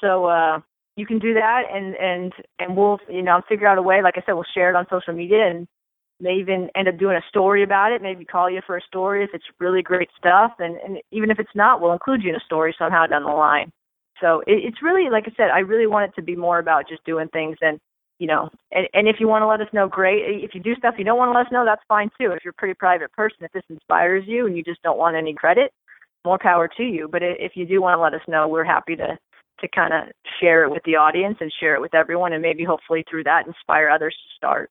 So 0.00 0.26
uh, 0.26 0.60
you 0.96 1.06
can 1.06 1.18
do 1.18 1.34
that, 1.34 1.62
and 1.72 1.94
and 1.96 2.32
and 2.58 2.76
we'll 2.76 2.98
you 3.08 3.22
know 3.22 3.40
figure 3.48 3.66
out 3.66 3.78
a 3.78 3.82
way. 3.82 4.02
Like 4.02 4.14
I 4.16 4.22
said, 4.24 4.34
we'll 4.34 4.44
share 4.54 4.70
it 4.70 4.76
on 4.76 4.86
social 4.90 5.14
media 5.14 5.48
and 5.48 5.66
may 6.20 6.34
even 6.34 6.68
end 6.76 6.88
up 6.88 6.98
doing 6.98 7.16
a 7.16 7.28
story 7.28 7.62
about 7.62 7.92
it, 7.92 8.02
maybe 8.02 8.24
call 8.24 8.50
you 8.50 8.60
for 8.66 8.76
a 8.76 8.82
story 8.82 9.24
if 9.24 9.30
it's 9.32 9.44
really 9.58 9.82
great 9.82 10.10
stuff. 10.18 10.52
And, 10.58 10.76
and 10.76 10.98
even 11.10 11.30
if 11.30 11.38
it's 11.38 11.54
not, 11.54 11.80
we'll 11.80 11.94
include 11.94 12.22
you 12.22 12.28
in 12.28 12.36
a 12.36 12.44
story 12.44 12.74
somehow 12.78 13.06
down 13.06 13.24
the 13.24 13.30
line. 13.30 13.72
So 14.20 14.40
it, 14.46 14.64
it's 14.64 14.82
really, 14.82 15.10
like 15.10 15.24
I 15.26 15.32
said, 15.36 15.50
I 15.50 15.60
really 15.60 15.86
want 15.86 16.10
it 16.10 16.14
to 16.16 16.22
be 16.22 16.36
more 16.36 16.58
about 16.58 16.88
just 16.88 17.04
doing 17.04 17.28
things 17.28 17.56
and, 17.60 17.78
you 18.18 18.26
know, 18.26 18.50
and, 18.70 18.86
and 18.92 19.08
if 19.08 19.16
you 19.18 19.28
want 19.28 19.42
to 19.42 19.46
let 19.46 19.60
us 19.60 19.72
know, 19.72 19.88
great. 19.88 20.22
If 20.44 20.54
you 20.54 20.60
do 20.60 20.74
stuff 20.74 20.94
you 20.98 21.04
don't 21.04 21.18
want 21.18 21.32
to 21.32 21.38
let 21.38 21.46
us 21.46 21.52
know, 21.52 21.64
that's 21.64 21.82
fine 21.88 22.10
too. 22.20 22.32
If 22.32 22.44
you're 22.44 22.52
a 22.52 22.60
pretty 22.60 22.74
private 22.74 23.12
person, 23.12 23.38
if 23.40 23.52
this 23.52 23.62
inspires 23.70 24.24
you 24.26 24.46
and 24.46 24.56
you 24.56 24.62
just 24.62 24.82
don't 24.82 24.98
want 24.98 25.16
any 25.16 25.32
credit, 25.32 25.72
more 26.24 26.38
power 26.38 26.68
to 26.76 26.82
you. 26.82 27.08
But 27.10 27.22
if 27.22 27.52
you 27.54 27.66
do 27.66 27.80
want 27.80 27.96
to 27.96 28.02
let 28.02 28.14
us 28.14 28.26
know, 28.28 28.46
we're 28.46 28.64
happy 28.64 28.96
to 28.96 29.18
to 29.60 29.68
kind 29.74 29.92
of 29.92 30.12
share 30.40 30.64
it 30.64 30.70
with 30.70 30.82
the 30.84 30.96
audience 30.96 31.36
and 31.40 31.52
share 31.60 31.74
it 31.74 31.80
with 31.80 31.94
everyone, 31.94 32.32
and 32.32 32.40
maybe 32.40 32.64
hopefully 32.64 33.04
through 33.08 33.24
that 33.24 33.46
inspire 33.46 33.90
others 33.90 34.14
to 34.14 34.36
start. 34.36 34.70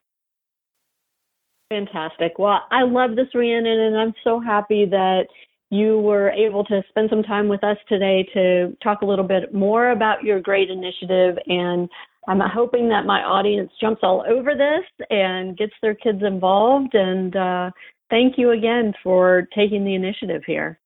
Fantastic. 1.69 2.39
Well, 2.39 2.61
I 2.71 2.81
love 2.81 3.15
this, 3.15 3.27
Rhiannon, 3.35 3.79
and 3.79 3.97
I'm 3.97 4.13
so 4.23 4.39
happy 4.39 4.85
that 4.89 5.27
you 5.69 5.99
were 5.99 6.31
able 6.31 6.63
to 6.65 6.81
spend 6.89 7.09
some 7.09 7.23
time 7.23 7.47
with 7.47 7.63
us 7.63 7.77
today 7.87 8.27
to 8.33 8.75
talk 8.83 9.01
a 9.01 9.05
little 9.05 9.27
bit 9.27 9.53
more 9.53 9.91
about 9.91 10.23
your 10.23 10.39
great 10.39 10.69
initiative. 10.69 11.37
And 11.47 11.87
I'm 12.27 12.39
hoping 12.39 12.89
that 12.89 13.05
my 13.05 13.21
audience 13.21 13.71
jumps 13.79 14.01
all 14.03 14.23
over 14.27 14.53
this 14.55 15.07
and 15.09 15.57
gets 15.57 15.73
their 15.81 15.95
kids 15.95 16.23
involved. 16.23 16.95
And 16.95 17.35
uh, 17.35 17.71
thank 18.09 18.37
you 18.37 18.51
again 18.51 18.93
for 19.03 19.47
taking 19.55 19.85
the 19.85 19.95
initiative 19.95 20.41
here. 20.45 20.79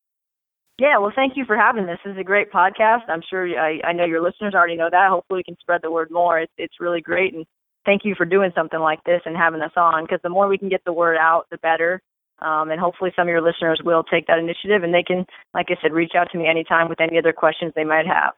Yeah, 0.79 0.97
well, 0.97 1.13
thank 1.15 1.37
you 1.37 1.45
for 1.45 1.55
having 1.55 1.85
this. 1.85 1.99
This 2.03 2.13
is 2.13 2.19
a 2.19 2.23
great 2.23 2.51
podcast. 2.51 3.07
I'm 3.07 3.21
sure 3.29 3.47
I, 3.59 3.79
I 3.85 3.93
know 3.93 4.05
your 4.05 4.23
listeners 4.23 4.53
already 4.55 4.75
know 4.75 4.89
that. 4.91 5.09
Hopefully, 5.09 5.39
we 5.39 5.43
can 5.43 5.57
spread 5.61 5.81
the 5.83 5.91
word 5.91 6.09
more. 6.09 6.39
It's, 6.39 6.51
it's 6.57 6.79
really 6.79 6.99
great, 6.99 7.35
and 7.35 7.45
thank 7.85 8.01
you 8.03 8.15
for 8.17 8.25
doing 8.25 8.51
something 8.55 8.79
like 8.79 9.03
this 9.03 9.21
and 9.25 9.37
having 9.37 9.61
us 9.61 9.71
on 9.77 10.03
because 10.03 10.19
the 10.23 10.29
more 10.29 10.47
we 10.47 10.57
can 10.57 10.69
get 10.69 10.83
the 10.83 10.91
word 10.91 11.15
out, 11.15 11.45
the 11.51 11.57
better. 11.59 12.01
Um, 12.43 12.71
and 12.71 12.79
hopefully 12.79 13.11
some 13.15 13.27
of 13.27 13.31
your 13.31 13.41
listeners 13.41 13.81
will 13.83 14.03
take 14.03 14.27
that 14.27 14.37
initiative 14.37 14.83
and 14.83 14.93
they 14.93 15.03
can, 15.03 15.25
like 15.53 15.67
I 15.69 15.77
said, 15.81 15.93
reach 15.93 16.11
out 16.15 16.29
to 16.31 16.37
me 16.37 16.47
anytime 16.47 16.89
with 16.89 16.99
any 16.99 17.17
other 17.17 17.33
questions 17.33 17.71
they 17.75 17.85
might 17.85 18.05
have. 18.05 18.33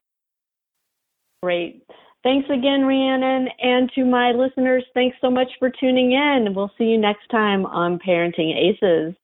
Great. 1.41 1.84
Thanks 2.24 2.49
again, 2.49 2.86
Rhiannon. 2.86 3.49
And 3.62 3.91
to 3.93 4.03
my 4.03 4.32
listeners, 4.32 4.84
thanks 4.93 5.18
so 5.22 5.30
much 5.30 5.49
for 5.60 5.70
tuning 5.70 6.14
in. 6.14 6.53
We'll 6.56 6.72
see 6.78 6.86
you 6.86 6.97
next 6.97 7.30
time 7.30 7.66
on 7.66 7.99
Parenting 7.99 8.56
Aces. 8.56 9.16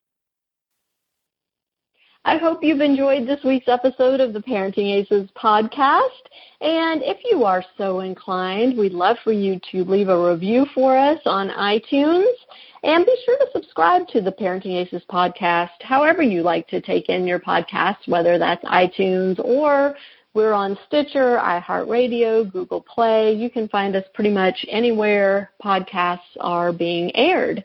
I 2.24 2.38
hope 2.38 2.60
you've 2.62 2.82
enjoyed 2.82 3.28
this 3.28 3.44
week's 3.44 3.68
episode 3.68 4.20
of 4.20 4.34
the 4.34 4.42
Parenting 4.42 4.94
Aces 4.94 5.28
podcast. 5.36 6.22
And 6.62 7.02
if 7.02 7.18
you 7.26 7.44
are 7.46 7.66
so 7.80 8.02
inclined, 8.02 8.78
we'd 8.78 8.94
love 8.94 9.18
for 9.24 9.32
you 9.32 9.60
to 9.72 9.84
leave 9.84 10.08
a 10.08 10.32
review 10.32 10.68
for 10.76 10.96
us 10.96 11.20
on 11.26 11.50
iTunes. 11.50 12.32
And 12.84 13.06
be 13.06 13.16
sure 13.26 13.38
to 13.38 13.48
subscribe 13.54 14.08
to 14.08 14.22
the 14.22 14.32
Parenting 14.32 14.76
Aces 14.76 15.04
podcast, 15.10 15.82
however 15.82 16.24
you 16.24 16.42
like 16.42 16.68
to 16.70 16.82
take 16.82 17.10
in 17.10 17.28
your 17.28 17.40
podcast, 17.40 17.98
whether 18.08 18.40
that's 18.40 18.64
iTunes 18.66 19.38
or 19.44 19.96
we're 20.34 20.54
on 20.54 20.78
Stitcher, 20.88 21.38
iHeartRadio, 21.38 22.52
Google 22.52 22.82
Play. 22.82 23.34
You 23.34 23.50
can 23.50 23.68
find 23.68 23.96
us 23.96 24.06
pretty 24.14 24.30
much 24.32 24.66
anywhere 24.70 25.52
podcasts 25.64 26.20
are 26.40 26.72
being 26.72 27.16
aired. 27.16 27.64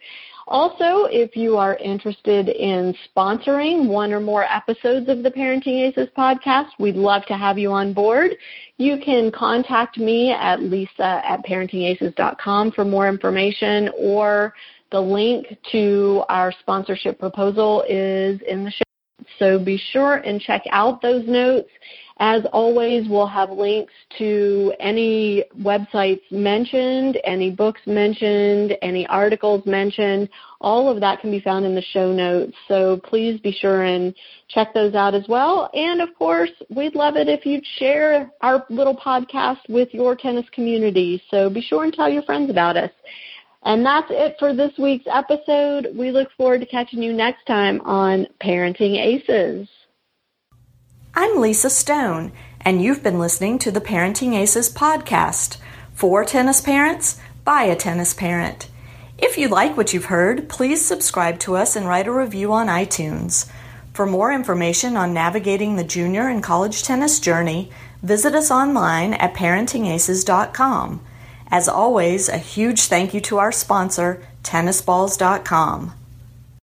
Also, 0.48 1.06
if 1.10 1.34
you 1.36 1.56
are 1.56 1.76
interested 1.76 2.48
in 2.48 2.94
sponsoring 3.08 3.88
one 3.88 4.12
or 4.12 4.20
more 4.20 4.44
episodes 4.44 5.08
of 5.08 5.24
the 5.24 5.30
Parenting 5.30 5.88
Aces 5.88 6.08
podcast, 6.16 6.68
we'd 6.78 6.94
love 6.94 7.24
to 7.26 7.36
have 7.36 7.58
you 7.58 7.72
on 7.72 7.92
board. 7.92 8.32
You 8.76 8.98
can 9.04 9.32
contact 9.32 9.98
me 9.98 10.30
at 10.32 10.62
lisa 10.62 11.20
at 11.24 11.44
parentingaces.com 11.44 12.72
for 12.72 12.84
more 12.84 13.08
information 13.08 13.90
or 13.98 14.54
the 14.96 15.00
link 15.02 15.58
to 15.70 16.22
our 16.30 16.50
sponsorship 16.60 17.18
proposal 17.18 17.84
is 17.86 18.40
in 18.48 18.64
the 18.64 18.70
show. 18.70 18.82
So 19.38 19.58
be 19.62 19.76
sure 19.76 20.14
and 20.14 20.40
check 20.40 20.62
out 20.70 21.02
those 21.02 21.28
notes 21.28 21.68
as 22.18 22.46
always, 22.50 23.06
we'll 23.10 23.26
have 23.26 23.50
links 23.50 23.92
to 24.16 24.72
any 24.80 25.44
websites 25.60 26.22
mentioned, 26.30 27.18
any 27.24 27.50
books 27.50 27.82
mentioned, 27.86 28.74
any 28.80 29.06
articles 29.08 29.66
mentioned. 29.66 30.30
All 30.62 30.88
of 30.90 30.98
that 31.00 31.20
can 31.20 31.30
be 31.30 31.40
found 31.40 31.66
in 31.66 31.74
the 31.74 31.82
show 31.82 32.12
notes. 32.12 32.54
So 32.68 32.98
please 33.04 33.38
be 33.40 33.52
sure 33.52 33.82
and 33.82 34.14
check 34.48 34.72
those 34.72 34.94
out 34.94 35.14
as 35.14 35.26
well. 35.28 35.68
And 35.74 36.00
of 36.00 36.08
course, 36.14 36.50
we'd 36.74 36.94
love 36.94 37.16
it 37.16 37.28
if 37.28 37.44
you'd 37.44 37.66
share 37.78 38.30
our 38.40 38.64
little 38.70 38.96
podcast 38.96 39.68
with 39.68 39.92
your 39.92 40.16
tennis 40.16 40.46
community. 40.52 41.22
So 41.30 41.50
be 41.50 41.60
sure 41.60 41.84
and 41.84 41.92
tell 41.92 42.08
your 42.08 42.22
friends 42.22 42.50
about 42.50 42.78
us. 42.78 42.90
And 43.66 43.84
that's 43.84 44.06
it 44.10 44.36
for 44.38 44.54
this 44.54 44.70
week's 44.78 45.08
episode. 45.12 45.88
We 45.92 46.12
look 46.12 46.28
forward 46.36 46.60
to 46.60 46.66
catching 46.66 47.02
you 47.02 47.12
next 47.12 47.44
time 47.46 47.80
on 47.80 48.28
Parenting 48.40 48.96
Aces. 48.96 49.68
I'm 51.12 51.40
Lisa 51.40 51.68
Stone, 51.68 52.30
and 52.60 52.80
you've 52.80 53.02
been 53.02 53.18
listening 53.18 53.58
to 53.58 53.72
the 53.72 53.80
Parenting 53.80 54.34
Aces 54.34 54.72
podcast 54.72 55.56
for 55.92 56.24
tennis 56.24 56.60
parents 56.60 57.20
by 57.44 57.64
a 57.64 57.74
tennis 57.74 58.14
parent. 58.14 58.68
If 59.18 59.36
you 59.36 59.48
like 59.48 59.76
what 59.76 59.92
you've 59.92 60.04
heard, 60.04 60.48
please 60.48 60.86
subscribe 60.86 61.40
to 61.40 61.56
us 61.56 61.74
and 61.74 61.88
write 61.88 62.06
a 62.06 62.12
review 62.12 62.52
on 62.52 62.68
iTunes. 62.68 63.50
For 63.92 64.06
more 64.06 64.30
information 64.30 64.96
on 64.96 65.12
navigating 65.12 65.74
the 65.74 65.82
junior 65.82 66.28
and 66.28 66.40
college 66.40 66.84
tennis 66.84 67.18
journey, 67.18 67.72
visit 68.00 68.32
us 68.32 68.52
online 68.52 69.14
at 69.14 69.34
parentingaces.com. 69.34 71.00
As 71.48 71.68
always, 71.68 72.28
a 72.28 72.38
huge 72.38 72.82
thank 72.82 73.14
you 73.14 73.20
to 73.22 73.38
our 73.38 73.52
sponsor, 73.52 74.26
tennisballs.com. 74.42 75.94